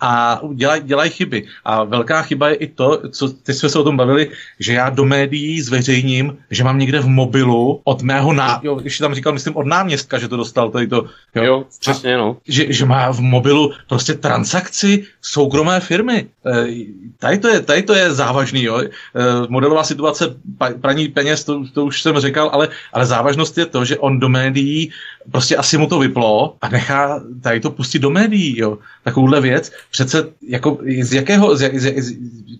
a 0.00 0.40
dělají 0.54 0.82
dělaj 0.82 1.10
chyby. 1.10 1.46
A 1.64 1.84
velká 1.84 2.22
chyba 2.22 2.48
je 2.48 2.54
i 2.54 2.66
to, 2.66 3.02
co 3.10 3.28
teď 3.28 3.56
jsme 3.56 3.68
se 3.68 3.78
o 3.78 3.84
tom 3.84 3.96
bavili, 3.96 4.30
že 4.60 4.72
já 4.72 4.90
do 4.90 5.04
médií 5.04 5.60
zveřejním, 5.60 6.36
že 6.50 6.64
mám 6.64 6.78
někde 6.78 7.00
v 7.00 7.06
mobilu 7.06 7.80
od 7.84 8.02
mého 8.02 8.32
ná... 8.32 8.60
Jo, 8.62 8.80
ještě 8.84 9.04
tam 9.04 9.14
říkal, 9.14 9.32
myslím, 9.32 9.56
od 9.56 9.66
náměstka, 9.66 10.18
že 10.18 10.28
to 10.28 10.36
dostal 10.36 10.70
tady 10.70 10.86
to. 10.86 11.06
Jo, 11.34 11.44
jo 11.44 11.64
přesně, 11.80 12.16
no. 12.16 12.36
Že, 12.48 12.72
že 12.72 12.86
má 12.86 13.12
v 13.12 13.20
mobilu 13.20 13.72
prostě 13.88 14.14
transakci 14.14 15.04
soukromé 15.22 15.80
firmy. 15.80 16.26
E, 16.46 16.66
tady, 17.18 17.38
to 17.38 17.48
je, 17.48 17.60
tady 17.60 17.82
to 17.82 17.94
je 17.94 18.14
závažný, 18.14 18.62
jo. 18.62 18.80
E, 18.80 18.90
modelová 19.48 19.84
situace 19.84 20.36
praní 20.80 21.08
peněz, 21.08 21.44
to, 21.44 21.64
to 21.72 21.84
už 21.84 22.02
jsem 22.02 22.20
říkal, 22.20 22.50
ale, 22.52 22.68
ale 22.92 23.06
závažnost 23.06 23.58
je 23.58 23.66
to, 23.66 23.84
že 23.84 23.98
on 23.98 24.20
do 24.20 24.28
médií 24.28 24.90
prostě 25.30 25.56
asi 25.56 25.78
mu 25.78 25.86
to 25.86 25.98
vyplo 25.98 26.56
a 26.60 26.68
nechá 26.68 27.20
tady 27.42 27.60
to 27.60 27.70
pustit 27.70 27.98
do 27.98 28.10
médií, 28.10 28.58
jo. 28.58 28.78
Takovouhle 29.04 29.40
věc. 29.40 29.72
Přece 29.96 30.28
jako 30.48 30.78
z 31.02 31.12
jakého, 31.12 31.56
z, 31.56 31.70
z, 31.74 32.02
z, 32.02 32.16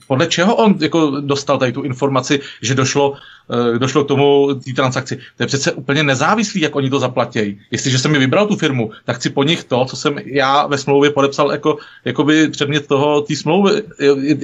podle 0.06 0.26
čeho 0.26 0.56
on 0.56 0.74
jako 0.80 1.20
dostal 1.20 1.58
tady 1.58 1.72
tu 1.72 1.82
informaci, 1.82 2.40
že 2.62 2.74
došlo, 2.74 3.10
uh, 3.10 3.78
došlo 3.78 4.04
k 4.04 4.08
tomu 4.08 4.54
té 4.54 4.72
transakci. 4.72 5.16
To 5.36 5.42
je 5.42 5.46
přece 5.46 5.72
úplně 5.72 6.02
nezávislý, 6.02 6.60
jak 6.60 6.76
oni 6.76 6.90
to 6.90 6.98
zaplatí. 6.98 7.60
Jestliže 7.70 7.98
jsem 7.98 8.12
mi 8.12 8.18
vybral 8.18 8.46
tu 8.46 8.56
firmu, 8.56 8.90
tak 9.04 9.16
chci 9.16 9.30
po 9.30 9.44
nich 9.44 9.64
to, 9.64 9.84
co 9.84 9.96
jsem 9.96 10.18
já 10.24 10.66
ve 10.66 10.78
smlouvě 10.78 11.10
podepsal 11.10 11.52
jako, 11.52 11.78
jakoby 12.04 12.48
předmět 12.48 12.86
toho, 12.86 13.20
té 13.20 13.36
smlouvy. 13.36 13.82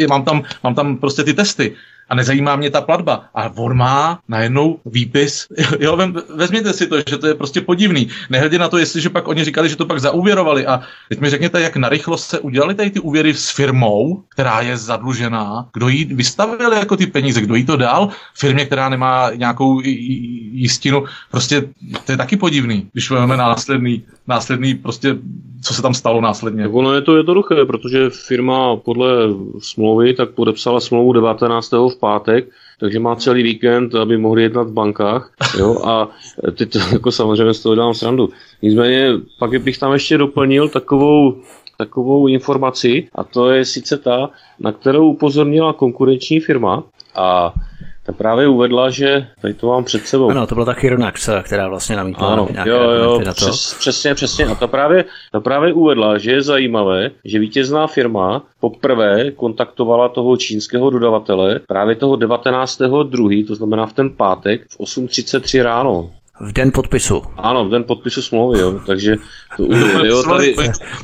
Mám, 0.09 0.25
tam, 0.25 0.43
mám 0.63 0.75
tam 0.75 0.97
prostě 0.97 1.25
ty 1.25 1.35
testy 1.35 1.77
a 2.13 2.15
nezajímá 2.15 2.57
mě 2.57 2.71
ta 2.71 2.81
platba. 2.81 3.25
A 3.35 3.49
on 3.57 3.77
má 3.77 4.21
najednou 4.29 4.79
výpis. 4.85 5.47
Jo, 5.81 5.99
vezměte 6.37 6.73
si 6.73 6.87
to, 6.87 6.97
že 7.11 7.19
to 7.19 7.27
je 7.27 7.35
prostě 7.35 7.61
podivný. 7.61 8.09
Nehledě 8.31 8.59
na 8.59 8.69
to, 8.69 8.79
jestliže 8.79 9.11
pak 9.11 9.29
oni 9.29 9.45
říkali, 9.45 9.69
že 9.69 9.77
to 9.77 9.87
pak 9.87 10.01
zauvěrovali. 10.01 10.67
A 10.67 10.81
teď 11.09 11.21
mi 11.21 11.31
řekněte, 11.31 11.61
jak 11.61 11.77
narychlo 11.77 12.19
se 12.19 12.39
udělali 12.39 12.75
tady 12.75 12.91
ty 12.91 13.01
úvěry 13.01 13.35
s 13.35 13.51
firmou, 13.51 14.25
která 14.29 14.61
je 14.61 14.77
zadlužená. 14.77 15.69
Kdo 15.73 15.89
jí 15.89 16.05
vystavil 16.05 16.73
jako 16.73 16.97
ty 16.97 17.07
peníze, 17.07 17.41
kdo 17.41 17.55
jí 17.55 17.65
to 17.65 17.77
dal? 17.77 18.09
Firmě, 18.35 18.65
která 18.65 18.89
nemá 18.89 19.31
nějakou 19.35 19.81
jistinu. 20.53 21.05
Prostě 21.31 21.63
to 22.07 22.13
je 22.13 22.17
taky 22.17 22.37
podivný, 22.37 22.89
když 22.93 23.11
máme 23.11 23.37
následný, 23.37 24.05
následný 24.29 24.75
prostě, 24.75 25.17
co 25.63 25.75
se 25.75 25.83
tam 25.83 25.95
stalo 25.95 26.21
následně. 26.21 26.69
Ono 26.69 26.95
je 26.95 27.03
to 27.03 27.17
jednoduché, 27.17 27.65
protože 27.65 28.11
firma 28.11 28.77
podle 28.77 29.09
smlouvy 29.59 30.15
tak 30.15 30.31
podepsala 30.31 30.81
smlouvu 30.81 31.13
19 31.13 31.73
v 31.73 31.99
pátek, 32.01 32.49
takže 32.81 32.99
má 32.99 33.17
celý 33.17 33.43
víkend, 33.43 33.95
aby 33.95 34.19
mohli 34.19 34.43
jednat 34.43 34.67
v 34.67 34.73
bankách. 34.73 35.33
Jo? 35.59 35.83
A 35.85 36.09
teď 36.57 36.73
to, 36.73 36.79
jako 36.93 37.13
samozřejmě 37.13 37.55
z 37.55 37.63
toho 37.63 37.75
dám 37.75 37.95
srandu. 37.95 38.29
Nicméně 38.63 39.13
pak 39.39 39.63
bych 39.63 39.79
tam 39.79 39.93
ještě 39.93 40.19
doplnil 40.19 40.69
takovou 40.69 41.37
takovou 41.79 42.27
informaci 42.27 43.09
a 43.15 43.25
to 43.25 43.51
je 43.51 43.65
sice 43.65 43.99
ta, 43.99 44.31
na 44.61 44.73
kterou 44.73 45.09
upozornila 45.09 45.73
konkurenční 45.73 46.41
firma 46.41 46.85
a 47.15 47.55
ta 48.07 48.13
právě 48.13 48.49
uvedla, 48.49 48.91
že 48.91 49.27
tady 49.41 49.55
to 49.55 49.67
mám 49.67 49.85
před 49.85 50.07
sebou. 50.07 50.31
Ano, 50.31 50.47
to 50.47 50.55
byla 50.55 50.67
ta 50.67 50.73
Chironax, 50.73 51.29
která 51.43 51.69
vlastně 51.69 51.97
namítla 51.97 52.29
ano, 52.29 52.49
jo, 52.65 52.91
jo, 52.91 53.21
na 53.25 53.35
to. 53.35 53.41
Přes, 53.41 53.75
přesně, 53.79 54.15
přesně. 54.15 54.47
A 54.47 54.55
ta 54.55 54.67
právě, 54.67 55.05
ta 55.33 55.41
právě 55.41 55.73
uvedla, 55.73 56.19
že 56.19 56.31
je 56.31 56.43
zajímavé, 56.43 57.11
že 57.25 57.39
vítězná 57.39 57.87
firma 57.87 58.43
poprvé 58.61 59.31
kontaktovala 59.31 60.09
toho 60.09 60.37
čínského 60.37 60.91
dodavatele 60.91 61.61
právě 61.69 61.97
toho 61.97 62.15
19.2., 62.15 63.47
to 63.47 63.55
znamená 63.55 63.87
v 63.87 63.93
ten 63.93 64.11
pátek 64.11 64.67
v 64.71 64.81
8.33 64.81 65.63
ráno. 65.63 66.11
V 66.41 66.53
den 66.53 66.71
podpisu. 66.73 67.23
Ano, 67.37 67.65
v 67.65 67.71
den 67.71 67.85
podpisu 67.85 68.23
smlouvy, 68.23 68.59
jo. 68.59 68.81
Takže 68.87 69.17
to, 69.57 69.67
jo, 70.05 70.23
tady... 70.23 70.55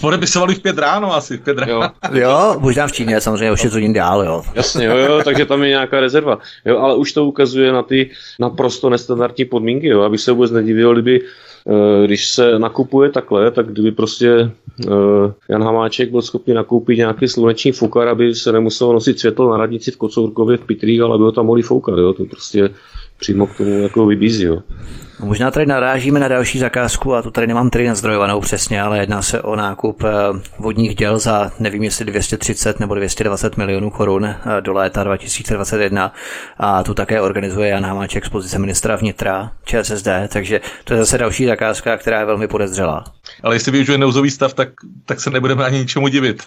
Podepisovali 0.01 0.55
v 0.55 0.63
pět 0.63 0.79
ráno 0.79 1.15
asi, 1.15 1.37
v 1.37 1.41
pět 1.41 1.59
ráno. 1.59 1.73
Jo, 1.73 1.91
jo 2.13 2.57
možná 2.59 2.87
v 2.87 2.93
Číně, 2.93 3.21
samozřejmě 3.21 3.53
už 3.53 3.65
je 3.65 3.71
to 3.71 3.79
dál, 3.93 4.25
jo. 4.25 4.43
Jasně, 4.55 4.87
jo, 4.87 4.97
jo, 4.97 5.21
takže 5.25 5.47
tam 5.47 5.63
je 5.63 5.69
nějaká 5.69 6.01
rezerva. 6.01 6.39
Jo, 6.65 6.79
ale 6.79 6.97
už 6.97 7.13
to 7.13 7.25
ukazuje 7.25 7.73
na 7.73 7.83
ty 7.83 8.11
naprosto 8.41 8.91
nestandardní 8.91 9.45
podmínky, 9.45 9.87
jo, 9.87 10.03
aby 10.03 10.19
se 10.19 10.33
vůbec 10.33 10.51
nedivil, 10.51 10.93
kdyby 10.93 11.21
eh, 11.23 12.07
když 12.07 12.29
se 12.29 12.59
nakupuje 12.59 13.11
takhle, 13.11 13.51
tak 13.51 13.67
kdyby 13.67 13.93
prostě 13.93 14.51
uh, 14.87 15.33
Jan 15.49 15.63
Hamáček 15.63 16.11
byl 16.11 16.23
schopný 16.23 16.55
nakoupit 16.55 16.97
nějaký 16.97 17.29
sluneční 17.29 17.73
fukar, 17.73 18.09
aby 18.09 18.35
se 18.35 18.53
nemuselo 18.53 18.93
nosit 18.93 19.21
světlo 19.21 19.51
na 19.51 19.57
radnici 19.57 19.91
v 19.91 19.97
Kocourkově 19.97 20.57
v 20.57 20.65
Pitrích, 20.65 21.01
ale 21.01 21.15
aby 21.15 21.25
ho 21.25 21.33
tam 21.33 21.47
mohli 21.47 21.63
foukat, 21.63 21.99
jo, 21.99 22.13
to 22.13 22.25
prostě 22.25 22.71
přímo 23.21 23.47
k 23.47 23.57
tomu 23.57 23.83
jako 23.83 24.07
vybízí, 24.07 24.45
jo. 24.45 24.63
No, 25.21 25.27
možná 25.27 25.51
tady 25.51 25.67
narážíme 25.67 26.21
na 26.21 26.29
další 26.29 26.59
zakázku 26.59 27.15
a 27.15 27.23
tu 27.23 27.31
tady 27.31 27.47
nemám 27.47 27.71
tady 27.71 27.89
nazdrojovanou 27.89 28.41
přesně, 28.41 28.83
ale 28.83 28.99
jedná 28.99 29.23
se 29.23 29.43
o 29.43 29.57
nákup 29.57 30.05
eh, 30.05 30.09
vodních 30.59 30.95
děl 30.95 31.19
za 31.19 31.53
nevím 31.59 31.83
jestli 31.83 32.05
230 32.05 32.81
nebo 32.81 32.95
220 32.95 33.57
milionů 33.57 33.91
korun 33.91 34.27
eh, 34.27 34.37
do 34.61 34.73
léta 34.73 35.05
2021 35.05 36.13
a 36.59 36.83
tu 36.83 36.95
také 36.95 37.21
organizuje 37.21 37.69
Jan 37.69 37.85
Hamáček 37.85 38.25
z 38.25 38.29
pozice 38.29 38.59
ministra 38.59 38.97
vnitra 38.97 39.53
ČSSD, 39.65 40.09
takže 40.29 40.61
to 40.85 40.95
je 40.95 41.01
zase 41.01 41.19
další 41.19 41.47
zakázka, 41.47 41.97
která 41.97 42.21
je 42.21 42.27
velmi 42.27 42.49
podezřelá. 42.49 43.05
Ale 43.43 43.55
jestli 43.55 43.73
využije 43.73 43.99
nouzový 43.99 44.31
stav, 44.31 44.55
tak, 44.55 44.69
tak 45.07 45.21
se 45.21 45.31
nebudeme 45.31 45.65
ani 45.65 45.79
ničemu 45.79 46.09
divit. 46.09 46.43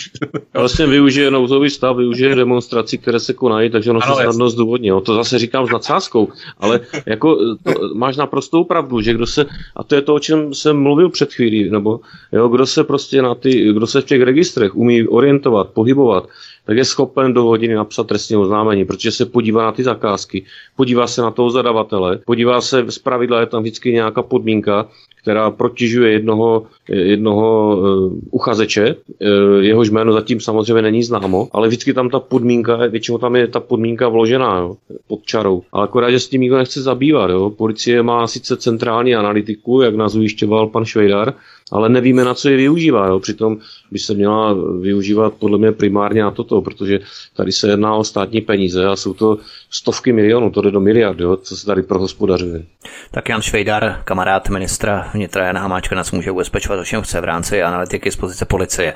vlastně 0.54 0.86
využije 0.86 1.30
nouzový 1.30 1.70
stav, 1.70 1.96
využije 1.96 2.34
demonstrací, 2.34 2.98
které 2.98 3.20
se 3.20 3.32
konají, 3.32 3.70
takže 3.70 3.90
ono 3.90 4.00
ano, 4.02 4.16
se 4.16 4.22
snadno 4.22 4.50
zdůvodní. 4.50 4.90
To 5.04 5.14
zase 5.14 5.38
říkám 5.38 5.66
s 5.66 5.70
nadsázkou, 5.70 6.28
ale 6.58 6.80
jako 7.06 7.36
to, 7.62 7.94
máš 7.94 8.16
naprostou 8.16 8.64
pravdu, 8.64 9.00
že 9.00 9.14
kdo 9.14 9.26
se, 9.26 9.46
a 9.76 9.84
to 9.84 9.94
je 9.94 10.02
to, 10.02 10.14
o 10.14 10.18
čem 10.18 10.54
jsem 10.54 10.82
mluvil 10.82 11.08
před 11.08 11.32
chvílí, 11.32 11.70
nebo 11.70 12.00
jo, 12.32 12.48
kdo 12.48 12.66
se 12.66 12.84
prostě 12.84 13.22
na 13.22 13.34
ty, 13.34 13.72
kdo 13.72 13.86
se 13.86 14.00
v 14.00 14.04
těch 14.04 14.22
registrech 14.22 14.76
umí 14.76 15.08
orientovat, 15.08 15.68
pohybovat, 15.68 16.28
tak 16.70 16.76
je 16.76 16.84
schopen 16.84 17.34
do 17.34 17.42
hodiny 17.42 17.74
napsat 17.74 18.06
trestní 18.06 18.36
oznámení, 18.36 18.84
protože 18.84 19.12
se 19.12 19.26
podívá 19.26 19.62
na 19.62 19.72
ty 19.72 19.82
zakázky, 19.82 20.44
podívá 20.76 21.06
se 21.06 21.22
na 21.22 21.30
toho 21.30 21.50
zadavatele, 21.50 22.18
podívá 22.26 22.60
se, 22.60 22.84
z 22.88 22.98
pravidla 22.98 23.40
je 23.40 23.46
tam 23.46 23.62
vždycky 23.62 23.92
nějaká 23.92 24.22
podmínka, 24.22 24.86
která 25.22 25.50
protěžuje 25.50 26.12
jednoho, 26.12 26.66
jednoho 26.88 27.76
uh, 27.76 28.12
uchazeče, 28.30 28.94
uh, 28.94 29.26
jehož 29.60 29.90
jméno 29.90 30.12
zatím 30.12 30.40
samozřejmě 30.40 30.82
není 30.82 31.02
známo, 31.02 31.48
ale 31.52 31.68
vždycky 31.68 31.94
tam 31.94 32.10
ta 32.10 32.20
podmínka, 32.20 32.76
většinou 32.76 33.18
tam 33.18 33.36
je 33.36 33.46
ta 33.46 33.60
podmínka 33.60 34.08
vložená 34.08 34.58
jo, 34.58 34.76
pod 35.08 35.22
čarou. 35.24 35.62
Ale 35.72 35.84
akorát, 35.84 36.10
že 36.10 36.20
s 36.20 36.28
tím 36.28 36.40
nikdo 36.40 36.56
nechce 36.56 36.82
zabývat. 36.82 37.30
Jo. 37.30 37.50
Policie 37.50 38.02
má 38.02 38.26
sice 38.26 38.56
centrální 38.56 39.14
analytiku, 39.14 39.80
jak 39.80 39.94
nás 39.94 40.14
ujišťoval 40.14 40.66
pan 40.66 40.84
Švejdar, 40.84 41.34
ale 41.70 41.88
nevíme, 41.88 42.24
na 42.24 42.34
co 42.34 42.48
je 42.48 42.56
využívá. 42.56 43.06
Jo. 43.06 43.20
Přitom 43.20 43.58
by 43.90 43.98
se 43.98 44.14
měla 44.14 44.54
využívat 44.80 45.34
podle 45.34 45.58
mě 45.58 45.72
primárně 45.72 46.22
na 46.22 46.30
toto, 46.30 46.62
protože 46.62 47.00
tady 47.36 47.52
se 47.52 47.68
jedná 47.68 47.94
o 47.94 48.04
státní 48.04 48.40
peníze 48.40 48.86
a 48.86 48.96
jsou 48.96 49.14
to 49.14 49.38
stovky 49.70 50.12
milionů, 50.12 50.50
to 50.50 50.62
jde 50.62 50.70
do 50.70 50.80
miliard, 50.80 51.20
jo, 51.20 51.36
co 51.36 51.56
se 51.56 51.66
tady 51.66 51.82
prohospodařuje. 51.82 52.64
Tak 53.10 53.28
Jan 53.28 53.42
Švejdar, 53.42 54.02
kamarád 54.04 54.48
ministra 54.48 55.10
vnitra 55.14 55.46
Jana 55.46 55.60
Hamáčka, 55.60 55.96
nás 55.96 56.12
může 56.12 56.30
ubezpečovat, 56.30 56.80
o 56.80 56.84
čem 56.84 57.02
chce 57.02 57.20
v 57.20 57.24
rámci 57.24 57.62
analytiky 57.62 58.10
z 58.10 58.16
pozice 58.16 58.44
policie. 58.44 58.94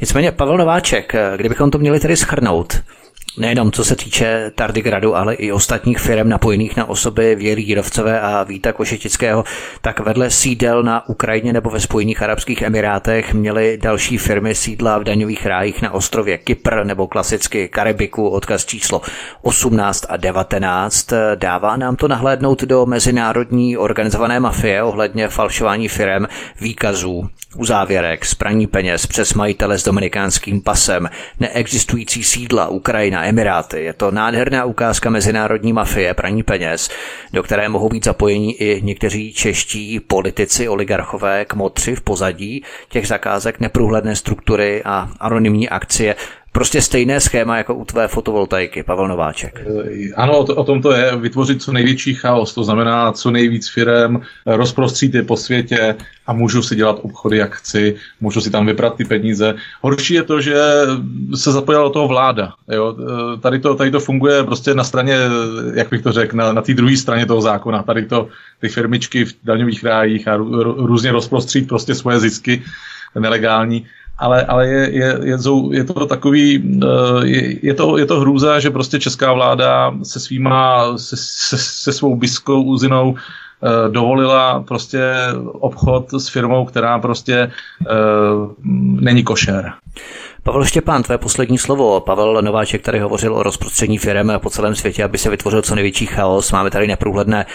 Nicméně 0.00 0.32
Pavel 0.32 0.58
Nováček, 0.58 1.12
kdybychom 1.36 1.70
to 1.70 1.78
měli 1.78 2.00
tedy 2.00 2.16
schrnout, 2.16 2.74
Nejenom 3.38 3.72
co 3.72 3.84
se 3.84 3.96
týče 3.96 4.52
Tardigradu, 4.54 5.16
ale 5.16 5.34
i 5.34 5.52
ostatních 5.52 5.98
firm 5.98 6.28
napojených 6.28 6.76
na 6.76 6.88
osoby 6.88 7.34
Věry 7.34 7.62
Jírovcové 7.62 8.20
a 8.20 8.42
Víta 8.42 8.72
Košetického, 8.72 9.44
tak 9.80 10.00
vedle 10.00 10.30
sídel 10.30 10.82
na 10.82 11.08
Ukrajině 11.08 11.52
nebo 11.52 11.70
ve 11.70 11.80
Spojených 11.80 12.22
Arabských 12.22 12.62
Emirátech 12.62 13.34
měly 13.34 13.78
další 13.82 14.18
firmy 14.18 14.54
sídla 14.54 14.98
v 14.98 15.04
daňových 15.04 15.46
rájích 15.46 15.82
na 15.82 15.94
ostrově 15.94 16.38
Kypr 16.38 16.84
nebo 16.84 17.06
klasicky 17.06 17.68
Karibiku, 17.68 18.28
odkaz 18.28 18.64
číslo 18.64 19.02
18 19.42 20.06
a 20.08 20.16
19. 20.16 21.08
Dává 21.34 21.76
nám 21.76 21.96
to 21.96 22.08
nahlédnout 22.08 22.62
do 22.62 22.86
mezinárodní 22.86 23.76
organizované 23.76 24.40
mafie 24.40 24.82
ohledně 24.82 25.28
falšování 25.28 25.88
firm, 25.88 26.26
výkazů, 26.60 27.28
uzávěrek, 27.56 28.24
spraní 28.24 28.66
peněz 28.66 29.06
přes 29.06 29.34
majitele 29.34 29.78
s 29.78 29.84
dominikánským 29.84 30.62
pasem, 30.62 31.10
neexistující 31.40 32.24
sídla 32.24 32.68
Ukrajina, 32.68 33.23
Emiráty. 33.24 33.84
Je 33.84 33.92
to 33.92 34.10
nádherná 34.10 34.64
ukázka 34.64 35.10
mezinárodní 35.10 35.72
mafie, 35.72 36.14
praní 36.14 36.42
peněz, 36.42 36.90
do 37.32 37.42
které 37.42 37.68
mohou 37.68 37.88
být 37.88 38.04
zapojeni 38.04 38.52
i 38.52 38.82
někteří 38.82 39.32
čeští 39.32 40.00
politici, 40.00 40.68
oligarchové, 40.68 41.44
kmotři 41.44 41.96
v 41.96 42.00
pozadí 42.00 42.64
těch 42.88 43.08
zakázek, 43.08 43.60
neprůhledné 43.60 44.16
struktury 44.16 44.82
a 44.84 45.10
anonymní 45.20 45.68
akcie 45.68 46.16
prostě 46.54 46.82
stejné 46.82 47.20
schéma 47.20 47.56
jako 47.56 47.74
u 47.74 47.84
tvé 47.84 48.08
fotovoltaiky, 48.08 48.82
Pavel 48.82 49.08
Nováček. 49.08 49.66
Ano, 50.16 50.38
o, 50.38 50.44
to, 50.44 50.54
o 50.54 50.64
tom 50.64 50.82
to 50.82 50.92
je, 50.92 51.16
vytvořit 51.16 51.62
co 51.62 51.72
největší 51.72 52.14
chaos, 52.14 52.54
to 52.54 52.64
znamená 52.64 53.12
co 53.12 53.30
nejvíc 53.30 53.70
firem, 53.70 54.20
rozprostřít 54.46 55.14
je 55.14 55.22
po 55.22 55.36
světě 55.36 55.96
a 56.26 56.32
můžu 56.32 56.62
si 56.62 56.76
dělat 56.76 56.98
obchody, 57.02 57.36
jak 57.36 57.54
chci, 57.54 57.96
můžu 58.20 58.40
si 58.40 58.50
tam 58.50 58.66
vybrat 58.66 58.96
ty 58.96 59.04
peníze. 59.04 59.54
Horší 59.82 60.14
je 60.14 60.22
to, 60.22 60.40
že 60.40 60.54
se 61.34 61.52
zapojila 61.52 61.84
do 61.84 61.90
toho 61.90 62.08
vláda. 62.08 62.52
Jo? 62.70 62.96
Tady, 63.40 63.58
to, 63.58 63.74
tady 63.74 63.90
to 63.90 64.00
funguje 64.00 64.44
prostě 64.44 64.74
na 64.74 64.84
straně, 64.84 65.16
jak 65.74 65.90
bych 65.90 66.02
to 66.02 66.12
řekl, 66.12 66.36
na, 66.36 66.52
na 66.52 66.62
té 66.62 66.74
druhé 66.74 66.96
straně 66.96 67.26
toho 67.26 67.40
zákona. 67.40 67.82
Tady 67.82 68.06
to 68.06 68.28
ty 68.60 68.68
firmičky 68.68 69.24
v 69.24 69.34
daňových 69.44 69.84
rájích 69.84 70.28
a 70.28 70.36
rů, 70.36 70.86
různě 70.86 71.12
rozprostřít 71.12 71.68
prostě 71.68 71.94
svoje 71.94 72.20
zisky 72.20 72.62
nelegální 73.20 73.86
ale, 74.18 74.44
ale 74.44 74.68
je, 74.68 74.90
je, 74.90 75.18
je, 75.22 75.36
je 75.70 75.84
to 75.84 76.06
takový, 76.06 76.78
eh, 76.82 77.26
je, 77.26 77.66
je, 77.66 77.74
to, 77.74 77.98
je 77.98 78.06
to 78.06 78.20
hrůza, 78.20 78.60
že 78.60 78.70
prostě 78.70 78.98
česká 78.98 79.32
vláda 79.32 79.94
se 80.02 80.20
svýma, 80.20 80.84
se, 80.98 81.16
se, 81.16 81.58
se 81.58 81.92
svou 81.92 82.16
biskou 82.16 82.62
úzinou 82.62 83.14
eh, 83.16 83.88
dovolila 83.90 84.62
prostě 84.62 85.14
obchod 85.42 86.14
s 86.14 86.28
firmou, 86.28 86.64
která 86.64 86.98
prostě 86.98 87.50
uh, 87.80 88.52
není 89.00 89.24
košer. 89.24 89.72
Pavel 90.44 90.64
Štěpán, 90.64 91.02
tvé 91.02 91.18
poslední 91.18 91.58
slovo. 91.58 92.00
Pavel 92.00 92.42
Nováček 92.42 92.82
tady 92.82 92.98
hovořil 92.98 93.34
o 93.36 93.42
rozprostření 93.42 93.98
firm 93.98 94.30
po 94.38 94.50
celém 94.50 94.74
světě, 94.74 95.04
aby 95.04 95.18
se 95.18 95.30
vytvořil 95.30 95.62
co 95.62 95.74
největší 95.74 96.06
chaos. 96.06 96.52
Máme 96.52 96.70
tady 96.70 96.86
neprůhledné 96.86 97.46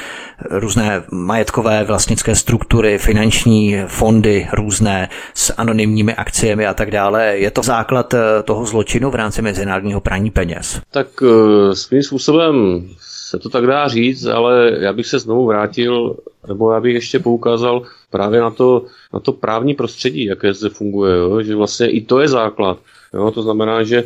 různé 0.49 1.03
majetkové 1.11 1.83
vlastnické 1.83 2.35
struktury, 2.35 2.97
finanční 2.97 3.77
fondy 3.87 4.47
různé 4.53 5.09
s 5.33 5.53
anonymními 5.57 6.15
akciemi 6.15 6.67
a 6.67 6.73
tak 6.73 6.91
dále. 6.91 7.37
Je 7.37 7.51
to 7.51 7.61
základ 7.63 8.13
eh, 8.13 8.43
toho 8.43 8.65
zločinu 8.65 9.11
v 9.11 9.15
rámci 9.15 9.41
mezinárodního 9.41 10.01
praní 10.01 10.31
peněz? 10.31 10.81
Tak 10.91 11.07
eh, 11.23 11.75
svým 11.75 12.03
způsobem 12.03 12.87
se 13.29 13.39
to 13.39 13.49
tak 13.49 13.65
dá 13.67 13.87
říct, 13.87 14.25
ale 14.25 14.77
já 14.79 14.93
bych 14.93 15.07
se 15.07 15.19
znovu 15.19 15.45
vrátil, 15.45 16.15
nebo 16.47 16.71
já 16.71 16.79
bych 16.79 16.93
ještě 16.93 17.19
poukázal 17.19 17.81
právě 18.09 18.39
na 18.41 18.49
to, 18.49 18.85
na 19.13 19.19
to 19.19 19.31
právní 19.31 19.73
prostředí, 19.73 20.25
jaké 20.25 20.53
zde 20.53 20.69
funguje, 20.69 21.17
jo? 21.17 21.41
že 21.41 21.55
vlastně 21.55 21.87
i 21.89 22.01
to 22.01 22.19
je 22.19 22.27
základ. 22.27 22.77
Jo? 23.13 23.31
To 23.31 23.41
znamená, 23.41 23.83
že 23.83 23.97
e, 23.97 24.03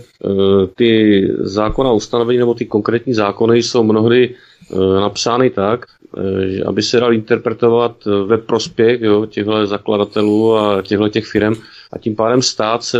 ty 0.75 1.21
zákona 1.39 1.91
ustanovení 1.91 2.39
nebo 2.39 2.53
ty 2.53 2.65
konkrétní 2.65 3.13
zákony 3.13 3.63
jsou 3.63 3.83
mnohdy 3.83 4.35
napsány 4.99 5.49
tak, 5.49 5.85
že 6.47 6.63
aby 6.63 6.81
se 6.81 6.99
dal 6.99 7.13
interpretovat 7.13 8.05
ve 8.25 8.37
prospěch 8.37 9.01
jo, 9.01 9.25
těchto 9.25 9.65
zakladatelů 9.67 10.57
a 10.57 10.81
těchto 10.81 11.09
těch 11.09 11.25
firm 11.25 11.53
a 11.91 11.97
tím 11.97 12.15
pádem 12.15 12.41
stát 12.41 12.83
se 12.83 12.97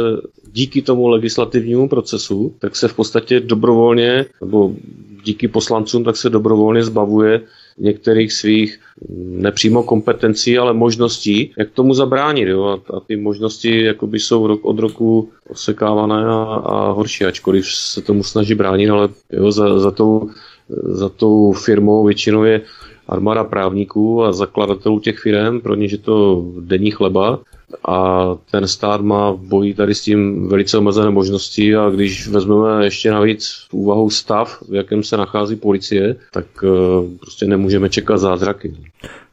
díky 0.52 0.82
tomu 0.82 1.08
legislativnímu 1.08 1.90
procesu, 1.90 2.56
tak 2.60 2.76
se 2.76 2.88
v 2.88 2.94
podstatě 2.94 3.40
dobrovolně, 3.40 4.26
nebo 4.42 4.74
díky 5.24 5.48
poslancům, 5.48 6.04
tak 6.04 6.18
se 6.18 6.30
dobrovolně 6.30 6.84
zbavuje 6.84 7.42
některých 7.78 8.34
svých 8.34 8.80
nepřímo 9.18 9.84
kompetencí, 9.84 10.58
ale 10.58 10.74
možností, 10.74 11.54
jak 11.58 11.72
tomu 11.72 11.94
zabránit. 11.94 12.48
Jo? 12.48 12.64
A, 12.64 12.98
a 12.98 13.00
ty 13.00 13.16
možnosti 13.16 13.84
jakoby 13.84 14.20
jsou 14.20 14.48
rok 14.48 14.66
od 14.66 14.80
roku 14.80 15.30
osekávané 15.50 16.26
a, 16.26 16.44
a 16.44 16.92
horší, 16.92 17.26
ačkoliv 17.26 17.68
se 17.68 18.02
tomu 18.02 18.24
snaží 18.24 18.56
bránit, 18.56 18.90
ale 18.90 19.10
jo, 19.32 19.52
za, 19.52 19.80
za, 19.80 19.92
tou, 19.92 20.30
za 20.70 21.10
tou 21.10 21.52
firmou 21.52 22.06
většinou 22.06 22.44
je 22.44 22.62
armáda 23.08 23.44
právníků 23.44 24.24
a 24.24 24.32
zakladatelů 24.34 25.00
těch 25.00 25.20
firm, 25.20 25.62
pro 25.62 25.76
ně 25.76 25.88
je 25.92 25.98
to 25.98 26.46
denní 26.60 26.92
chleba 26.92 27.40
a 27.88 28.26
ten 28.52 28.68
stát 28.68 29.02
má 29.02 29.32
v 29.32 29.38
boji 29.40 29.74
tady 29.74 29.96
s 29.96 30.02
tím 30.02 30.48
velice 30.50 30.78
omezené 30.78 31.10
možnosti 31.10 31.76
a 31.76 31.90
když 31.90 32.28
vezmeme 32.28 32.86
ještě 32.86 33.12
navíc 33.12 33.66
v 33.70 33.74
úvahu 33.74 34.10
stav, 34.10 34.62
v 34.70 34.74
jakém 34.74 35.04
se 35.04 35.18
nachází 35.18 35.56
policie, 35.56 36.16
tak 36.32 36.46
eh, 36.64 36.68
prostě 37.20 37.46
nemůžeme 37.46 37.90
čekat 37.90 38.18
zázraky. 38.18 38.74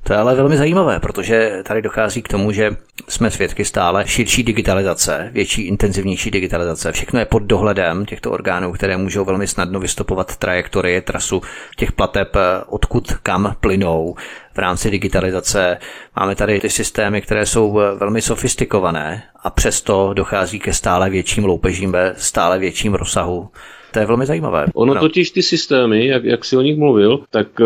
To 0.02 0.12
je 0.12 0.18
ale 0.18 0.34
velmi 0.34 0.56
zajímavé, 0.56 1.00
protože 1.00 1.62
tady 1.62 1.82
dochází 1.82 2.22
k 2.22 2.28
tomu, 2.28 2.52
že 2.52 2.76
jsme 3.08 3.30
svědky 3.30 3.64
stále 3.64 4.06
širší 4.06 4.42
digitalizace, 4.42 5.30
větší, 5.32 5.62
intenzivnější 5.62 6.30
digitalizace. 6.30 6.92
Všechno 6.92 7.18
je 7.18 7.26
pod 7.26 7.42
dohledem 7.42 8.06
těchto 8.06 8.30
orgánů, 8.30 8.72
které 8.72 8.96
můžou 8.96 9.24
velmi 9.24 9.46
snadno 9.46 9.80
vystupovat 9.80 10.36
trajektorie, 10.36 11.02
trasu 11.02 11.42
těch 11.76 11.92
plateb, 11.92 12.36
odkud 12.66 13.12
kam 13.22 13.54
plynou. 13.60 14.14
V 14.54 14.58
rámci 14.58 14.90
digitalizace 14.90 15.78
máme 16.16 16.34
tady 16.34 16.60
ty 16.60 16.70
systémy, 16.70 17.22
které 17.22 17.46
jsou 17.46 17.80
velmi 17.96 18.22
sofistikované 18.22 19.22
a 19.42 19.50
přesto 19.50 20.14
dochází 20.14 20.58
ke 20.58 20.72
stále 20.72 21.10
větším 21.10 21.44
loupežím 21.44 21.92
ve 21.92 22.14
stále 22.16 22.58
větším 22.58 22.94
rozsahu. 22.94 23.50
To 23.92 23.98
je 23.98 24.06
velmi 24.06 24.26
zajímavé. 24.26 24.66
Ono 24.74 24.94
no. 24.94 25.00
totiž 25.00 25.30
ty 25.30 25.42
systémy, 25.42 26.06
jak, 26.06 26.24
jak 26.24 26.44
si 26.44 26.56
o 26.56 26.62
nich 26.62 26.78
mluvil, 26.78 27.20
tak 27.30 27.46
eh, 27.60 27.64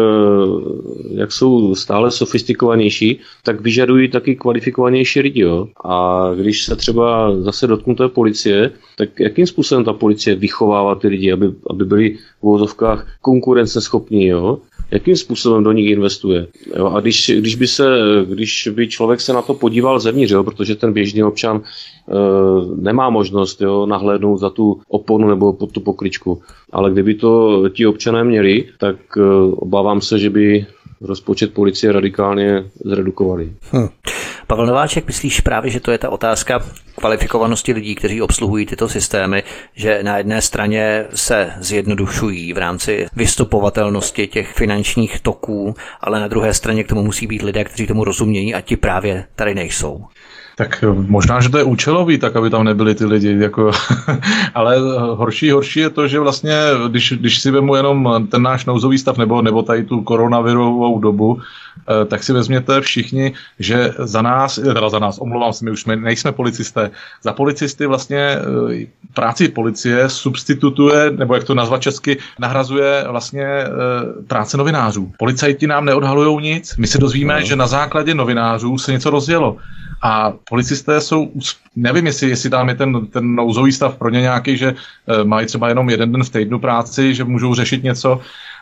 jak 1.15 1.33
jsou 1.33 1.75
stále 1.75 2.11
sofistikovanější, 2.11 3.21
tak 3.43 3.61
vyžadují 3.61 4.09
taky 4.09 4.37
kvalifikovanější 4.37 5.21
lidi. 5.21 5.41
Jo? 5.41 5.69
A 5.85 6.31
když 6.35 6.65
se 6.65 6.77
třeba 6.77 7.37
zase 7.41 7.67
dotknu 7.67 7.95
té 7.95 8.09
policie, 8.09 8.71
tak 8.97 9.21
jakým 9.21 9.47
způsobem 9.47 9.85
ta 9.85 9.93
policie 9.93 10.37
vychovává 10.37 10.95
ty 10.95 11.09
lidi, 11.09 11.33
aby, 11.33 11.51
aby 11.71 11.85
byli 11.85 12.11
v 12.11 12.43
vozovkách 12.43 13.07
konkurenceschopní, 13.21 14.27
jo? 14.27 14.59
Jakým 14.95 15.17
způsobem 15.17 15.65
do 15.65 15.73
nich 15.73 15.91
investuje. 15.91 16.47
Jo? 16.77 16.87
A 16.87 17.01
když, 17.01 17.33
když, 17.39 17.55
by 17.55 17.67
se, 17.67 17.99
když 18.29 18.69
by 18.75 18.89
člověk 18.89 19.21
se 19.21 19.33
na 19.33 19.43
to 19.43 19.55
podíval 19.55 20.01
zevnitř, 20.01 20.33
jo? 20.33 20.45
protože 20.45 20.75
ten 20.75 20.93
běžný 20.93 21.23
občan 21.23 21.57
e, 21.61 21.63
nemá 22.83 23.11
možnost 23.11 23.61
jo, 23.61 23.87
nahlédnout 23.87 24.37
za 24.37 24.51
tu 24.51 24.81
oponu 24.89 25.29
nebo 25.29 25.53
pod 25.53 25.73
tu 25.73 25.81
pokličku. 25.81 26.43
Ale 26.73 26.91
kdyby 26.91 27.15
to 27.15 27.63
ti 27.69 27.87
občané 27.87 28.25
měli, 28.25 28.65
tak 28.79 28.97
e, 29.17 29.21
obávám 29.57 30.01
se, 30.01 30.19
že 30.19 30.31
by 30.31 30.67
rozpočet 31.01 31.55
policie 31.55 31.93
radikálně 31.93 32.65
zredukovali. 32.85 33.53
Hm. 33.73 33.89
Pavel 34.47 34.67
Nováček, 34.67 35.07
myslíš 35.07 35.41
právě, 35.41 35.71
že 35.71 35.81
to 35.81 35.91
je 35.91 35.99
ta 35.99 36.11
otázka 36.11 36.61
kvalifikovanosti 36.99 37.73
lidí, 37.73 37.95
kteří 37.95 38.23
obsluhují 38.23 38.67
tyto 38.67 38.89
systémy, 38.89 39.43
že 39.75 40.03
na 40.03 40.19
jedné 40.19 40.43
straně 40.43 41.05
se 41.15 41.53
zjednodušují 41.59 42.53
v 42.53 42.59
rámci 42.59 43.07
vystupovatelnosti 43.17 44.27
těch 44.27 44.53
finančních 44.53 45.21
toků, 45.21 45.75
ale 46.01 46.21
na 46.21 46.29
druhé 46.29 46.55
straně 46.55 46.85
k 46.85 46.89
tomu 46.89 47.03
musí 47.03 47.27
být 47.27 47.43
lidé, 47.43 47.65
kteří 47.65 47.87
tomu 47.87 48.05
rozumějí 48.05 48.55
a 48.55 48.61
ti 48.61 48.77
právě 48.77 49.25
tady 49.37 49.55
nejsou. 49.55 50.07
Tak 50.57 50.85
možná, 50.87 51.41
že 51.41 51.49
to 51.49 51.59
je 51.59 51.65
účelový, 51.65 52.19
tak 52.19 52.37
aby 52.37 52.51
tam 52.51 52.65
nebyli 52.65 52.95
ty 52.95 53.05
lidi. 53.05 53.37
Jako, 53.39 53.71
ale 54.55 54.77
horší, 55.15 55.51
horší 55.51 55.81
je 55.81 55.91
to, 55.91 56.09
že 56.09 56.21
vlastně, 56.21 56.55
když, 56.89 57.13
když 57.13 57.41
si 57.41 57.51
vemu 57.51 57.75
jenom 57.75 58.27
ten 58.31 58.43
náš 58.43 58.65
nouzový 58.65 58.99
stav 58.99 59.19
nebo, 59.19 59.43
nebo 59.43 59.63
tady 59.63 59.85
tu 59.85 60.03
koronavirovou 60.03 60.99
dobu, 60.99 61.41
eh, 61.41 62.05
tak 62.05 62.23
si 62.23 62.33
vezměte 62.33 62.81
všichni, 62.81 63.33
že 63.59 63.95
za 63.99 64.23
nás, 64.23 64.55
teda 64.55 64.89
za 64.89 64.99
nás, 64.99 65.19
omlouvám 65.19 65.53
se, 65.53 65.65
my 65.65 65.71
už 65.71 65.85
nejsme 65.85 66.33
policisté, 66.33 66.91
za 67.23 67.33
policisty 67.33 67.87
vlastně 67.87 68.19
eh, 68.19 68.87
práci 69.15 69.49
policie 69.49 70.09
substitutuje, 70.09 71.11
nebo 71.11 71.35
jak 71.35 71.45
to 71.45 71.55
nazvat 71.55 71.83
česky, 71.83 72.19
nahrazuje 72.39 73.05
vlastně 73.09 73.45
eh, 73.45 73.69
práce 74.27 74.57
novinářů. 74.57 75.13
Policajti 75.19 75.67
nám 75.67 75.85
neodhalují 75.85 76.43
nic, 76.43 76.77
my 76.77 76.87
se 76.87 76.99
dozvíme, 76.99 77.41
no. 77.41 77.47
že 77.47 77.57
na 77.57 77.67
základě 77.67 78.15
novinářů 78.15 78.79
se 78.79 78.93
něco 78.93 79.11
rozjelo. 79.11 79.57
A 80.07 80.33
policisté 80.49 81.01
jsou, 81.01 81.33
nevím, 81.77 82.07
jestli, 82.07 82.29
jestli 82.29 82.51
tam 82.51 82.69
je 82.69 82.75
ten, 82.75 83.07
ten 83.07 83.35
nouzový 83.35 83.73
stav 83.73 83.97
pro 83.97 84.11
ně 84.11 84.21
nějaký, 84.21 84.57
že 84.57 84.75
e, 85.09 85.25
mají 85.25 85.47
třeba 85.47 85.69
jenom 85.69 85.91
jeden 85.91 86.13
den 86.13 86.25
v 86.25 86.31
týdnu 86.31 86.59
práci, 86.59 87.15
že 87.15 87.25
můžou 87.25 87.55
řešit 87.55 87.83
něco, 87.83 88.21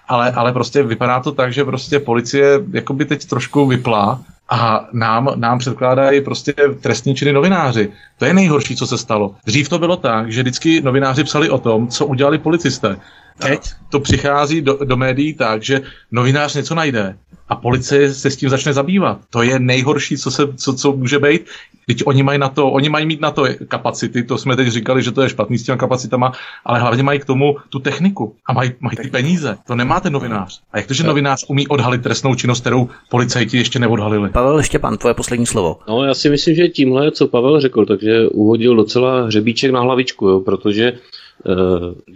ale, 0.09 0.33
ale 0.33 0.53
prostě 0.53 0.83
vypadá 0.83 1.21
to 1.21 1.33
tak, 1.33 1.53
že 1.53 1.65
prostě 1.65 1.99
policie 1.99 2.61
jakoby 2.73 3.05
teď 3.05 3.25
trošku 3.25 3.67
vyplá 3.67 4.21
a 4.49 4.89
nám, 4.93 5.29
nám 5.35 5.59
předkládají 5.59 6.21
prostě 6.21 6.55
trestní 6.81 7.15
činy 7.15 7.33
novináři. 7.33 7.93
To 8.19 8.25
je 8.25 8.35
nejhorší, 8.35 8.77
co 8.77 8.87
se 8.87 8.99
stalo. 8.99 9.35
Dřív 9.47 9.69
to 9.69 9.79
bylo 9.79 9.97
tak, 9.97 10.33
že 10.33 10.43
vždycky 10.43 10.81
novináři 10.81 11.25
psali 11.25 11.51
o 11.51 11.59
tom, 11.59 11.89
co 11.89 12.07
udělali 12.07 12.39
policisté. 12.39 12.97
Teď 13.39 13.71
to 13.91 14.01
přichází 14.01 14.63
do, 14.63 14.79
do 14.85 14.97
médií 14.97 15.35
tak, 15.35 15.63
že 15.63 15.81
novinář 16.11 16.55
něco 16.55 16.75
najde 16.75 17.17
a 17.49 17.57
policie 17.57 18.15
se 18.15 18.31
s 18.31 18.37
tím 18.37 18.49
začne 18.49 18.73
zabývat. 18.73 19.19
To 19.31 19.43
je 19.43 19.59
nejhorší, 19.59 20.17
co, 20.17 20.31
se, 20.31 20.43
co, 20.57 20.75
co 20.75 20.93
může 20.93 21.19
být. 21.19 21.47
Teď 21.87 22.03
oni 22.07 22.23
mají 22.23 22.39
na 22.39 22.49
to, 22.49 22.71
oni 22.71 22.89
mají 22.89 23.07
mít 23.07 23.21
na 23.21 23.31
to 23.31 23.47
kapacity, 23.69 24.23
to 24.23 24.39
jsme 24.39 24.57
teď 24.57 24.69
říkali, 24.69 25.03
že 25.03 25.13
to 25.13 25.23
je 25.23 25.29
špatný 25.29 25.59
s 25.59 25.63
těmi 25.63 25.79
kapacitama, 25.79 26.33
ale 26.65 26.81
hlavně 26.81 27.03
mají 27.03 27.19
k 27.19 27.25
tomu 27.25 27.57
tu 27.69 27.79
techniku 27.79 28.37
a 28.47 28.53
mají, 28.53 28.73
mají 28.81 28.97
ty 28.97 29.09
peníze. 29.11 29.59
To 29.67 29.75
nemá 29.75 30.01
ten 30.01 30.13
novinář. 30.13 30.61
A 30.73 30.79
jak 30.79 30.87
to, 30.87 30.95
že 30.95 31.05
novinář 31.05 31.45
umí 31.49 31.69
odhalit 31.69 32.03
trestnou 32.03 32.35
činnost, 32.35 32.61
kterou 32.61 32.89
policajti 33.11 33.57
ještě 33.57 33.79
neodhalili? 33.79 34.31
Pavel 34.31 34.63
Štěpán, 34.63 34.97
tvoje 34.97 35.15
poslední 35.15 35.47
slovo. 35.47 35.79
No, 35.89 36.05
já 36.05 36.15
si 36.15 36.31
myslím, 36.31 36.55
že 36.55 36.69
tímhle, 36.69 37.11
co 37.11 37.29
Pavel 37.29 37.61
řekl, 37.61 37.87
takže 37.87 38.29
uhodil 38.29 38.77
docela 38.77 39.23
hřebíček 39.23 39.71
na 39.71 39.81
hlavičku, 39.81 40.29
jo, 40.29 40.41
protože 40.41 40.93
uh, 40.93 40.99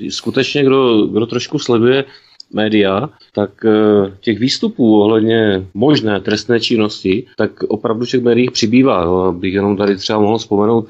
skutečně, 0.08 0.64
kdo, 0.64 1.06
kdo 1.06 1.26
trošku 1.26 1.58
sleduje 1.58 2.04
média, 2.52 3.08
tak 3.32 3.50
eh, 3.64 4.16
těch 4.20 4.38
výstupů 4.38 5.00
ohledně 5.00 5.66
možné 5.74 6.20
trestné 6.20 6.60
činnosti, 6.60 7.26
tak 7.36 7.62
opravdu 7.62 8.06
těch 8.06 8.22
médiích 8.22 8.50
přibývá. 8.50 9.02
Jo. 9.02 9.32
Bych 9.32 9.54
jenom 9.54 9.76
tady 9.76 9.96
třeba 9.96 10.18
mohl 10.18 10.38
vzpomenout 10.38 10.88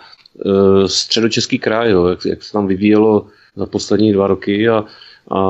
středočeský 0.86 1.58
kraj, 1.58 1.90
jo, 1.90 2.06
jak, 2.06 2.26
jak 2.26 2.42
se 2.42 2.52
tam 2.52 2.66
vyvíjelo 2.66 3.26
za 3.56 3.66
poslední 3.66 4.12
dva 4.12 4.26
roky 4.26 4.68
a, 4.68 4.84
a 5.30 5.40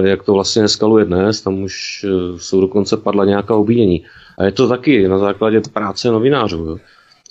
jak 0.00 0.22
to 0.22 0.32
vlastně 0.32 0.62
neskaluje 0.62 1.04
dnes, 1.04 1.40
tam 1.40 1.62
už 1.62 2.06
jsou 2.36 2.60
dokonce 2.60 2.96
padla 2.96 3.24
nějaká 3.24 3.54
obvinění. 3.54 4.04
A 4.38 4.44
je 4.44 4.52
to 4.52 4.68
taky 4.68 5.08
na 5.08 5.18
základě 5.18 5.60
práce 5.72 6.10
novinářů. 6.10 6.64
Jo. 6.64 6.78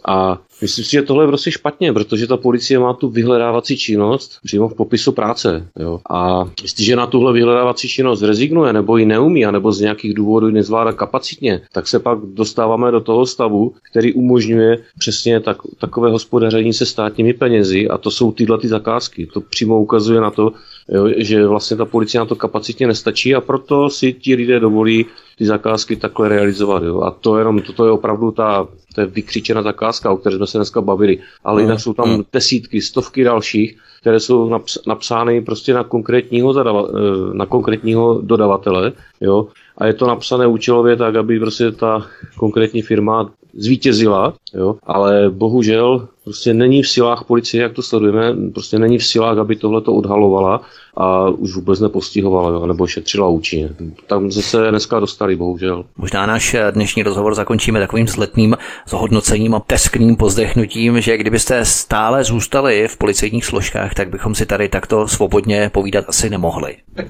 A 0.07 0.41
myslím 0.63 0.85
si, 0.85 0.91
že 0.91 1.01
tohle 1.01 1.23
je 1.23 1.27
prostě 1.27 1.51
špatně, 1.51 1.93
protože 1.93 2.27
ta 2.27 2.37
policie 2.37 2.79
má 2.79 2.93
tu 2.93 3.09
vyhledávací 3.09 3.77
činnost 3.77 4.39
přímo 4.43 4.69
v 4.69 4.75
popisu 4.75 5.11
práce. 5.11 5.67
Jo. 5.79 5.99
A 6.09 6.49
jestliže 6.61 6.95
na 6.95 7.07
tuhle 7.07 7.33
vyhledávací 7.33 7.87
činnost 7.87 8.21
rezignuje, 8.21 8.73
nebo 8.73 8.97
ji 8.97 9.05
neumí, 9.05 9.45
nebo 9.51 9.71
z 9.71 9.81
nějakých 9.81 10.13
důvodů 10.13 10.47
ji 10.47 10.53
nezvládá 10.53 10.91
kapacitně, 10.91 11.61
tak 11.71 11.87
se 11.87 11.99
pak 11.99 12.19
dostáváme 12.19 12.91
do 12.91 13.01
toho 13.01 13.25
stavu, 13.25 13.73
který 13.91 14.13
umožňuje 14.13 14.77
přesně 14.99 15.39
tak, 15.39 15.57
takové 15.77 16.11
hospodaření 16.11 16.73
se 16.73 16.85
státními 16.85 17.33
penězi 17.33 17.87
a 17.87 17.97
to 17.97 18.11
jsou 18.11 18.31
tyhle 18.31 18.57
ty 18.57 18.67
zakázky. 18.67 19.27
To 19.33 19.41
přímo 19.41 19.81
ukazuje 19.81 20.21
na 20.21 20.31
to, 20.31 20.51
jo, 20.89 21.09
že 21.17 21.47
vlastně 21.47 21.77
ta 21.77 21.85
policie 21.85 22.19
na 22.19 22.25
to 22.25 22.35
kapacitně 22.35 22.87
nestačí 22.87 23.35
a 23.35 23.41
proto 23.41 23.89
si 23.89 24.13
ti 24.13 24.35
lidé 24.35 24.59
dovolí 24.59 25.05
ty 25.37 25.45
zakázky 25.45 25.95
takhle 25.95 26.29
realizovat. 26.29 26.83
Jo. 26.83 27.01
A 27.01 27.11
to 27.11 27.37
jenom, 27.37 27.61
toto 27.61 27.85
je 27.85 27.91
opravdu 27.91 28.31
ta, 28.31 28.67
to 28.95 29.01
je 29.01 29.07
vykřičená 29.07 29.61
zakázka, 29.61 30.11
o 30.11 30.17
které 30.17 30.35
jsme 30.35 30.47
dneska 30.57 30.81
bavili. 30.81 31.19
Ale 31.43 31.61
jinak 31.61 31.79
jsou 31.79 31.93
tam 31.93 32.09
mm. 32.09 32.23
desítky, 32.33 32.81
stovky 32.81 33.23
dalších, 33.23 33.77
které 34.01 34.19
jsou 34.19 34.49
naps- 34.49 34.81
napsány 34.87 35.41
prostě 35.41 35.73
na 35.73 35.83
konkrétního, 35.83 36.53
zadava- 36.53 36.89
eh, 36.89 37.33
na 37.33 37.45
konkrétního 37.45 38.21
dodavatele. 38.21 38.91
Jo. 39.21 39.47
A 39.77 39.85
je 39.85 39.93
to 39.93 40.07
napsané 40.07 40.47
účelově 40.47 40.95
tak, 40.95 41.15
aby 41.15 41.39
prostě 41.39 41.71
ta 41.71 42.05
konkrétní 42.37 42.81
firma 42.81 43.29
zvítězila, 43.53 44.33
jo, 44.53 44.75
ale 44.83 45.29
bohužel 45.29 46.07
prostě 46.23 46.53
není 46.53 46.83
v 46.83 46.89
silách 46.89 47.23
policie, 47.23 47.63
jak 47.63 47.73
to 47.73 47.81
sledujeme, 47.81 48.35
prostě 48.53 48.79
není 48.79 48.97
v 48.97 49.05
silách, 49.05 49.37
aby 49.37 49.55
tohle 49.55 49.81
to 49.81 49.93
odhalovala 49.93 50.61
a 50.97 51.29
už 51.29 51.55
vůbec 51.55 51.79
nepostihovala, 51.79 52.49
jo, 52.49 52.65
nebo 52.65 52.87
šetřila 52.87 53.27
účinně. 53.27 53.69
Tam 54.07 54.31
se 54.31 54.69
dneska 54.69 54.99
dostali, 54.99 55.35
bohužel. 55.35 55.85
Možná 55.97 56.25
náš 56.25 56.55
dnešní 56.71 57.03
rozhovor 57.03 57.35
zakončíme 57.35 57.79
takovým 57.79 58.07
zletným 58.07 58.57
zhodnocením 58.87 59.55
a 59.55 59.59
teskným 59.59 60.15
pozdechnutím, 60.15 61.01
že 61.01 61.17
kdybyste 61.17 61.65
stále 61.65 62.23
zůstali 62.23 62.87
v 62.87 62.97
policejních 62.97 63.45
složkách, 63.45 63.93
tak 63.93 64.09
bychom 64.09 64.35
si 64.35 64.45
tady 64.45 64.69
takto 64.69 65.07
svobodně 65.07 65.69
povídat 65.73 66.05
asi 66.07 66.29
nemohli. 66.29 66.75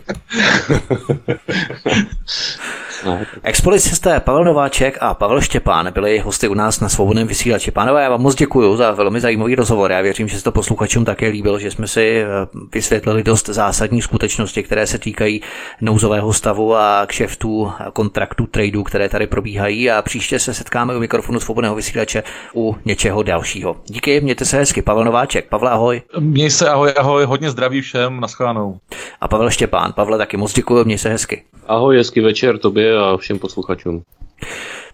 Expolicisté 3.43 4.19
Pavel 4.19 4.43
Nováček 4.43 4.97
a 5.01 5.13
Pavel 5.13 5.41
Štěpán 5.41 5.91
byli 5.93 6.19
hosty 6.19 6.47
u 6.47 6.53
nás 6.53 6.79
na 6.79 6.89
svobodném 6.89 7.27
vysílači. 7.27 7.71
Pánové, 7.71 8.03
já 8.03 8.09
vám 8.09 8.21
moc 8.21 8.35
děkuji 8.35 8.75
za 8.75 8.91
velmi 8.91 9.21
zajímavý 9.21 9.55
rozhovor. 9.55 9.91
Já 9.91 10.01
věřím, 10.01 10.27
že 10.27 10.37
se 10.37 10.43
to 10.43 10.51
posluchačům 10.51 11.05
také 11.05 11.27
líbilo, 11.27 11.59
že 11.59 11.71
jsme 11.71 11.87
si 11.87 12.21
eh, 12.21 12.25
vysvětlili 12.73 13.23
dost 13.23 13.49
zásadní 13.49 13.72
skutečnosti, 14.01 14.63
které 14.63 14.87
se 14.87 14.99
týkají 14.99 15.41
nouzového 15.81 16.33
stavu 16.33 16.75
a 16.75 17.05
kšeftů, 17.05 17.71
kontraktů, 17.93 18.47
tradeů, 18.47 18.83
které 18.83 19.09
tady 19.09 19.27
probíhají 19.27 19.91
a 19.91 20.01
příště 20.01 20.39
se 20.39 20.53
setkáme 20.53 20.95
u 20.95 20.99
mikrofonu 20.99 21.39
svobodného 21.39 21.75
vysílače 21.75 22.23
u 22.55 22.75
něčeho 22.85 23.23
dalšího. 23.23 23.75
Díky, 23.85 24.21
mějte 24.21 24.45
se 24.45 24.57
hezky. 24.57 24.81
Pavel 24.81 25.03
Nováček, 25.05 25.49
Pavel 25.49 25.67
ahoj. 25.67 26.01
Měj 26.19 26.49
se 26.49 26.69
ahoj, 26.69 26.93
ahoj, 26.97 27.25
hodně 27.25 27.51
zdraví 27.51 27.81
všem, 27.81 28.19
naschledanou. 28.19 28.77
A 29.21 29.27
Pavel 29.27 29.49
Štěpán, 29.49 29.93
Pavle 29.93 30.17
taky 30.17 30.37
moc 30.37 30.53
děkuji, 30.53 30.85
měj 30.85 30.97
se 30.97 31.09
hezky. 31.09 31.43
Ahoj, 31.67 31.97
hezký 31.97 32.19
večer 32.19 32.57
tobě 32.57 32.97
a 32.97 33.17
všem 33.17 33.39
posluchačům. 33.39 34.03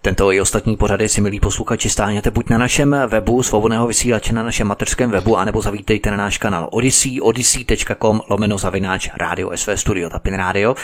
Tento 0.02 0.32
i 0.32 0.40
ostatní 0.40 0.76
pořady 0.76 1.08
si, 1.08 1.20
milí 1.20 1.40
posluchači, 1.40 1.90
stáhněte 1.90 2.30
buď 2.30 2.48
na 2.48 2.58
našem 2.58 2.96
webu 3.06 3.42
svobodného 3.42 3.86
vysílače 3.86 4.32
na 4.32 4.42
našem 4.42 4.66
mateřském 4.66 5.10
webu, 5.10 5.36
anebo 5.36 5.62
zavítejte 5.62 6.10
na 6.10 6.16
náš 6.16 6.38
kanál 6.38 6.68
Odyssey, 6.72 7.20
odyssey.com 7.20 8.20
lomeno 8.28 8.58
zavináč 8.58 9.08
Radio 9.16 9.50
SV 9.54 9.68
Studio 9.74 10.10
Tapin 10.10 10.34
Radio. 10.34 10.74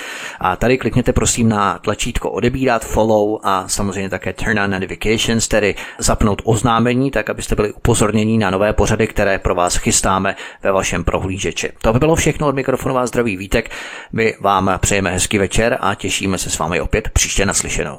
A 0.41 0.57
tady 0.57 0.79
klikněte 0.79 1.13
prosím 1.13 1.49
na 1.49 1.79
tlačítko 1.79 2.31
odebírat, 2.31 2.85
follow 2.85 3.41
a 3.43 3.69
samozřejmě 3.69 4.11
také 4.11 4.33
turn 4.33 4.59
on 4.59 4.71
notifications, 4.71 5.49
tedy 5.49 5.75
zapnout 5.99 6.43
oznámení, 6.45 7.11
tak 7.11 7.31
abyste 7.31 7.55
byli 7.55 7.73
upozorněni 7.73 8.39
na 8.39 8.51
nové 8.51 8.73
pořady, 8.73 9.07
které 9.07 9.39
pro 9.39 9.55
vás 9.55 9.77
chystáme 9.77 10.37
ve 10.63 10.73
vašem 10.73 11.05
prohlížeči. 11.05 11.73
To 11.83 11.93
by 11.93 11.99
bylo 11.99 12.17
všechno 12.17 12.49
od 12.49 12.55
mikrofonu 12.55 12.95
vás 12.95 13.09
zdraví 13.09 13.37
Vítek. 13.37 13.71
My 14.13 14.35
vám 14.41 14.71
přejeme 14.79 15.11
hezký 15.11 15.39
večer 15.39 15.79
a 15.81 15.95
těšíme 15.95 16.39
se 16.39 16.51
s 16.51 16.59
vámi 16.59 16.81
opět 16.81 17.11
příště 17.11 17.47
naslyšenou. 17.47 17.99